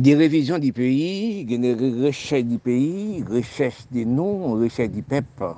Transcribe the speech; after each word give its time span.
des 0.00 0.14
révisions 0.14 0.58
du 0.58 0.72
pays, 0.72 1.44
des 1.44 1.74
recherches 1.74 2.44
du 2.44 2.58
pays, 2.58 3.22
recherches 3.22 3.86
des 3.90 4.04
noms, 4.04 4.54
recherches 4.54 4.90
du 4.90 5.02
peuple, 5.02 5.54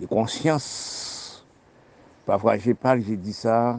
de 0.00 0.06
conscience. 0.06 1.44
Parfois, 2.26 2.58
je 2.58 2.72
parle, 2.72 3.02
je 3.02 3.14
dis 3.14 3.32
ça, 3.32 3.78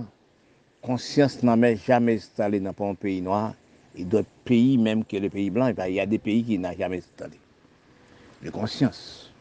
conscience 0.81 1.41
n'a 1.43 1.75
jamais 1.75 2.15
installé 2.15 2.59
dans 2.59 2.73
un 2.79 2.95
pays 2.95 3.21
noir, 3.21 3.53
et 3.95 4.03
d'autres 4.03 4.27
pays, 4.43 4.77
même 4.77 5.05
que 5.05 5.17
les 5.17 5.29
pays 5.29 5.49
blancs, 5.49 5.75
il 5.87 5.93
y 5.93 5.99
a 5.99 6.05
des 6.05 6.19
pays 6.19 6.43
qui 6.43 6.57
n'ont 6.57 6.73
jamais 6.77 6.97
installé. 6.97 7.39
De 8.43 8.49
conscience. 8.49 9.31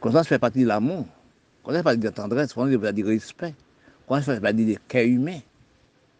Conscience 0.00 0.26
fait 0.26 0.38
partie 0.38 0.62
de 0.62 0.66
l'amour. 0.66 1.06
Conscience 1.62 1.78
fait 1.78 1.84
partie 1.84 1.98
de 1.98 2.04
la 2.04 2.10
tendresse, 2.10 2.52
conscience 2.52 2.72
fait 2.72 2.78
partie 2.78 3.02
du 3.02 3.04
respect. 3.04 3.54
Conscience 4.06 4.34
fait 4.34 4.40
partie 4.40 4.64
du 4.64 4.76
cœur 4.88 5.06
humain. 5.06 5.38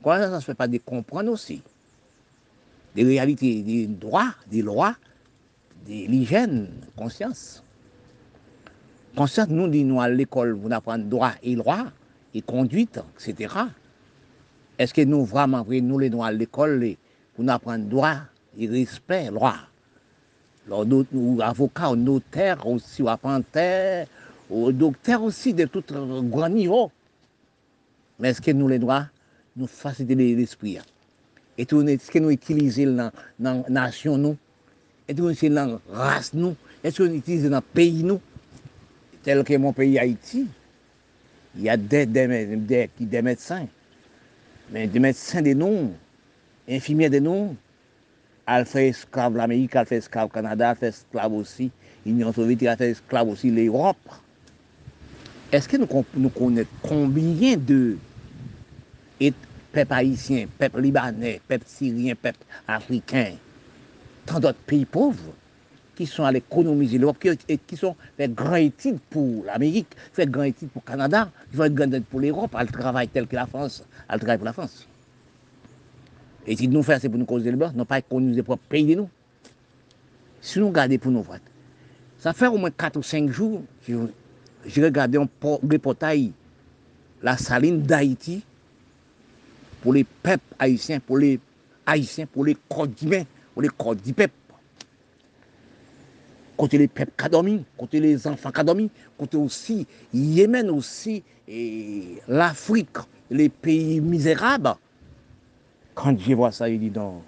Conscience 0.03 0.45
fait 0.45 0.55
partie 0.55 0.79
de 0.79 0.85
comprendre 0.85 1.33
aussi 1.33 1.63
des 2.95 3.05
réalités, 3.05 3.63
des 3.63 3.87
droits, 3.87 4.35
des 4.51 4.63
lois, 4.63 4.95
de 5.87 5.93
l'hygiène, 5.93 6.69
conscience. 6.97 7.63
Conscience, 9.17 9.49
nous 9.49 9.69
disons 9.69 10.01
à 10.01 10.09
l'école, 10.09 10.53
vous 10.53 10.73
apprenez 10.73 11.05
droit 11.05 11.33
et 11.43 11.55
loi, 11.55 11.93
et 12.35 12.41
conduite, 12.41 13.01
etc. 13.15 13.55
Est-ce 14.79 14.95
que 14.95 15.03
nous 15.03 15.25
vraiment, 15.25 15.67
nous 15.69 15.99
les 15.99 16.11
droits 16.11 16.29
à 16.29 16.33
l'école, 16.33 16.97
vous 17.37 17.49
apprenez 17.49 17.85
droit 17.85 18.17
et 18.59 18.67
respect, 18.67 19.31
loi? 19.31 19.55
Alors, 20.67 20.87
nous, 20.87 21.39
avocats, 21.43 21.95
notaires 21.97 22.67
aussi, 22.67 23.07
apprentis, 23.07 24.09
docteurs 24.49 25.23
aussi, 25.23 25.53
de 25.53 25.65
tout 25.65 25.83
grand 25.91 26.49
niveau. 26.49 26.91
Mais 28.19 28.29
est-ce 28.31 28.41
que 28.41 28.53
nous 28.53 28.69
les 28.69 28.79
droits, 28.79 29.07
nous 29.57 29.67
facilitons 29.67 30.39
l'esprit 30.39 30.79
etou 31.63 31.85
nou 31.85 31.95
eske 31.95 32.21
nou 32.23 32.35
itilize 32.35 32.85
nan 32.89 33.63
nasyon 33.71 34.21
nou, 34.27 34.39
etou 35.07 35.29
nou 35.29 35.37
itilize 35.37 35.55
nan 35.55 35.77
rase 35.95 36.37
nou, 36.37 36.57
etou 36.83 37.07
nou 37.07 37.21
itilize 37.21 37.51
nan 37.53 37.65
peyi 37.77 38.03
nou, 38.07 38.21
tel 39.23 39.45
ke 39.47 39.59
mon 39.61 39.77
peyi 39.77 40.01
Haiti, 40.03 40.47
y 41.57 41.69
a 41.69 41.77
des, 41.77 42.07
des, 42.07 42.27
des, 42.57 42.91
des 42.99 43.23
médecins, 43.23 43.67
mais 44.71 44.87
des 44.87 44.99
médecins 44.99 45.43
des 45.43 45.55
noms, 45.55 45.93
infirmiers 46.69 47.11
des 47.11 47.21
noms, 47.21 47.55
al 48.47 48.67
fait 48.67 48.89
esclave 48.89 49.37
l'Amérique, 49.37 49.77
al 49.77 49.87
fait 49.87 49.97
esclave 49.97 50.29
le 50.29 50.35
Canada, 50.35 50.71
al 50.71 50.77
fait 50.77 50.89
esclave 50.89 51.33
aussi 51.33 51.71
l'Union 52.05 52.33
soviétique, 52.33 52.69
al 52.69 52.77
fait 52.77 52.91
esclave 52.91 53.29
aussi 53.29 53.51
l'Europe. 53.51 53.97
Est-ce 55.53 55.69
que 55.69 55.77
nous, 55.77 55.87
nous 56.17 56.31
connaissons 56.31 56.69
combien 56.83 57.57
de 57.57 57.99
peuple 59.73 59.93
haïtien, 59.93 60.47
peuple 60.59 60.81
libanais, 60.81 61.41
peuple 61.49 61.65
syrien, 61.67 62.15
peuple 62.15 62.45
africain, 62.69 63.33
tant 64.27 64.39
d'autres 64.39 64.59
pays 64.67 64.85
pauvres 64.85 65.33
qui 65.95 66.07
sont 66.07 66.25
allés 66.25 66.39
économiser 66.39 66.99
l'Europe, 66.99 67.19
qui, 67.19 67.59
qui 67.59 67.77
sont 67.77 67.97
fait 68.17 68.29
grand 68.29 68.57
études 68.57 68.99
pour 69.11 69.45
l'Amérique, 69.45 69.89
fait 70.13 70.27
grand 70.27 70.45
études 70.45 70.71
pour 70.71 70.83
le 70.87 70.91
Canada, 70.91 71.31
qui 71.51 71.57
font 71.57 71.69
grand 71.69 71.87
études 71.87 72.05
pour 72.05 72.21
l'Europe, 72.21 72.57
elle 72.59 72.71
travaille 72.71 73.09
tel 73.09 73.27
que 73.27 73.37
la 73.37 73.47
France, 73.47 73.85
elle 74.09 74.19
travaille 74.19 74.39
pour 74.39 74.47
la 74.47 74.53
France. 74.53 74.87
Et 76.47 76.57
si 76.57 76.69
nous 76.69 76.83
faisons, 76.83 76.99
c'est 77.01 77.09
pour 77.09 77.19
nous 77.19 77.25
causer 77.25 77.51
le 77.51 77.57
bas, 77.57 77.73
non 77.75 77.85
pas 77.85 77.99
économiser 77.99 78.39
nos 78.39 78.45
propres 78.45 78.65
pays 78.69 78.85
de 78.85 78.95
nous. 78.95 79.09
Si 80.41 80.59
nous 80.59 80.69
regardons 80.69 80.99
pour 80.99 81.13
nous, 81.13 81.25
ça 82.19 82.33
fait 82.33 82.49
au 82.49 82.57
moins 82.57 82.71
4 82.71 82.97
ou 82.97 83.03
5 83.03 83.31
jours, 83.31 83.63
j'ai 83.87 84.85
regardé 84.85 85.19
un 85.19 85.29
reportage, 85.43 86.31
la 87.23 87.37
saline 87.37 87.83
d'Haïti, 87.83 88.43
pour 89.83 89.93
les 89.93 90.05
peuples 90.05 90.55
haïtiens, 90.59 91.01
pour 91.01 91.19
les 91.19 91.39
haïtiens, 91.85 92.27
pour 92.27 92.45
les 92.45 92.57
corps 92.69 92.87
humains, 93.03 93.25
pour 93.53 93.63
les 93.63 93.69
corps 93.69 93.97
du 93.97 94.13
peuple. 94.15 94.33
Côté 96.57 96.79
les 96.79 96.89
peuples 96.89 97.13
qui 97.17 97.65
côté 97.77 98.01
les 98.01 98.27
enfants 98.27 98.53
qui 98.53 98.91
côté 99.19 99.37
aussi 99.37 99.87
Yémen 100.15 100.71
aussi, 100.71 101.25
l'Afrique, 102.29 102.97
les 103.31 103.49
pays 103.49 104.01
misérables. 104.01 104.75
Quand 105.95 106.17
je 106.19 106.33
vois 106.35 106.53
ça, 106.53 106.69
il 106.69 106.79
dit 106.79 106.91
donc, 106.91 107.23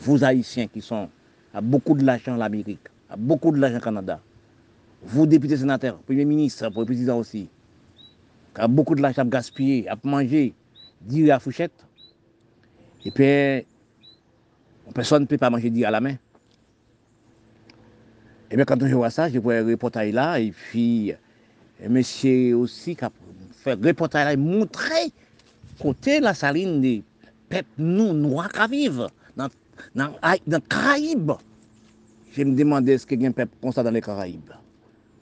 vous 0.00 0.22
haïtiens 0.22 0.66
qui 0.66 0.82
sont 0.82 1.08
à 1.54 1.60
beaucoup 1.60 1.94
de 1.94 2.04
l'argent 2.04 2.34
en 2.34 2.36
l'Amérique, 2.36 2.86
à 3.08 3.16
beaucoup 3.16 3.50
de 3.50 3.58
l'argent 3.58 3.80
Canada, 3.80 4.20
vous 5.02 5.26
députés 5.26 5.56
sénateurs, 5.56 5.96
premier 5.98 6.26
ministre, 6.26 6.68
pour 6.68 6.82
le 6.82 6.86
président 6.86 7.18
aussi, 7.18 7.48
a 8.54 8.68
beaucoup 8.68 8.94
de 8.94 9.00
l'argent 9.00 9.22
à 9.22 9.24
gaspiller, 9.24 9.88
à 9.88 9.96
manger, 10.04 10.52
dire 11.00 11.34
à 11.34 11.38
fourchette. 11.38 11.86
Et 13.04 13.10
puis, 13.10 13.66
personne 14.94 15.22
ne 15.22 15.26
peut 15.26 15.38
pas 15.38 15.50
manger 15.50 15.70
dire 15.70 15.88
à 15.88 15.90
la 15.90 16.00
main. 16.00 16.16
Et 18.50 18.56
bien, 18.56 18.64
quand 18.64 18.84
je 18.84 18.94
vois 18.94 19.10
ça, 19.10 19.28
je 19.28 19.38
vois 19.38 19.54
un 19.54 19.66
reportage 19.66 20.12
là, 20.12 20.40
et 20.40 20.50
puis, 20.50 21.12
monsieur 21.88 22.56
aussi 22.56 22.96
qui 22.96 23.04
a 23.04 23.12
fait 23.52 23.72
un 23.72 23.86
reportage 23.86 24.24
là, 24.24 24.32
et 24.32 24.36
montrer 24.36 25.12
côté 25.80 26.20
la 26.20 26.34
saline 26.34 26.80
des 26.80 27.02
peuples 27.48 27.68
noirs 27.78 28.50
qui 28.50 28.70
vivent 28.70 29.06
dans, 29.36 29.48
dans, 29.94 30.12
dans 30.46 30.60
Caraïbes. 30.68 31.32
Je 32.32 32.42
me 32.42 32.54
demandais 32.54 32.92
est-ce 32.94 33.06
qu'il 33.06 33.22
y 33.22 33.26
a 33.26 33.28
un 33.28 33.32
peuple 33.32 33.56
comme 33.60 33.72
ça 33.72 33.82
dans 33.82 33.90
les 33.90 34.00
Caraïbes? 34.00 34.52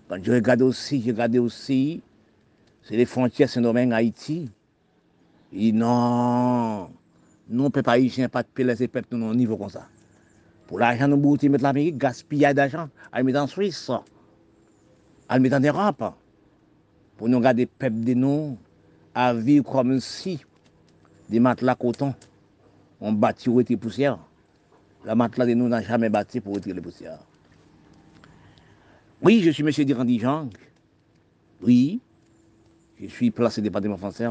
Quand 0.09 0.19
je 0.23 0.33
regarde 0.33 0.63
aussi, 0.63 1.03
je 1.03 1.11
regarde 1.11 1.37
aussi, 1.37 2.03
c'est 2.83 2.97
les 2.97 3.05
frontières 3.05 3.49
Saint-Domingue, 3.49 3.93
Haïti. 3.93 4.51
Et 5.53 5.73
non, 5.73 6.91
nous 7.49 7.65
ne 7.65 7.69
pouvons 7.69 7.83
pas 7.83 7.99
de 7.99 8.63
laisser 8.63 8.89
peuple 8.89 9.17
nous 9.17 9.27
au 9.27 9.35
niveau 9.35 9.57
comme 9.57 9.71
ça. 9.71 9.87
Pour 10.67 10.79
l'argent, 10.79 11.09
nous 11.09 11.19
pouvons 11.19 11.51
mettre 11.51 11.65
l'Amérique, 11.65 11.97
gaspiller 11.97 12.53
d'argent, 12.53 12.89
à 13.11 13.23
mettre 13.23 13.41
en 13.41 13.47
Suisse, 13.47 13.91
à 15.29 15.39
mettre 15.39 15.57
en 15.57 15.61
Europe. 15.61 16.15
Pour 17.17 17.29
nous 17.29 17.41
garder 17.41 17.67
peuple 17.67 18.01
de 18.01 18.15
nous 18.15 18.59
à 19.15 19.33
vivre 19.35 19.65
comme 19.65 19.99
si 19.99 20.45
des 21.29 21.41
matelas 21.41 21.75
coton 21.75 22.15
ont 23.01 23.13
bâti 23.13 23.47
pour 23.47 23.57
retirer 23.57 23.79
poussière. 23.79 24.19
La 25.05 25.15
matelas 25.15 25.47
de 25.47 25.55
nous 25.55 25.69
n'a 25.69 25.83
jamais 25.83 26.11
bâti 26.11 26.41
pour 26.41 26.55
retirer 26.55 26.75
les 26.75 26.81
poussières. 26.81 27.19
Oui, 29.23 29.41
je 29.43 29.51
suis 29.51 29.65
M. 29.65 29.71
Dirandi 29.85 30.19
Jang. 30.21 30.51
Oui, 31.63 32.01
je 33.01 33.07
suis 33.09 33.31
placé 33.31 33.63
département 33.63 33.97
français. 33.97 34.27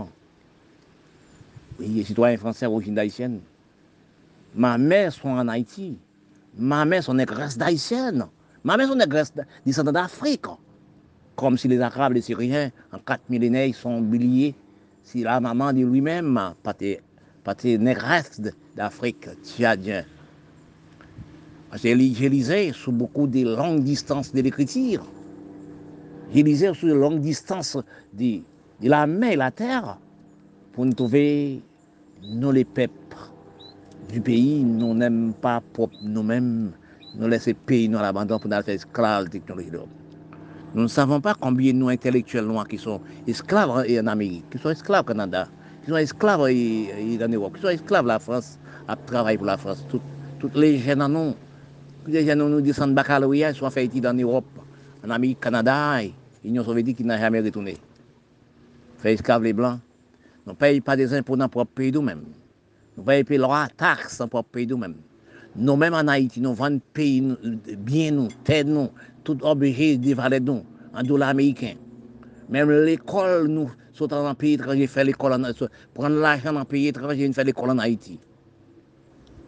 Oui, 1.79 2.03
citoyen 2.03 2.38
français 2.38 2.65
origine 2.65 2.97
haïtienne. 2.97 3.39
Ma 4.55 4.77
mère 4.77 5.13
sont 5.13 5.29
en 5.29 5.47
Haïti. 5.47 5.97
Ma 6.57 6.85
mère 6.85 7.03
sont 7.03 7.13
négresse 7.13 7.57
d'haïtienne. 7.57 8.25
Ma 8.63 8.77
mère 8.77 8.88
sont 8.88 8.95
négresse 8.95 9.31
descendants 9.65 9.91
d'Afrique. 9.91 10.45
Comme 11.35 11.57
si 11.57 11.67
les 11.67 11.79
Arabes, 11.79 12.13
les 12.13 12.21
Syriens, 12.21 12.71
en 12.91 12.97
quatre 12.97 13.29
millénaires, 13.29 13.75
sont 13.75 13.99
oubliés. 13.99 14.55
Si 15.03 15.21
la 15.21 15.39
maman 15.39 15.71
de 15.71 15.85
lui-même, 15.85 16.53
pas 16.63 16.73
de 16.73 17.77
négresse 17.77 18.41
d'Afrique, 18.75 19.27
tchadien. 19.44 20.03
J'ai 21.75 21.94
lisé 21.94 22.73
sur 22.73 22.91
beaucoup 22.91 23.27
de 23.27 23.55
longues 23.55 23.83
distances 23.83 24.33
de 24.33 24.41
l'écriture. 24.41 25.05
J'ai 26.33 26.41
lisé 26.41 26.73
sur 26.73 26.88
de 26.88 26.94
longues 26.94 27.19
distances 27.19 27.77
de, 28.13 28.41
de 28.81 28.89
la 28.89 29.05
mer 29.05 29.33
et 29.33 29.35
la 29.35 29.51
terre 29.51 29.99
pour 30.73 30.85
nous 30.85 30.94
trouver, 30.94 31.61
nous 32.29 32.51
les 32.51 32.65
peuples 32.65 32.93
du 34.11 34.21
pays, 34.21 34.63
nous 34.63 34.93
n'aimons 34.93 35.31
pas 35.33 35.61
nous-mêmes, 36.01 36.71
nous 37.15 37.27
laisser 37.27 37.53
pays 37.53 37.89
dans 37.89 38.01
l'abandon 38.01 38.39
pour 38.39 38.49
nous 38.49 38.61
faire 38.61 38.75
esclaves 38.75 39.25
de 39.25 39.29
technologie 39.31 39.71
Nous 40.75 40.83
ne 40.83 40.88
savons 40.88 41.21
pas 41.21 41.35
combien 41.39 41.73
nous 41.73 41.89
intellectuels 41.89 42.45
noirs 42.45 42.67
qui 42.67 42.77
sont 42.77 43.01
esclaves 43.27 43.69
en 43.69 44.07
Amérique, 44.07 44.49
qui 44.49 44.57
sont 44.57 44.69
esclaves 44.69 45.01
au 45.01 45.07
Canada, 45.07 45.47
qui 45.83 45.89
sont 45.89 45.97
esclaves 45.97 46.41
en 46.41 47.29
Europe, 47.29 47.55
qui 47.55 47.61
sont 47.61 47.69
esclaves 47.69 48.05
la 48.05 48.19
France, 48.19 48.59
à 48.88 48.95
travailler 48.95 49.38
pour 49.38 49.47
la 49.47 49.57
France. 49.57 49.85
toutes 50.39 50.56
les 50.56 50.77
jeunes 50.77 51.01
en 51.01 51.09
nous, 51.09 51.33
les 52.07 52.25
jeunes 52.25 52.47
nous 52.47 52.62
descendent 52.62 52.91
de 52.91 52.95
baccalauréat, 52.95 53.53
sont 53.53 53.69
faits 53.69 53.94
dans 54.00 54.15
l'Europe, 54.15 54.45
en 55.06 55.09
Amérique, 55.09 55.39
Canada, 55.39 56.03
et 56.03 56.13
l'Union 56.44 56.63
soviétique 56.63 56.97
qui 56.97 57.03
n'a 57.03 57.18
jamais 57.18 57.41
retourné. 57.41 57.77
Fait 59.00 59.13
esclaves 59.13 59.44
les 59.44 59.53
blancs. 59.53 59.80
Nous 60.47 60.53
ne 60.53 60.57
payons 60.57 60.81
pas 60.81 60.95
des 60.95 61.13
impôts 61.13 61.35
dans 61.35 61.44
notre 61.44 61.51
propre 61.51 61.73
pays 61.73 61.91
nous-mêmes. 61.91 62.23
Nous 62.95 63.03
payons 63.03 63.41
leurs 63.49 63.67
taxes 63.75 64.17
dans 64.17 64.23
notre 64.23 64.29
propre 64.29 64.49
pays 64.51 64.65
nous-mêmes. 64.65 65.94
En 65.94 66.07
Haïti, 66.07 66.39
nous 66.39 66.53
vendons 66.53 66.79
pays, 66.94 67.21
bien 67.79 68.11
nous, 68.11 68.29
terre 68.45 68.63
nous, 68.63 68.88
tout 69.25 69.38
obligé 69.41 69.97
de 69.97 70.13
valer 70.15 70.39
nous, 70.39 70.63
en 70.94 71.03
dollars 71.03 71.29
américains. 71.29 71.75
Même 72.47 72.71
l'école, 72.71 73.49
nous 73.49 73.69
sommes 73.91 74.07
dans 74.07 74.33
pays 74.35 74.53
étranger, 74.53 74.88
faire 74.88 75.03
l'école 75.03 75.33
en 75.33 75.51
prendre 75.94 76.15
l'argent 76.15 76.53
dans 76.53 76.61
un 76.61 76.65
pays 76.65 76.88
étranger, 76.88 77.29
faire 77.33 77.44
l'école 77.44 77.71
en 77.71 77.79
Haïti. 77.79 78.17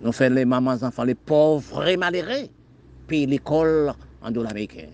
Nous 0.02 0.12
faisons 0.12 0.36
les 0.36 0.44
mamans, 0.44 0.84
enfants, 0.84 1.06
les 1.06 1.16
pauvres 1.16 1.88
et 1.88 1.96
malheureux, 1.96 2.50
payer 3.08 3.26
l'école 3.26 3.94
en 4.22 4.32
dollars 4.32 4.52
américains. 4.52 4.90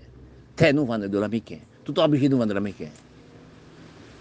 Nous 0.72 0.86
vendons 0.86 1.06
en 1.06 1.10
dollars 1.10 1.26
américains. 1.26 1.62
Tout 1.84 1.94
de 1.94 2.00
nous 2.00 2.38
vendre 2.38 2.46
dollars 2.46 2.58
américains. 2.58 2.92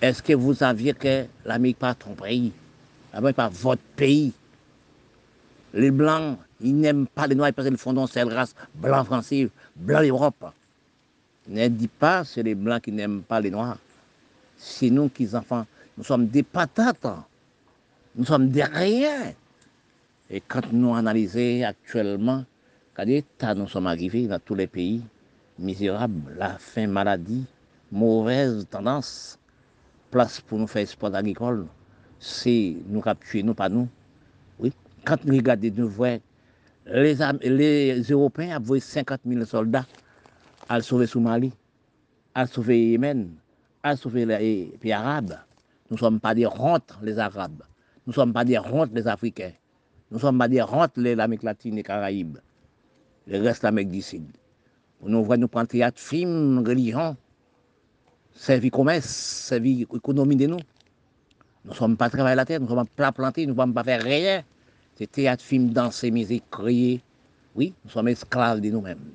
Est-ce 0.05 0.23
que 0.23 0.35
vous 0.35 0.53
saviez 0.53 0.93
que 0.93 1.25
l'Amérique 1.47 1.79
pas 1.79 1.95
ton 1.95 2.13
pays? 2.13 2.53
L'Amérique 3.15 3.37
pas 3.37 3.49
votre 3.49 3.81
pays 3.97 4.35
Les 5.73 5.91
Blancs, 5.91 6.37
ils 6.61 6.77
n'aiment 6.77 7.07
pas 7.07 7.27
les 7.27 7.35
Noirs 7.35 7.55
parce 7.55 7.67
qu'ils 7.69 7.79
font 7.79 7.95
dans 7.95 8.07
cette 8.07 8.29
race 8.29 8.55
blanc 8.75 9.03
français, 9.05 9.49
blanc 9.75 10.03
d'Europe. 10.03 10.45
Ne 11.49 11.69
dis 11.69 11.89
pas 11.89 12.23
c'est 12.23 12.43
les 12.43 12.55
Blancs 12.55 12.83
qui 12.83 12.93
n'aiment 12.93 13.23
pas 13.23 13.41
les 13.41 13.51
Noirs. 13.51 13.79
C'est 14.59 14.91
nous 14.91 15.09
qui 15.09 15.35
enfants. 15.35 15.65
Nous 15.97 16.05
sommes 16.05 16.27
des 16.27 16.43
patates. 16.43 17.07
Nous 18.15 18.27
sommes 18.27 18.51
des 18.51 18.65
rien. 18.65 19.33
Et 20.29 20.43
quand 20.43 20.71
nous 20.71 20.95
analysons 20.95 21.65
actuellement, 21.65 22.45
état 22.99 23.55
nous 23.55 23.69
sommes 23.69 23.87
arrivés 23.87 24.27
dans 24.27 24.39
tous 24.39 24.55
les 24.55 24.67
pays, 24.67 25.03
misérables, 25.59 26.35
la 26.37 26.59
faim, 26.59 26.89
maladie, 26.89 27.47
mauvaise 27.91 28.67
tendance, 28.71 29.39
place 30.15 30.41
pour 30.41 30.61
nous 30.61 30.69
faire 30.69 30.87
sport 30.87 31.13
agricole, 31.13 31.67
c'est 32.21 32.77
nous 32.87 33.01
capturer, 33.01 33.43
nous, 33.43 33.53
pas 33.53 33.69
nous. 33.69 33.89
Oui. 34.61 34.73
Quand 35.05 35.25
nous 35.25 35.35
regardons, 35.35 35.73
nous 35.77 35.89
voyons 35.89 36.21
les, 36.87 37.17
les 37.43 38.03
Européens 38.03 38.63
ont 38.63 38.79
50 38.79 39.21
000 39.27 39.45
soldats 39.45 39.87
à 40.69 40.81
sauver 40.81 41.09
Somalie, 41.09 41.53
à 42.33 42.47
sauver 42.47 42.91
Yémen, 42.91 43.31
à 43.83 43.97
sauver 43.97 44.25
les 44.25 44.73
pays 44.81 44.93
arabes. 44.93 45.37
Nous 45.91 45.97
ne 45.97 45.99
sommes 45.99 46.21
pas 46.21 46.33
des 46.33 46.47
hontes, 46.47 46.97
les 47.03 47.19
Arabes. 47.19 47.63
Nous 48.07 48.13
ne 48.13 48.15
sommes 48.15 48.33
pas 48.33 48.45
des 48.45 48.59
hontes, 48.59 48.91
les 48.95 49.09
Africains. 49.09 49.53
Nous 50.13 50.19
ne 50.19 50.21
sommes 50.21 50.39
pas 50.39 50.47
des 50.47 50.63
hontes, 50.63 50.97
l'Amérique 50.97 51.43
latine 51.43 51.79
et 51.79 51.83
Caraïbes. 51.83 52.39
Le 53.27 53.43
reste 53.43 53.65
l'Amérique 53.65 53.91
du 53.91 54.01
Sud. 54.03 54.27
Nous 55.03 55.25
voyons 55.25 55.43
nous 55.43 55.49
prendre 55.49 55.69
théâtre, 55.69 56.01
film, 56.01 56.65
religion, 56.65 57.17
servir 58.35 58.71
commerce, 58.71 59.07
servir 59.07 59.87
économie 59.95 60.37
de 60.37 60.47
nous. 60.47 60.61
Nous 61.65 61.71
ne 61.71 61.75
sommes 61.75 61.97
pas 61.97 62.11
travailler 62.11 62.37
la 62.37 62.45
terre, 62.45 62.61
nous 62.61 62.67
ne 62.67 62.75
sommes 62.75 62.87
pas 62.87 63.13
planter, 63.13 63.47
nous 63.47 63.55
ne 63.55 63.59
sommes 63.59 63.73
pas 63.73 63.85
faire 63.85 64.03
rien. 64.03 64.43
C'est 64.97 65.11
théâtre, 65.11 65.43
film, 65.43 65.71
danser, 65.71 66.11
musique, 66.11 66.45
crier. 66.51 67.01
Oui, 67.55 67.73
nous 67.85 67.91
sommes 67.91 68.09
esclaves 68.09 68.61
de 68.61 68.71
nous-mêmes. 68.71 69.13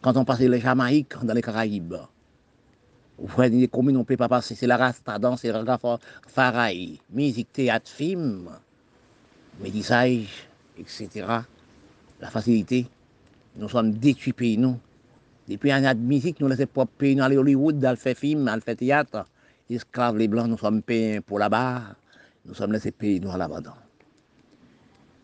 Quand 0.00 0.16
on 0.16 0.24
passe 0.24 0.40
les 0.40 0.60
Jamaïques 0.60 1.16
dans 1.24 1.34
les 1.34 1.42
Caraïbes, 1.42 1.96
vous 3.18 3.26
voyez 3.26 3.58
des 3.58 3.68
communes, 3.68 3.96
on 3.96 4.00
ne 4.00 4.04
peut 4.04 4.16
pas 4.16 4.28
passer. 4.28 4.54
C'est 4.54 4.68
la 4.68 4.76
rasta, 4.76 5.18
danse, 5.18 5.40
c'est 5.40 5.50
la 5.50 5.78
faraï, 6.28 7.00
musique, 7.10 7.52
théâtre, 7.52 7.90
film, 7.90 8.48
médissage, 9.60 10.48
etc. 10.78 11.26
La 12.20 12.30
facilité. 12.30 12.86
Nous 13.56 13.68
sommes 13.68 13.92
détruits 13.92 14.32
pays, 14.32 14.56
nous. 14.56 14.78
Depuis 15.48 15.72
un 15.72 15.82
an 15.90 15.94
de 15.94 16.00
musique, 16.00 16.40
nous 16.40 16.48
laissons 16.48 16.66
propre 16.66 16.92
pays, 16.98 17.16
nous 17.16 17.24
aller 17.24 17.36
à 17.36 17.40
Hollywood, 17.40 17.78
dans 17.78 17.96
faire 17.96 18.16
film, 18.16 18.44
dans 18.44 18.60
faire 18.60 18.76
théâtre. 18.76 19.24
Esclaves, 19.70 20.18
les 20.18 20.28
blancs, 20.28 20.46
nous 20.48 20.58
sommes 20.58 20.82
payés 20.82 21.22
pour 21.22 21.38
là-bas. 21.38 21.96
Nous 22.44 22.54
sommes 22.54 22.72
laissés 22.72 22.90
pays, 22.90 23.18
nous 23.18 23.30
à 23.30 23.38
l'abandon. 23.38 23.72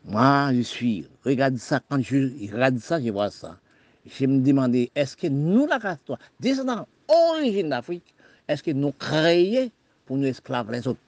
Moi, 0.06 0.50
je 0.54 0.62
suis, 0.62 1.06
regarde 1.24 1.58
ça, 1.58 1.80
quand 1.88 2.00
je 2.00 2.52
regarde 2.52 2.78
ça, 2.78 3.00
je 3.00 3.10
vois 3.10 3.30
ça. 3.30 3.58
Je 4.06 4.26
me 4.26 4.40
demandais, 4.40 4.90
est-ce 4.94 5.16
que 5.16 5.26
nous, 5.26 5.66
la 5.66 5.78
race, 5.78 5.98
descendants, 6.40 6.86
origine 7.08 7.68
d'Afrique, 7.68 8.14
est-ce 8.48 8.62
que 8.62 8.70
nous 8.70 8.92
créons 8.92 9.70
pour 10.06 10.16
nous 10.16 10.26
esclaves 10.26 10.70
les 10.70 10.86
autres? 10.86 11.00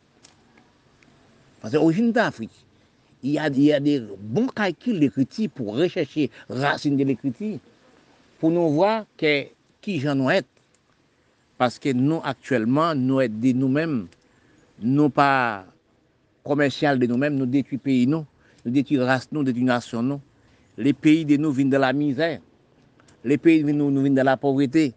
Parce 1.60 1.72
que 1.72 1.78
l'origine 1.78 2.12
d'Afrique, 2.12 2.66
il 3.22 3.32
y, 3.32 3.38
a, 3.38 3.48
il 3.48 3.62
y 3.62 3.72
a 3.72 3.80
des 3.80 4.00
bons 4.18 4.46
calculs 4.48 5.00
d'écriture 5.00 5.50
pour 5.50 5.76
rechercher 5.76 6.30
racine 6.48 6.96
de 6.96 7.04
l'écriture, 7.04 7.58
pou 8.40 8.52
nou 8.52 8.72
vwa 8.74 9.04
ke 9.20 9.52
ki 9.84 9.98
jan 10.02 10.20
nou 10.20 10.32
et. 10.32 10.46
Paske 11.56 11.94
nou 11.96 12.20
aktuelman 12.28 13.00
nou 13.06 13.22
et 13.24 13.32
de 13.32 13.54
nou 13.56 13.72
men, 13.72 14.02
nou 14.82 15.08
pa 15.12 15.64
komensyal 16.46 17.00
de 17.00 17.08
nou 17.08 17.20
men, 17.20 17.36
nou 17.38 17.48
detui 17.48 17.78
peyi 17.80 18.04
nou, 18.10 18.26
nou 18.64 18.74
detui 18.74 19.00
rast 19.00 19.32
nou, 19.32 19.46
detui 19.46 19.64
nasyon 19.64 20.12
nou. 20.12 20.20
Le 20.76 20.92
peyi 20.92 21.24
de 21.24 21.38
nou 21.40 21.56
vin 21.56 21.70
de 21.72 21.80
la 21.80 21.94
mizè, 21.96 22.36
le 23.24 23.38
peyi 23.40 23.64
de 23.64 23.72
nou 23.72 24.04
vin 24.04 24.16
de 24.16 24.24
la 24.26 24.36
povretè, 24.40 24.90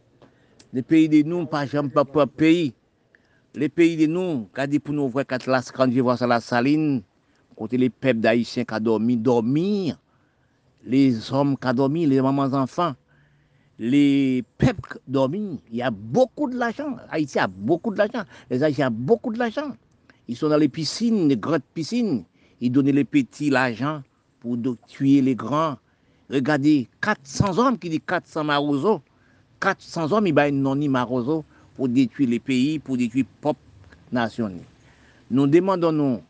le 0.75 0.83
peyi 0.83 1.07
de 1.09 1.23
nou 1.23 1.47
pa 1.49 1.63
jan 1.63 1.87
pa 1.93 2.03
pa 2.03 2.27
peyi, 2.27 2.73
le 3.55 3.69
peyi 3.71 3.95
de 4.01 4.09
nou 4.11 4.43
kadi 4.53 4.81
pou 4.83 4.93
nou 4.93 5.09
vwe 5.13 5.23
kat 5.25 5.47
las 5.49 5.71
kanje 5.73 6.03
vwa 6.03 6.17
sa 6.19 6.27
la 6.29 6.41
saline, 6.43 6.99
kote 7.59 7.79
le 7.79 7.89
pep 7.91 8.19
da 8.23 8.35
isyen 8.37 8.67
ka 8.67 8.79
dormi, 8.83 9.15
dormi, 9.15 9.95
les 10.87 11.31
om 11.35 11.55
ka 11.59 11.73
dormi, 11.75 12.05
les 12.07 12.21
mamans 12.23 12.53
anfan, 12.55 12.99
les 13.79 14.43
peuples 14.57 14.99
dormi, 15.07 15.61
il 15.71 15.77
y 15.77 15.81
a 15.81 15.89
beaucoup 15.89 16.49
de 16.49 16.57
l'argent. 16.57 16.97
Haïti 17.09 17.39
a 17.39 17.47
beaucoup 17.47 17.91
de 17.91 17.97
l'argent. 17.97 18.23
Les 18.49 18.61
Haïtiens 18.61 18.89
ont 18.89 18.95
beaucoup 18.95 19.31
de 19.31 19.39
l'argent. 19.39 19.71
Ils 20.27 20.35
sont 20.35 20.49
dans 20.49 20.57
les 20.57 20.67
piscines, 20.67 21.29
les 21.29 21.37
grandes 21.37 21.63
piscines. 21.73 22.25
Ils 22.59 22.71
donnent 22.71 22.91
les 22.91 23.05
petits 23.05 23.49
l'argent 23.49 24.03
pour 24.41 24.57
tuer 24.87 25.21
les 25.21 25.33
grands. 25.33 25.77
Regardez, 26.29 26.89
400 27.01 27.57
hommes 27.57 27.79
qui 27.79 27.89
disent 27.89 28.01
400 28.05 28.43
marosos. 28.43 29.01
400 29.61 30.11
hommes, 30.11 30.27
ils 30.27 30.33
baillent 30.33 30.51
non 30.51 30.75
ni 30.75 30.89
marosos 30.89 31.45
pour 31.75 31.87
détruire 31.87 32.29
les 32.29 32.39
pays, 32.39 32.79
pour 32.79 32.97
détruire 32.97 33.25
pop 33.39 33.57
nation. 34.11 34.51
Nous 35.31 35.47
demandons, 35.47 35.93
nous, 35.93 36.21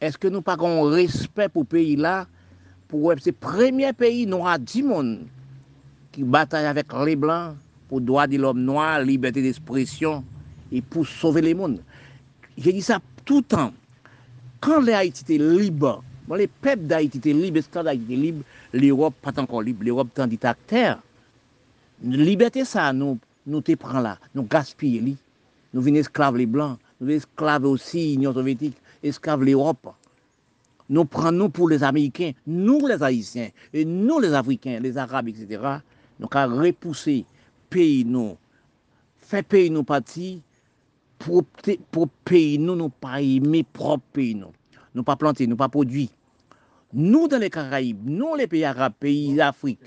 est-ce 0.00 0.16
que 0.16 0.28
nous 0.28 0.40
pas 0.40 0.56
un 0.58 0.90
respect 0.90 1.50
pour 1.50 1.64
ce 1.64 1.68
pays-là, 1.68 2.26
pour 2.88 3.12
ce 3.18 3.30
premier 3.30 3.92
pays 3.92 4.26
noir 4.26 4.58
du 4.58 4.82
monde 4.82 5.26
qui 6.14 6.22
bataille 6.22 6.66
avec 6.66 6.86
les 7.04 7.16
blancs 7.16 7.56
pour 7.88 7.98
le 7.98 8.04
droit 8.06 8.26
de 8.28 8.36
l'homme 8.36 8.60
noir, 8.60 9.00
liberté 9.00 9.42
d'expression 9.42 10.24
et 10.70 10.80
pour 10.80 11.06
sauver 11.06 11.42
le 11.42 11.54
monde. 11.54 11.80
J'ai 12.56 12.72
dit 12.72 12.82
ça 12.82 13.00
tout 13.24 13.38
le 13.38 13.42
temps. 13.42 13.72
Quand 14.60 14.80
l'Haïti 14.80 15.24
était 15.24 15.42
libre, 15.42 16.04
les 16.36 16.46
peuples 16.46 16.84
d'Haïti 16.84 17.18
étaient 17.18 17.32
libres, 17.32 17.58
les 17.58 17.82
d'Haïti 17.82 18.04
étaient 18.04 18.16
libres, 18.16 18.44
l'Europe 18.72 19.14
pas 19.20 19.32
encore 19.38 19.62
libre, 19.62 19.84
l'Europe 19.84 20.08
en 20.18 20.28
dictateur. 20.28 21.00
Liberté 22.02 22.64
ça, 22.64 22.92
nous, 22.92 23.18
nous 23.46 23.60
te 23.60 23.74
prenons 23.74 24.00
là, 24.00 24.18
nous 24.36 24.44
gaspillons, 24.44 25.16
nous 25.72 25.82
venons 25.82 25.96
esclaves 25.96 26.36
les 26.36 26.46
blancs, 26.46 26.78
nous 27.00 27.08
venons 27.08 27.18
esclaves 27.18 27.64
aussi 27.64 28.12
l'Union 28.12 28.32
soviétique, 28.32 28.76
esclaves 29.02 29.42
l'Europe. 29.42 29.92
Nous 30.88 31.06
prenons 31.06 31.50
pour 31.50 31.68
les 31.68 31.82
Américains, 31.82 32.32
nous 32.46 32.86
les 32.86 33.02
Haïtiens, 33.02 33.48
et 33.72 33.84
nous 33.84 34.20
les 34.20 34.32
Africains, 34.32 34.78
les 34.80 34.96
Arabes, 34.96 35.28
etc. 35.28 35.80
Nous 36.18 36.28
avons 36.32 36.62
repoussé 36.62 37.24
pays 37.68 38.04
nous, 38.04 38.36
fait 39.18 39.42
pays 39.42 39.70
nous 39.70 39.84
partir 39.84 40.40
pour, 41.18 41.44
pour 41.90 42.08
pays 42.24 42.58
nous, 42.58 42.76
nous 42.76 42.88
pas 42.88 43.20
aimer 43.20 43.64
propre 43.64 44.04
pays 44.12 44.34
nous. 44.34 44.52
Nous 44.94 45.02
pas 45.02 45.16
planter, 45.16 45.46
nous 45.46 45.56
pas 45.56 45.68
produire. 45.68 46.08
Nous 46.92 47.26
dans 47.26 47.38
les 47.38 47.50
Caraïbes, 47.50 48.08
nous 48.08 48.36
les 48.36 48.46
pays 48.46 48.64
arabes, 48.64 48.92
pays 49.00 49.34
d'Afrique, 49.34 49.80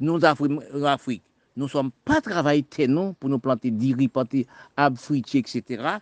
nous 0.00 0.24
Afrique, 0.24 1.22
nous 1.56 1.64
ne 1.64 1.68
sommes 1.68 1.90
pas 2.04 2.20
travaillés 2.20 2.64
non 2.88 3.14
pour 3.14 3.30
nous 3.30 3.38
planter 3.38 3.70
diri, 3.70 4.08
planter 4.08 4.46
etc. 4.76 5.98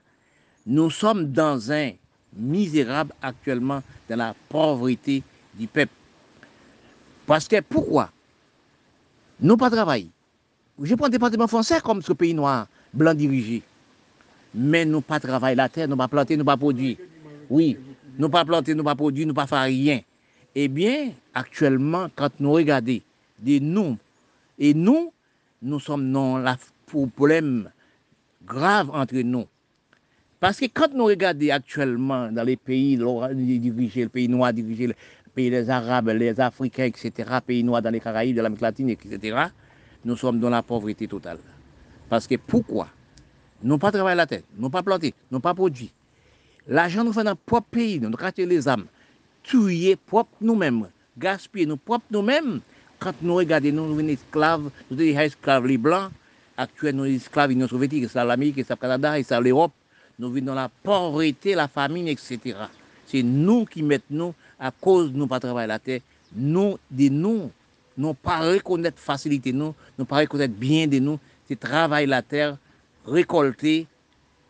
Nous 0.66 0.90
sommes 0.90 1.32
dans 1.32 1.70
un 1.72 1.92
misérable 2.34 3.14
actuellement 3.22 3.82
dans 4.08 4.16
la 4.16 4.34
pauvreté 4.48 5.22
du 5.54 5.66
peuple. 5.66 5.92
Parce 7.26 7.48
que 7.48 7.60
pourquoi? 7.60 8.10
Nous 9.40 9.56
pas 9.56 9.70
travaillé. 9.70 10.10
Je 10.82 10.94
prends 10.94 11.06
le 11.06 11.12
département 11.12 11.46
français 11.46 11.80
comme 11.82 12.02
ce 12.02 12.12
pays 12.12 12.34
noir, 12.34 12.66
blanc 12.92 13.14
dirigé. 13.14 13.62
Mais 14.54 14.84
nous 14.84 15.00
pas 15.00 15.20
travaillé 15.20 15.54
la 15.54 15.68
terre, 15.68 15.88
nous 15.88 15.96
pas 15.96 16.08
planter, 16.08 16.36
nous 16.36 16.44
pas 16.44 16.56
produire. 16.56 16.96
Oui, 17.50 17.76
nous 18.18 18.28
pas 18.28 18.44
planter, 18.44 18.74
nous 18.74 18.84
pas 18.84 18.94
produire, 18.94 19.26
nous 19.26 19.34
pas 19.34 19.46
faire 19.46 19.62
rien. 19.62 20.00
Eh 20.54 20.68
bien, 20.68 21.12
actuellement, 21.34 22.08
quand 22.16 22.30
nous 22.40 22.52
regardons 22.52 23.00
des 23.38 23.60
nous, 23.60 23.98
et 24.58 24.72
nous, 24.72 25.12
nous 25.60 25.80
sommes 25.80 26.10
dans 26.10 26.38
la 26.38 26.56
problème 26.86 27.70
grave 28.46 28.90
entre 28.90 29.16
nous. 29.16 29.44
Parce 30.40 30.58
que 30.58 30.66
quand 30.66 30.92
nous 30.94 31.04
regardons 31.04 31.50
actuellement 31.50 32.30
dans 32.32 32.44
les 32.44 32.56
pays 32.56 32.96
dirigés, 32.96 34.04
le 34.04 34.08
pays 34.08 34.28
noir 34.28 34.52
dirigé, 34.52 34.94
pays 35.36 35.50
des 35.50 35.68
Arabes, 35.68 36.08
les 36.08 36.40
Africains, 36.40 36.86
etc., 36.86 37.12
pays 37.46 37.62
noirs 37.62 37.82
dans 37.82 37.90
les 37.90 38.00
Caraïbes, 38.00 38.34
dans 38.34 38.42
l'Amérique 38.42 38.62
latine, 38.62 38.88
etc., 38.88 39.36
nous 40.04 40.16
sommes 40.16 40.40
dans 40.40 40.48
la 40.48 40.62
pauvreté 40.62 41.06
totale. 41.06 41.38
Parce 42.08 42.26
que 42.26 42.36
pourquoi? 42.36 42.88
Nous 43.62 43.78
pas 43.78 43.92
travaillé 43.92 44.16
la 44.16 44.26
tête, 44.26 44.44
nous 44.56 44.70
pas 44.70 44.82
planté, 44.82 45.12
nous 45.30 45.40
pas 45.40 45.54
produit. 45.54 45.92
L'argent 46.66 47.04
nous 47.04 47.12
fait 47.12 47.22
dans 47.22 47.30
notre 47.30 47.42
propre 47.42 47.68
pays, 47.70 48.00
nous 48.00 48.08
avons 48.08 48.32
les 48.38 48.68
âmes, 48.68 48.86
tuer 49.42 49.96
propre 49.96 50.30
nous-mêmes, 50.40 50.88
gaspiller 51.18 51.66
nous 51.66 51.76
propres 51.76 52.06
nous-mêmes. 52.10 52.60
Quand 52.98 53.12
nous 53.20 53.34
regardons, 53.34 53.72
nous 53.72 53.98
sommes 53.98 54.08
esclaves, 54.08 54.70
nous 54.90 54.98
sommes 54.98 55.18
esclaves 55.18 55.66
les 55.66 55.76
blancs, 55.76 56.10
actuellement 56.56 57.02
nous 57.02 57.08
sommes 57.08 57.16
esclaves 57.16 57.50
l'Union 57.50 57.68
soviétique, 57.68 58.08
c'est 58.08 58.24
l'Amérique, 58.24 58.56
c'est 58.56 58.70
le 58.70 58.76
Canada, 58.76 59.22
c'est 59.22 59.40
l'Europe. 59.40 59.72
Nous 60.18 60.30
vivons 60.30 60.46
dans 60.46 60.54
la 60.54 60.70
pauvreté, 60.82 61.54
la 61.54 61.68
famine, 61.68 62.08
etc. 62.08 62.56
C'est 63.06 63.22
nous 63.22 63.64
qui 63.64 63.82
mettons, 63.82 64.34
à 64.58 64.70
cause 64.70 65.12
de 65.12 65.16
nous 65.16 65.26
pas 65.26 65.40
travailler 65.40 65.68
la 65.68 65.78
terre, 65.78 66.00
nous, 66.34 66.76
de 66.90 67.08
nous, 67.08 67.50
nous 67.96 68.14
pas 68.14 68.40
reconnaître 68.40 68.98
facilité, 68.98 69.52
nous, 69.52 69.74
nous 69.98 70.04
pas 70.04 70.18
reconnaître 70.18 70.54
bien 70.54 70.86
de 70.86 70.98
nous, 70.98 71.18
c'est 71.48 71.58
travailler 71.58 72.06
la 72.06 72.22
terre, 72.22 72.56
récolter, 73.06 73.86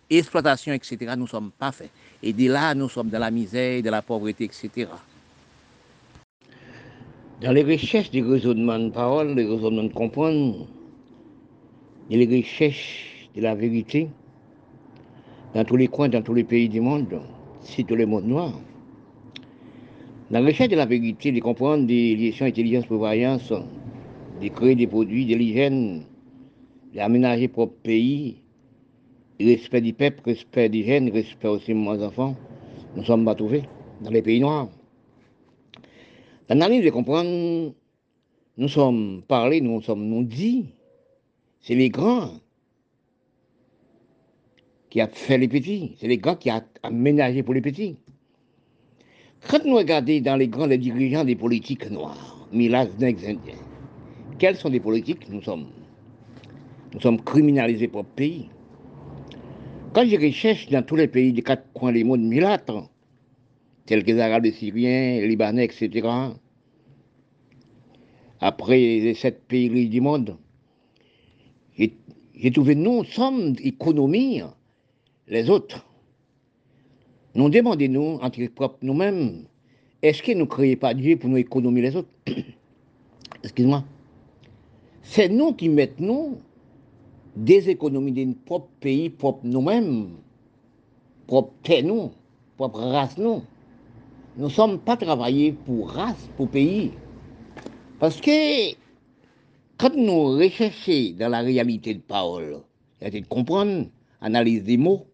exploitation, 0.08 0.72
etc. 0.72 1.14
Nous 1.16 1.26
sommes 1.26 1.50
pas 1.50 1.72
faits. 1.72 1.90
Et 2.22 2.32
de 2.32 2.50
là, 2.50 2.75
nous 2.75 2.88
sommes 2.88 3.10
dans 3.10 3.18
la 3.18 3.30
misère, 3.30 3.82
de 3.82 3.90
la 3.90 4.02
pauvreté, 4.02 4.44
etc. 4.44 4.88
Dans 7.42 7.52
les 7.52 7.62
recherches 7.62 8.10
du 8.10 8.25
raisonnement 8.25 8.78
de 8.78 8.88
parole, 8.88 9.34
les 9.34 9.44
raisonnements 9.44 9.84
de 9.84 9.92
comprendre, 9.92 10.66
et 12.08 12.25
les 12.25 12.38
recherches 12.38 13.28
de 13.34 13.42
la 13.42 13.54
vérité, 13.54 14.08
dans 15.54 15.64
tous 15.64 15.76
les 15.76 15.88
coins, 15.88 16.08
dans 16.08 16.22
tous 16.22 16.34
les 16.34 16.44
pays 16.44 16.68
du 16.68 16.80
monde, 16.80 17.20
les 17.90 18.06
mondes 18.06 18.26
noirs. 18.26 18.61
Dans 20.30 20.40
la 20.40 20.46
recherche 20.46 20.70
de 20.70 20.76
la 20.76 20.87
vérité, 20.87 21.32
de 21.32 21.40
comprendre 21.40 21.87
des 21.87 22.16
liaisons 22.16 22.46
intelligence 22.46 22.87
prévoyance, 22.87 23.52
de 24.42 24.49
créer 24.49 24.75
des 24.75 24.87
produits, 24.87 25.26
de 25.26 25.35
l'hygiène, 25.37 26.04
d'aménager 26.94 27.49
propre 27.49 27.75
pays, 27.82 28.42
respect 29.38 29.80
du 29.80 29.92
peuple, 29.92 30.23
respect 30.25 30.68
des 30.68 30.85
jeunes, 30.85 31.11
respect 31.11 31.49
aussi 31.49 31.73
de 31.73 31.78
mes 31.78 32.02
enfants, 32.02 32.35
nous 32.96 33.04
sommes 33.04 33.25
pas 33.25 33.35
trouvés 33.35 33.62
dans 34.00 34.11
les 34.11 34.23
pays 34.23 34.40
noirs. 34.40 34.68
L'analyse 36.49 36.85
de 36.85 36.90
comprendre, 36.90 37.73
nous 38.56 38.68
sommes 38.68 39.23
parlés, 39.28 39.61
nous 39.61 39.82
sommes 39.82 40.06
nous 40.06 40.25
dit, 40.25 40.66
c'est 41.61 41.75
les 41.75 41.90
grands 41.90 42.30
qui 44.96 45.02
ont 45.02 45.08
fait 45.12 45.36
les 45.36 45.46
petits, 45.46 45.94
c'est 46.00 46.06
les 46.06 46.16
grands 46.16 46.36
qui 46.36 46.50
ont 46.50 46.62
aménagé 46.82 47.42
pour 47.42 47.52
les 47.52 47.60
petits. 47.60 47.98
Quand 49.46 49.62
nous 49.66 49.76
regardons 49.76 50.20
dans 50.20 50.36
les 50.36 50.48
grands 50.48 50.64
les 50.64 50.78
dirigeants 50.78 51.22
des 51.22 51.36
politiques 51.36 51.90
noirs, 51.90 52.48
Milas 52.50 52.88
Indiens, 53.02 53.36
quels 54.38 54.56
sont 54.56 54.70
les 54.70 54.80
politiques 54.80 55.28
nous 55.28 55.42
sommes? 55.42 55.66
Nous 56.94 57.00
sommes 57.02 57.22
criminalisés 57.22 57.88
pour 57.88 58.04
le 58.04 58.08
pays. 58.08 58.48
Quand 59.92 60.06
je 60.06 60.16
recherche 60.16 60.70
dans 60.70 60.82
tous 60.82 60.96
les 60.96 61.08
pays 61.08 61.34
des 61.34 61.42
quatre 61.42 61.70
coins 61.74 61.92
du 61.92 62.02
monde 62.02 62.22
milâtres, 62.22 62.88
tels 63.84 64.02
que 64.02 64.12
les 64.12 64.18
Arabes, 64.18 64.44
les 64.44 64.52
Syriens, 64.52 65.20
les 65.20 65.28
Libanais, 65.28 65.66
etc., 65.66 66.08
après 68.40 68.78
les 68.78 69.12
sept 69.12 69.46
pays 69.46 69.88
du 69.90 70.00
monde, 70.00 70.38
j'ai 71.76 72.50
trouvé 72.50 72.74
nous 72.74 73.04
sommes 73.04 73.54
économie, 73.62 74.40
les 75.28 75.50
autres. 75.50 75.85
Nous 77.35 77.50
demandons-nous, 77.50 78.18
entre 78.23 78.47
propres 78.47 78.78
nous-mêmes, 78.83 79.45
est-ce 80.02 80.23
que 80.23 80.33
nous 80.33 80.40
ne 80.40 80.45
créons 80.45 80.76
pas 80.76 80.95
Dieu 80.95 81.16
pour 81.16 81.28
nous 81.28 81.37
économiser 81.37 81.90
les 81.90 81.97
autres 81.97 82.09
Excuse-moi. 83.42 83.85
C'est 85.02 85.28
nous 85.28 85.52
qui 85.52 85.68
mettons 85.68 86.38
des 87.35 87.68
économies 87.68 88.12
de 88.12 88.25
notre 88.25 88.40
propre 88.40 88.68
pays, 88.80 89.11
propre 89.11 89.40
nous-mêmes, 89.45 90.16
propre 91.26 91.52
terre 91.62 91.85
nous, 91.85 92.11
propre 92.56 92.80
race 92.80 93.18
nous. 93.18 93.42
Nous 94.37 94.45
ne 94.47 94.50
sommes 94.50 94.78
pas 94.78 94.97
travaillés 94.97 95.52
pour 95.52 95.90
race, 95.90 96.28
pour 96.37 96.49
pays. 96.49 96.92
Parce 97.99 98.21
que 98.21 98.75
quand 99.78 99.95
nous 99.95 100.37
recherchons 100.38 101.14
dans 101.18 101.28
la 101.28 101.40
réalité 101.40 101.95
de 101.95 102.00
parole, 102.00 102.61
c'est 103.00 103.11
de 103.11 103.26
comprendre, 103.26 103.87
analyser 104.21 104.62
des 104.62 104.76
mots, 104.76 105.06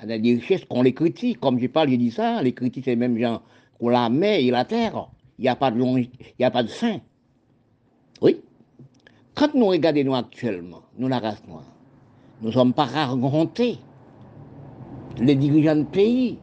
analyser 0.00 0.34
des 0.34 0.40
richesses 0.40 0.64
qu'on 0.64 0.82
les 0.82 0.94
critique. 0.94 1.40
Comme 1.40 1.58
je 1.58 1.66
parle, 1.66 1.90
je 1.90 1.96
dis 1.96 2.10
ça, 2.10 2.42
les 2.42 2.52
critiques, 2.52 2.84
c'est 2.84 2.96
même 2.96 3.18
gens 3.18 3.42
qu'on 3.78 3.88
la 3.88 4.08
mer 4.08 4.40
et 4.40 4.50
la 4.50 4.64
terre. 4.64 5.08
Il 5.38 5.42
n'y 5.42 5.48
a 5.48 5.56
pas 5.56 5.70
de 5.70 5.78
long, 5.78 5.96
il 5.96 6.44
a 6.44 6.50
pas 6.50 6.62
de 6.62 6.68
fin. 6.68 6.98
Oui. 8.20 8.40
Quand 9.34 9.54
nous 9.54 9.66
regardons 9.66 10.14
actuellement, 10.14 10.82
nous 10.98 11.08
la 11.08 11.18
race 11.18 11.42
noire, 11.46 11.64
nous 12.42 12.48
ne 12.48 12.52
sommes 12.52 12.74
pas 12.74 12.84
racontés. 12.84 13.78
Les 15.18 15.34
dirigeants 15.34 15.76
de 15.76 15.84
pays 15.84 16.38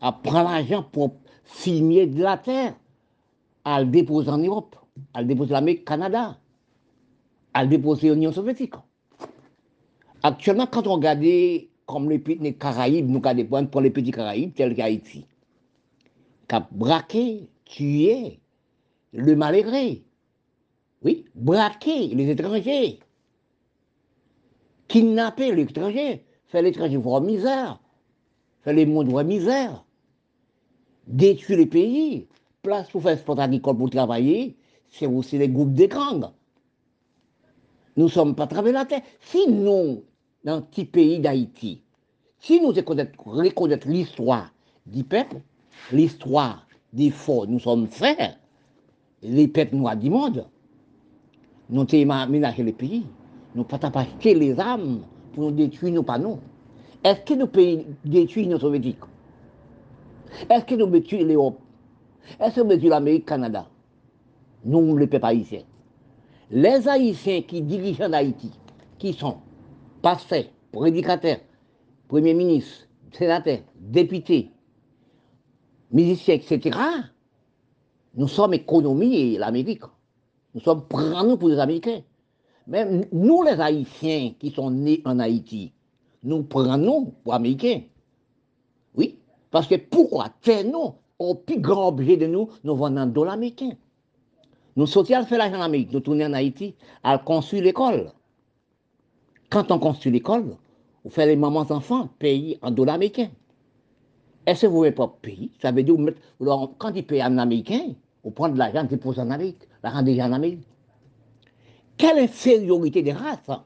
à 0.00 0.12
prendre 0.12 0.50
l'argent 0.50 0.82
pour 0.82 1.14
signer 1.44 2.06
de 2.06 2.22
la 2.22 2.36
terre, 2.36 2.74
à 3.64 3.80
le 3.80 3.86
déposer 3.86 4.30
en 4.30 4.38
Europe, 4.38 4.76
à 5.14 5.20
le 5.20 5.28
déposer 5.28 5.54
en 5.54 5.58
Amérique, 5.58 5.84
Canada, 5.84 6.38
à 7.54 7.62
le 7.62 7.68
déposer 7.68 8.10
en 8.10 8.14
Union 8.14 8.32
soviétique. 8.32 8.74
Actuellement, 10.22 10.66
quand 10.66 10.86
on 10.86 10.94
regarde 10.94 11.24
comme 11.90 12.08
les 12.10 12.54
Caraïbes, 12.54 13.08
nous 13.08 13.18
regardons 13.18 13.66
pour 13.66 13.80
les 13.80 13.90
petits 13.90 14.12
Caraïbes, 14.12 14.54
tels 14.54 14.74
qu'Haïti, 14.74 15.26
qui 16.48 16.54
a 16.54 16.68
braqué, 16.70 17.48
tué 17.64 18.40
le 19.12 19.34
malgré, 19.34 20.02
oui, 21.02 21.24
braquer 21.34 22.08
les 22.08 22.30
étrangers, 22.30 23.00
kidnapper 24.88 25.54
l'étranger, 25.54 26.24
faire 26.46 26.62
l'étranger 26.62 26.96
voir 26.96 27.20
misère, 27.20 27.80
faire 28.62 28.74
les 28.74 28.86
mondes 28.86 29.08
voir 29.08 29.24
misère, 29.24 29.84
détruire 31.06 31.58
les 31.58 31.66
pays, 31.66 32.28
place 32.62 32.88
pour 32.90 33.02
faire 33.02 33.18
sport 33.18 33.40
agricole 33.40 33.76
pour 33.76 33.90
travailler, 33.90 34.56
c'est 34.90 35.06
aussi 35.06 35.38
les 35.38 35.48
groupes 35.48 35.72
d'écran. 35.72 36.32
Nous 37.96 38.04
ne 38.04 38.10
sommes 38.10 38.34
pas 38.34 38.46
travaillés 38.46 38.74
la 38.74 38.84
terre. 38.84 39.02
Si 39.20 39.48
nous, 39.48 40.04
dans 40.44 40.56
le 40.56 40.62
petit 40.62 40.84
pays 40.84 41.18
d'Haïti, 41.20 41.82
si 42.38 42.60
nous 42.60 42.68
reconnaissons 42.68 43.90
l'histoire 43.90 44.50
du 44.86 45.04
peuple, 45.04 45.36
l'histoire 45.92 46.66
des 46.92 47.10
forts, 47.10 47.46
nous 47.46 47.60
sommes 47.60 47.86
frères, 47.86 48.36
les 49.22 49.48
peuples 49.48 49.76
noirs 49.76 49.96
du 49.96 50.10
monde, 50.10 50.46
nous 51.68 51.82
avons 51.82 52.10
aménagé 52.10 52.62
le 52.62 52.72
pays. 52.72 53.06
Nous 53.54 53.64
pas 53.64 53.78
acheter 53.94 54.34
les 54.34 54.58
armes 54.58 55.02
pour 55.32 55.44
nous 55.44 55.50
détruire 55.50 55.92
nos 55.94 56.02
panneaux. 56.02 56.38
Est-ce 57.02 57.20
que 57.22 57.34
nous 57.34 57.46
pouvons 57.46 57.84
détruire 58.04 58.48
nos 58.48 58.58
soviétiques? 58.58 58.98
Est-ce 60.48 60.64
que 60.64 60.74
nous 60.74 60.86
détruisons 60.86 61.26
l'Europe? 61.26 61.58
Est-ce 62.38 62.56
que 62.56 62.60
nous 62.60 62.68
détruisons 62.68 62.94
l'Amérique, 62.94 63.26
Canada? 63.26 63.68
Nous, 64.64 64.96
les 64.96 65.06
peuples 65.06 65.26
haïtiens. 65.26 65.62
Les 66.50 66.88
Haïtiens 66.88 67.42
qui 67.42 67.62
dirigent 67.62 68.04
en 68.04 68.12
Haïti, 68.12 68.50
qui 68.98 69.12
sont 69.12 69.38
pasteurs, 70.02 70.44
prédicateurs, 70.72 71.38
premiers 72.08 72.34
ministres, 72.34 72.86
sénateurs, 73.12 73.60
députés, 73.78 74.50
musiciens, 75.90 76.34
etc., 76.34 76.78
nous 78.14 78.28
sommes 78.28 78.54
économie 78.54 79.16
et 79.16 79.38
l'Amérique. 79.38 79.84
Nous 80.54 80.60
sommes 80.60 80.86
prenus 80.88 81.38
pour 81.38 81.48
les 81.48 81.58
Américains. 81.58 82.02
Même 82.66 83.06
nous, 83.12 83.42
les 83.42 83.60
Haïtiens 83.60 84.32
qui 84.38 84.50
sont 84.50 84.70
nés 84.70 85.00
en 85.04 85.18
Haïti, 85.18 85.72
nous 86.22 86.42
prenons 86.42 87.06
pour 87.22 87.34
Américains. 87.34 87.82
Oui, 88.94 89.18
parce 89.50 89.66
que 89.66 89.76
pourquoi 89.76 90.28
C'est 90.42 90.64
nous, 90.64 90.94
au 91.18 91.34
plus 91.34 91.60
grand 91.60 91.88
objet 91.88 92.16
de 92.16 92.26
nous, 92.26 92.48
nous 92.64 92.76
vendons 92.76 93.06
de 93.06 93.12
dollars 93.12 93.34
américains. 93.34 93.72
Nous 94.76 94.86
sortions 94.86 95.24
faire 95.24 95.38
l'argent 95.38 95.58
en 95.58 95.62
Amérique, 95.62 95.92
nous 95.92 96.00
tournons 96.00 96.26
en 96.26 96.32
Haïti, 96.32 96.74
à 97.02 97.18
construire 97.18 97.64
l'école. 97.64 98.12
Quand 99.50 99.72
on 99.72 99.80
construit 99.80 100.12
l'école, 100.12 100.56
on 101.04 101.10
fait 101.10 101.26
les 101.26 101.34
mamans 101.34 101.66
enfants 101.70 102.08
payer 102.20 102.58
en 102.62 102.70
dollars 102.70 102.94
américains. 102.94 103.30
Est-ce 104.46 104.62
que 104.62 104.66
vous 104.68 104.84
ne 104.84 104.90
pas 104.90 105.12
payer? 105.20 105.50
Ça 105.60 105.72
veut 105.72 105.82
dire, 105.82 105.96
quand 106.78 106.92
ils 106.94 107.04
payent 107.04 107.24
en 107.24 107.36
américain, 107.36 107.94
on 108.22 108.30
prend 108.30 108.48
de 108.48 108.56
l'argent, 108.56 108.82
on 108.82 108.84
dépose 108.84 109.18
en 109.18 109.28
Amérique 109.30 109.68
la 109.82 109.90
rendre 109.90 110.04
déjà 110.04 110.26
en 110.26 110.32
Amérique. 110.32 110.66
Quelle 111.96 112.18
infériorité 112.18 113.02
des 113.02 113.12
races 113.12 113.48
hein? 113.48 113.64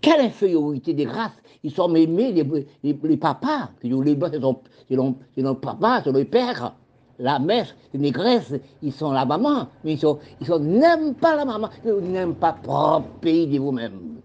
Quelle 0.00 0.20
infériorité 0.20 0.94
des 0.94 1.06
races? 1.06 1.32
Ils 1.62 1.72
sont 1.72 1.94
aimés, 1.94 2.32
les, 2.32 2.66
les, 2.82 3.16
papas. 3.16 3.70
Les 3.82 4.14
blancs, 4.14 4.62
c'est 4.88 5.42
nos 5.42 5.54
papas, 5.56 6.02
c'est 6.04 6.12
le 6.12 6.24
père. 6.24 6.74
La 7.18 7.40
mère, 7.40 7.74
les 7.92 7.98
négresses, 7.98 8.54
ils 8.80 8.92
sont 8.92 9.10
la 9.10 9.24
maman. 9.24 9.66
Mais 9.82 9.94
ils 9.94 9.98
sont, 9.98 10.20
ils 10.40 10.46
sont 10.46 10.60
n'aiment 10.60 11.14
pas 11.14 11.34
la 11.34 11.44
maman. 11.44 11.68
Ils 11.84 12.12
n'aiment 12.12 12.36
pas 12.36 12.52
propre 12.52 13.08
pays 13.20 13.48
de 13.48 13.58
vous-même. 13.58 14.20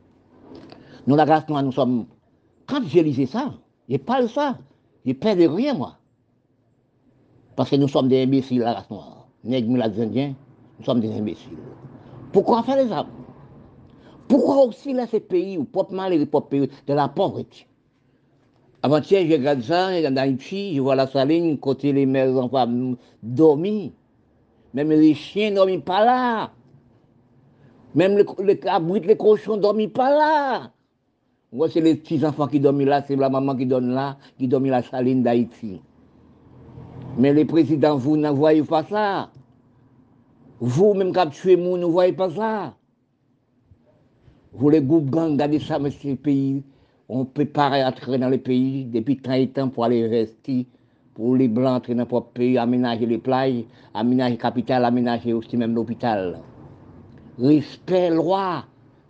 Nous, 1.05 1.15
la 1.15 1.25
noire, 1.25 1.63
nous 1.63 1.71
sommes. 1.71 2.05
Quand 2.67 2.81
j'ai 2.87 3.03
lisé 3.03 3.25
ça, 3.25 3.53
je 3.89 3.97
parle 3.97 4.29
ça. 4.29 4.57
Je 5.05 5.13
perds 5.13 5.35
de 5.35 5.47
rien, 5.47 5.73
moi. 5.73 5.97
Parce 7.55 7.69
que 7.69 7.75
nous 7.75 7.87
sommes 7.87 8.07
des 8.07 8.23
imbéciles, 8.23 8.59
la 8.59 8.73
race 8.73 8.89
noire. 8.89 9.27
Nègres, 9.43 9.75
les 9.75 10.01
Indiens, 10.01 10.33
nous 10.79 10.85
sommes 10.85 11.01
des 11.01 11.11
imbéciles. 11.11 11.57
Pourquoi 12.31 12.63
faire 12.63 12.77
les 12.83 12.91
armes 12.91 13.09
Pourquoi 14.27 14.65
aussi 14.65 14.95
ces 15.11 15.19
pays 15.19 15.57
où 15.57 15.65
proprement 15.65 16.07
les 16.07 16.25
pays 16.25 16.69
de 16.87 16.93
la 16.93 17.09
pauvreté? 17.09 17.67
Avant-hier, 18.81 19.25
je 19.27 19.33
regarde 19.33 19.61
ça, 19.61 19.89
en 19.89 20.17
Haïti, 20.17 20.75
je 20.75 20.81
vois 20.81 20.95
la 20.95 21.07
saline, 21.07 21.57
côté 21.57 21.93
les 21.93 22.05
mères 22.05 22.35
enfants 22.35 22.95
dormir. 23.21 23.91
Même 24.73 24.89
les 24.89 25.13
chiens 25.13 25.51
ne 25.51 25.55
dorment 25.55 25.81
pas 25.81 26.03
là. 26.03 26.51
Même 27.93 28.17
les, 28.17 28.25
les 28.43 28.99
les 28.99 29.17
cochons 29.17 29.57
ne 29.57 29.61
dorment 29.61 29.89
pas 29.89 30.09
là. 30.09 30.71
Moi, 31.53 31.69
c'est 31.69 31.81
les 31.81 31.93
petits 31.93 32.25
enfants 32.25 32.47
qui 32.47 32.59
dorment 32.59 32.85
là, 32.85 33.03
c'est 33.07 33.15
la 33.15 33.29
maman 33.29 33.55
qui 33.55 33.67
donne 33.67 33.93
là, 33.93 34.17
qui 34.39 34.47
dorment 34.47 34.71
la 34.71 34.81
saline 34.81 35.21
d'Haïti. 35.21 35.79
Mais 37.19 37.31
les 37.31 37.45
présidents, 37.45 37.95
vous 37.95 38.17
ne 38.17 38.31
voyez 38.31 38.63
pas 38.63 38.83
ça. 38.83 39.29
Vous, 40.59 40.95
même 40.95 41.13
quand 41.13 41.29
tuez 41.29 41.55
moi, 41.55 41.77
ne 41.77 41.85
voyez 41.85 42.13
pas 42.13 42.31
ça. 42.31 42.73
Vous, 44.51 44.69
les 44.69 44.81
groupes 44.81 45.11
gangs, 45.11 45.33
regardez 45.33 45.59
ça, 45.59 45.77
monsieur, 45.77 46.15
pays. 46.15 46.63
On 47.07 47.23
peut 47.23 47.45
pas 47.45 47.87
entrer 47.87 48.17
dans 48.17 48.29
le 48.29 48.39
pays 48.39 48.85
depuis 48.85 49.17
30 49.17 49.57
ans 49.59 49.69
pour 49.69 49.85
aller 49.85 50.03
investir 50.03 50.65
pour 51.13 51.35
les 51.35 51.47
Blancs 51.47 51.77
entrer 51.77 51.93
dans 51.93 52.07
notre 52.09 52.31
pays, 52.31 52.57
aménager 52.57 53.05
les 53.05 53.19
plages, 53.19 53.65
aménager 53.93 54.31
la 54.35 54.41
capitale, 54.41 54.85
aménager 54.85 55.33
aussi 55.33 55.55
même 55.55 55.75
l'hôpital. 55.75 56.39
Respect, 57.37 58.09
loi, 58.09 58.63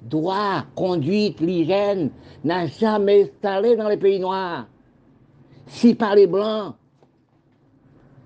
droit, 0.04 0.64
conduite, 0.76 1.40
l'hygiène 1.40 2.12
n'a 2.44 2.68
jamais 2.68 3.24
installé 3.24 3.76
dans 3.76 3.90
les 3.90 3.98
pays 3.98 4.20
noirs. 4.20 4.68
Si 5.68 5.96
par 5.96 6.16
les 6.16 6.28
Blancs, 6.28 6.76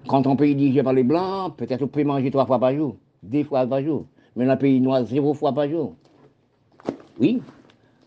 quand 0.08 0.26
on 0.26 0.36
peut 0.36 0.54
dirigé 0.54 0.84
par 0.84 0.94
les 0.94 1.04
Blancs, 1.04 1.56
peut-être 1.58 1.84
on 1.84 1.88
peut 1.88 2.04
manger 2.04 2.32
trois 2.32 2.46
fois 2.46 2.60
par 2.60 2.74
jour, 2.74 2.96
deux 3.24 3.44
fois 3.44 3.66
par 3.66 3.82
jour. 3.82 4.06
Mais 4.36 4.46
dans 4.46 4.54
le 4.54 4.58
pays 4.58 4.80
noir, 4.80 5.04
zéro 5.06 5.34
fois 5.34 5.54
par 5.54 5.70
jour. 5.70 5.96
Oui, 7.20 7.42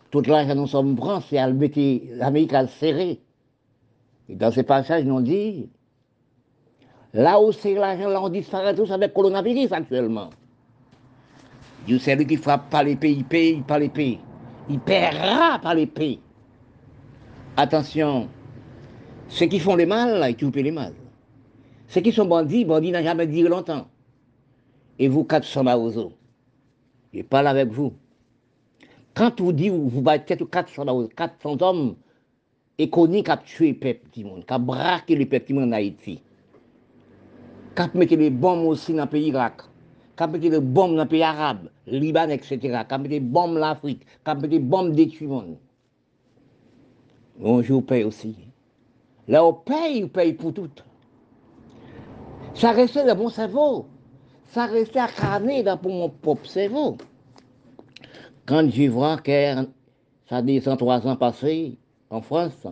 toute 0.09 0.27
l'argent 0.27 0.55
nous 0.55 0.67
sommes 0.67 0.95
pris, 0.95 1.21
c'est 1.29 1.37
l'Amérique 2.15 2.53
à 2.53 2.67
serrer. 2.67 3.19
Et 4.29 4.35
dans 4.35 4.51
ces 4.51 4.63
passages, 4.63 5.03
nous 5.03 5.21
dit, 5.21 5.69
là 7.13 7.39
où 7.41 7.51
c'est 7.51 7.73
l'argent, 7.73 8.09
là 8.09 8.21
on 8.21 8.29
disparaît 8.29 8.75
tous 8.75 8.91
avec 8.91 9.09
le 9.09 9.15
coronavirus 9.15 9.71
actuellement. 9.71 10.29
Dieu 11.85 11.99
c'est 11.99 12.15
lui 12.15 12.27
qui 12.27 12.37
frappe 12.37 12.69
par 12.69 12.83
les 12.83 12.95
pays, 12.95 13.17
il 13.17 13.25
paye 13.25 13.61
par 13.61 13.79
les 13.79 13.89
pays. 13.89 14.19
Il 14.69 14.79
paiera 14.79 15.59
par 15.59 15.73
les 15.73 15.87
pays. 15.87 16.19
Attention, 17.57 18.29
ceux 19.27 19.47
qui 19.47 19.59
font 19.59 19.75
les 19.75 19.85
mal, 19.85 20.25
ils 20.29 20.35
tuent 20.35 20.51
les 20.61 20.71
mal. 20.71 20.93
Ceux 21.87 22.01
qui 22.01 22.11
sont 22.11 22.25
bandits, 22.25 22.63
bandits 22.63 22.91
n'ont 22.91 23.03
jamais 23.03 23.27
dit 23.27 23.41
longtemps. 23.41 23.87
Et 24.99 25.07
vous, 25.07 25.23
400 25.23 25.63
maozo, 25.63 26.13
je 27.13 27.21
parle 27.23 27.47
avec 27.47 27.69
vous. 27.69 27.93
Quand 29.13 29.41
vous 29.41 29.51
dites, 29.51 29.73
vous 29.73 30.01
battez 30.01 30.37
400, 30.37 31.09
400 31.15 31.61
hommes 31.61 31.95
économiques 32.77 33.25
qui 33.25 33.31
ont 33.31 33.37
tué 33.43 33.67
le 33.69 33.77
peuple 33.77 34.09
du 34.13 34.23
monde, 34.23 34.45
qui 34.45 34.53
ont 34.53 34.59
braqué 34.59 35.15
le 35.15 35.25
peuple 35.25 35.47
du 35.47 35.53
monde 35.53 35.69
en 35.69 35.73
Haïti, 35.73 36.21
qui 37.75 37.81
ont 37.81 37.89
mis 37.93 38.05
les 38.05 38.29
bombes 38.29 38.67
aussi 38.67 38.93
dans 38.93 39.03
le 39.03 39.09
pays 39.09 39.27
Irak, 39.27 39.63
mis 40.27 40.49
les 40.49 40.59
bombes 40.59 40.95
dans 40.95 41.03
le 41.03 41.07
pays 41.07 41.23
arabe, 41.23 41.69
Liban, 41.87 42.29
etc., 42.29 42.59
qui 42.59 42.93
ont 42.93 42.99
mis 42.99 43.09
les 43.09 43.19
bombes 43.19 43.57
en 43.57 43.61
Afrique, 43.61 44.05
qui 44.23 44.31
ont 44.31 44.35
mis 44.35 44.47
les 44.47 44.59
bombes 44.59 44.93
détruites 44.93 45.21
le 45.21 45.27
monde. 45.27 45.57
Bonjour, 47.39 47.85
paye 47.85 48.03
aussi. 48.03 48.35
Là, 49.27 49.45
on 49.45 49.53
paye, 49.53 50.03
on 50.03 50.07
paye 50.07 50.33
pour 50.33 50.53
tout. 50.53 50.69
Ça 52.53 52.71
restait 52.71 53.05
dans 53.05 53.15
mon 53.15 53.29
cerveau. 53.29 53.87
Ça 54.47 54.65
restait 54.65 54.99
incarné 54.99 55.63
dans 55.63 55.79
mon 55.83 56.09
propre 56.09 56.45
cerveau. 56.45 56.97
Quand 58.45 58.69
je 58.69 58.89
vois 58.89 59.17
que 59.17 59.55
ça 60.29 60.41
dit 60.41 60.59
103 60.59 61.07
ans 61.07 61.15
passés 61.15 61.77
en 62.09 62.21
France, 62.21 62.67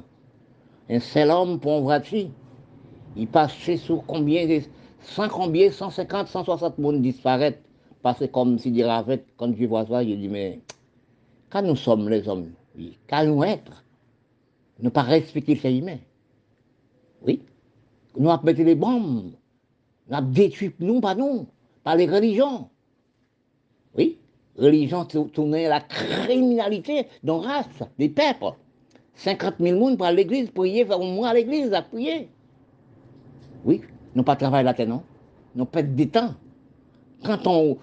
un 0.89 1.00
seul 1.00 1.32
homme 1.32 1.60
pour 1.60 1.74
un 1.74 1.82
voiture, 1.82 2.27
il 3.15 3.27
passait 3.27 3.77
sur 3.77 4.03
combien 4.06 4.46
de 4.46 4.62
100 5.01 5.29
combien, 5.29 5.72
150, 5.72 6.27
160 6.27 6.77
personnes 6.77 7.01
disparaissent, 7.01 7.62
parce 8.01 8.25
comme 8.27 8.60
si 8.60 8.72
des 8.72 8.84
ravettes, 8.84 9.25
quand 9.38 9.53
je 9.56 9.65
vois 9.65 9.86
ça, 9.86 10.03
je 10.03 10.13
dis, 10.13 10.27
mais 10.27 10.60
quand 11.50 11.62
nous 11.62 11.75
sommes 11.75 12.10
les 12.10 12.27
hommes, 12.27 12.51
quand 13.08 13.25
nous 13.25 13.44
être, 13.44 13.84
ne 14.79 14.89
pas 14.89 15.01
respecter 15.01 15.60
les 15.63 15.77
humain. 15.77 15.98
Oui, 17.22 17.41
nous 18.18 18.29
avons 18.29 18.44
les 18.46 18.75
bombes, 18.75 19.32
nous 20.08 20.15
avons 20.15 20.29
détruit 20.29 20.74
nous, 20.79 21.01
pas 21.01 21.15
nous, 21.15 21.48
par 21.84 21.96
les 21.96 22.08
religions. 22.08 22.70
Oui, 23.98 24.18
religion 24.58 25.06
tournée 25.06 25.65
à 25.65 25.70
la 25.70 25.82
criminalité 25.82 27.08
dans 27.24 27.39
race, 27.39 27.84
des 27.98 28.10
peuples. 28.10 28.56
50 29.15 29.56
000 29.60 29.77
personnes 29.77 29.98
pour 29.98 30.08
l'église, 30.08 30.50
prier, 30.50 30.86
faire 30.86 31.01
un 31.01 31.13
mois 31.13 31.29
à 31.29 31.34
l'église, 31.34 31.74
à 31.74 31.82
prier. 31.82 32.29
Oui, 33.65 33.82
nous 34.16 34.24
pas 34.24 34.36
travailler 34.36 34.63
la 34.63 34.74
terre, 34.74 34.88
non? 34.88 35.04
Nous 35.56 35.66
perdons 35.66 35.94
du 35.94 36.10
temps. 36.10 36.34
Quand 37.24 37.46
on 37.48 37.78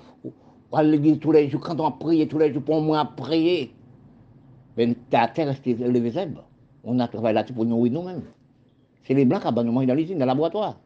à 0.73 0.83
l'église 0.83 1.18
tous 1.20 1.33
les 1.33 1.48
jours, 1.48 1.61
quand 1.61 1.81
on 1.81 1.90
prie 1.92 2.27
tous 2.29 2.38
les 2.38 2.53
jours, 2.53 2.62
pour 2.62 2.81
moi, 2.81 3.05
prier, 3.16 3.72
ben, 4.77 4.94
la 5.11 5.31
On 6.85 6.98
a 6.98 7.09
travaillé 7.09 7.35
là-dessus 7.35 7.55
pour 7.55 7.64
nous 7.64 7.88
nous-mêmes. 7.88 8.22
C'est 9.05 9.14
les 9.14 9.24
blancs 9.24 9.42
qui 9.42 9.48
ont 9.48 9.64
mangé 9.64 9.87
dans 9.87 9.94
l'usine, 9.94 10.18
dans 10.18 10.24
le 10.24 10.31
laboratoire. 10.31 10.77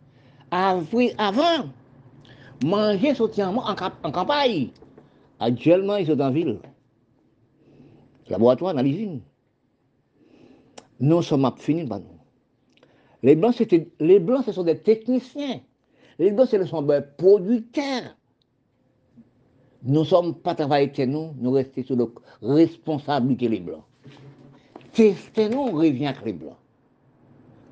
Avant, 0.50 1.70
manger 2.64 3.14
sortir 3.14 3.50
en, 3.50 4.10
campagne. 4.12 4.68
Actuellement, 5.38 5.96
ils 5.96 6.06
sont 6.06 6.20
en 6.20 6.30
ville. 6.30 6.58
Laboratoire 8.28 8.74
dans 8.74 8.82
l'usine. 8.82 9.20
Nous 11.00 11.22
sommes 11.22 11.50
finis, 11.56 11.84
bah 11.84 11.98
nous. 11.98 12.19
Les 13.22 13.36
blancs, 13.36 13.54
les 14.00 14.26
ce 14.44 14.52
sont 14.52 14.62
des 14.62 14.78
techniciens. 14.78 15.60
Les 16.18 16.30
blancs, 16.30 16.48
ce 16.48 16.64
sont 16.64 16.82
des 16.82 17.00
producteurs. 17.16 18.16
Nous 19.82 20.00
ne 20.00 20.04
sommes 20.04 20.34
pas 20.34 20.54
travaillés 20.54 21.06
nous, 21.06 21.34
nous 21.38 21.52
restons 21.52 21.82
sur 21.82 21.96
la 21.96 22.06
responsabilité 22.42 23.48
des 23.48 23.60
blancs. 23.60 23.84
Testez-nous, 24.92 25.70
revient 25.70 26.06
avec 26.06 26.24
les 26.24 26.32
blancs. 26.32 26.56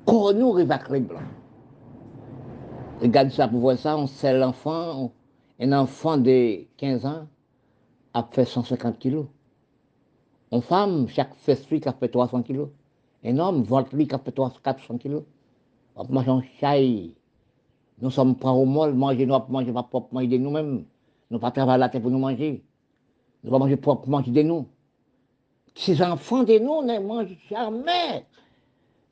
Quand 0.05 0.33
nous 0.33 0.51
revient 0.51 0.71
avec 0.71 0.89
les 0.89 0.99
blancs. 1.01 1.21
Regarde 3.01 3.29
ça 3.29 3.47
pour 3.47 3.59
voir 3.59 3.77
ça, 3.77 3.97
on 3.97 4.07
sait 4.07 4.37
l'enfant, 4.37 5.11
un 5.59 5.71
enfant 5.73 6.17
de 6.17 6.65
15 6.77 7.05
ans 7.05 7.27
a 8.13 8.27
fait 8.31 8.45
150 8.45 8.97
kilos. 8.97 9.25
Une 10.51 10.61
femme, 10.61 11.07
chaque 11.07 11.35
festival 11.35 11.81
a 11.85 11.93
fait 11.93 12.09
300 12.09 12.41
kilos. 12.43 12.69
Un 13.23 13.37
homme, 13.37 13.65
qui 13.65 14.07
a 14.15 14.19
fait 14.19 14.35
400 14.63 14.97
kilos. 14.97 15.23
On 15.95 16.05
mange 16.09 16.29
un 16.29 16.41
chai. 16.59 17.15
Nous 18.01 18.09
sommes 18.09 18.35
pas 18.35 18.51
au 18.51 18.65
molle, 18.65 18.93
manger, 18.93 19.25
nous 19.25 19.37
manger 19.49 19.73
pas 19.73 19.83
propre 19.83 20.13
manger 20.13 20.27
de 20.27 20.37
nous-mêmes. 20.37 20.85
Nous 21.29 21.39
pas 21.39 21.51
travailler 21.51 21.79
la 21.79 21.89
tête 21.89 22.01
pour 22.01 22.11
nous 22.11 22.19
manger. 22.19 22.63
Nous 23.43 23.51
pas 23.51 23.59
manger 23.59 23.75
propre 23.75 24.09
manger 24.09 24.31
de 24.31 24.41
nous. 24.41 24.65
Ces 25.75 26.01
enfants 26.01 26.43
de 26.43 26.57
nous 26.59 26.81
ne 26.81 26.99
mangent 26.99 27.37
jamais. 27.49 28.25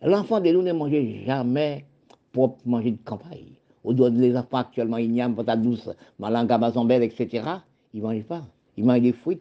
L'enfant 0.02 0.40
de 0.40 0.52
nous 0.52 0.62
ne 0.62 0.74
mange 0.74 0.92
jamais 1.26 1.86
propre 2.32 2.60
manger 2.66 2.92
de 2.92 3.04
campagne. 3.04 3.54
Au 3.84 3.94
doigt 3.94 4.10
les 4.10 4.36
enfants 4.36 4.58
actuellement, 4.58 4.98
pas 4.98 5.44
patate 5.44 5.62
douce, 5.62 5.90
malanga, 6.20 6.58
belle, 6.58 7.04
etc. 7.04 7.44
Ils 7.94 8.02
ne 8.02 8.08
mangent 8.08 8.24
pas. 8.24 8.44
Ils 8.76 8.86
mangent 8.86 9.02
des 9.02 9.14
fruits. 9.14 9.40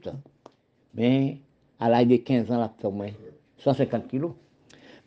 Mais 0.95 1.39
à 1.79 1.89
l'âge 1.91 2.07
de 2.07 2.17
15 2.17 2.51
ans, 2.51 2.59
là, 2.59 2.73
fait 2.81 2.91
moins 2.91 3.11
150 3.59 4.09
kilos. 4.09 4.33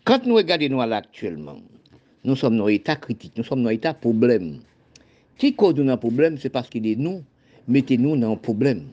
Quand 0.05 0.25
nous 0.25 0.35
regardons 0.35 0.69
nous 0.69 0.81
actuellement, 0.81 1.55
nous 2.23 2.35
sommes 2.35 2.57
dans 2.57 2.65
un 2.65 2.69
état 2.69 2.95
critique, 2.95 3.33
nous 3.37 3.43
sommes 3.43 3.63
dans 3.63 3.69
un 3.69 3.73
état 3.73 3.93
problème. 3.93 4.59
Qui 5.37 5.55
cause 5.55 5.75
nous 5.75 5.89
un 5.89 5.97
problème, 5.97 6.37
c'est 6.37 6.49
parce 6.49 6.69
qu'il 6.69 6.85
est 6.85 6.95
nous, 6.95 7.23
mettez-nous 7.67 8.17
dans 8.17 8.33
un 8.33 8.35
problème. 8.35 8.83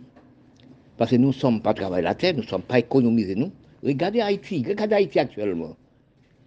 Parce 0.97 1.11
que 1.11 1.17
nous 1.17 1.29
ne 1.29 1.33
sommes 1.33 1.61
pas 1.61 1.75
travailler 1.75 2.05
la 2.05 2.15
terre, 2.15 2.35
nous 2.35 2.43
ne 2.43 2.47
sommes 2.47 2.63
pas 2.63 2.79
économisés, 2.79 3.35
nous. 3.35 3.51
Regardez 3.85 4.21
Haïti, 4.21 4.65
regardez 4.67 4.95
Haïti 4.95 5.19
actuellement. 5.19 5.77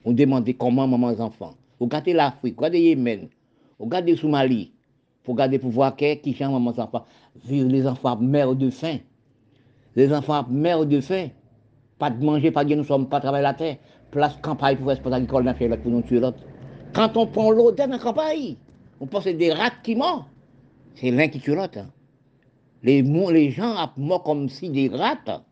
On 0.06 0.14
demande 0.14 0.50
comment 0.58 0.88
maman 0.88 1.12
les 1.12 1.22
enfants. 1.22 1.56
Regardez 1.80 2.14
l'Afrique, 2.14 2.56
regardez 2.58 2.80
Yémen, 2.80 3.28
Regardez 3.80 4.16
Somalie, 4.18 4.74
pour 5.24 5.36
regarder 5.36 5.60
pour 5.60 5.72
voir 5.72 5.96
qui 5.96 6.34
chante 6.34 6.52
maman 6.52 6.72
enfants. 6.78 7.06
Vivre 7.46 7.70
les 7.70 7.88
enfants 7.88 8.18
mère 8.18 8.56
de 8.56 8.70
faim. 8.70 8.98
Les 9.96 10.14
enfants 10.14 10.46
mère 10.50 10.86
de 10.86 11.00
faim. 11.00 11.28
Pas 11.98 12.10
de 12.10 12.24
manger, 12.24 12.52
pas 12.52 12.64
de 12.64 12.74
nous 12.76 12.84
sommes 12.84 13.08
pas 13.08 13.20
travailler 13.20 13.44
la 13.44 13.54
terre. 13.54 13.78
Place 14.12 14.38
campagne 14.42 14.78
pour 14.78 14.92
espace 14.92 15.14
agricole 15.14 15.44
dans 15.46 15.54
là 15.60 15.78
pour 15.78 15.92
nous 15.92 16.02
tuer 16.02 16.20
l'autre. 16.20 16.40
Quand 16.94 17.16
on 17.18 17.28
prend 17.28 17.52
l'eau 17.52 17.72
dans 17.72 17.90
la 17.90 18.00
campagne, 18.00 18.56
on 19.00 19.06
pense 19.06 19.26
que 19.26 19.30
des 19.30 19.54
rats 19.54 19.72
qui 19.84 19.96
mentent. 19.96 20.26
C'est 20.96 21.12
l'un 21.12 21.28
qui 21.28 21.40
l'autre. 21.50 21.80
Hein. 21.80 21.90
Les, 22.84 23.52
gens 23.52 23.92
mort 23.98 24.24
comme 24.24 24.50
si 24.50 24.70
des 24.70 24.90
rats. 24.90 25.44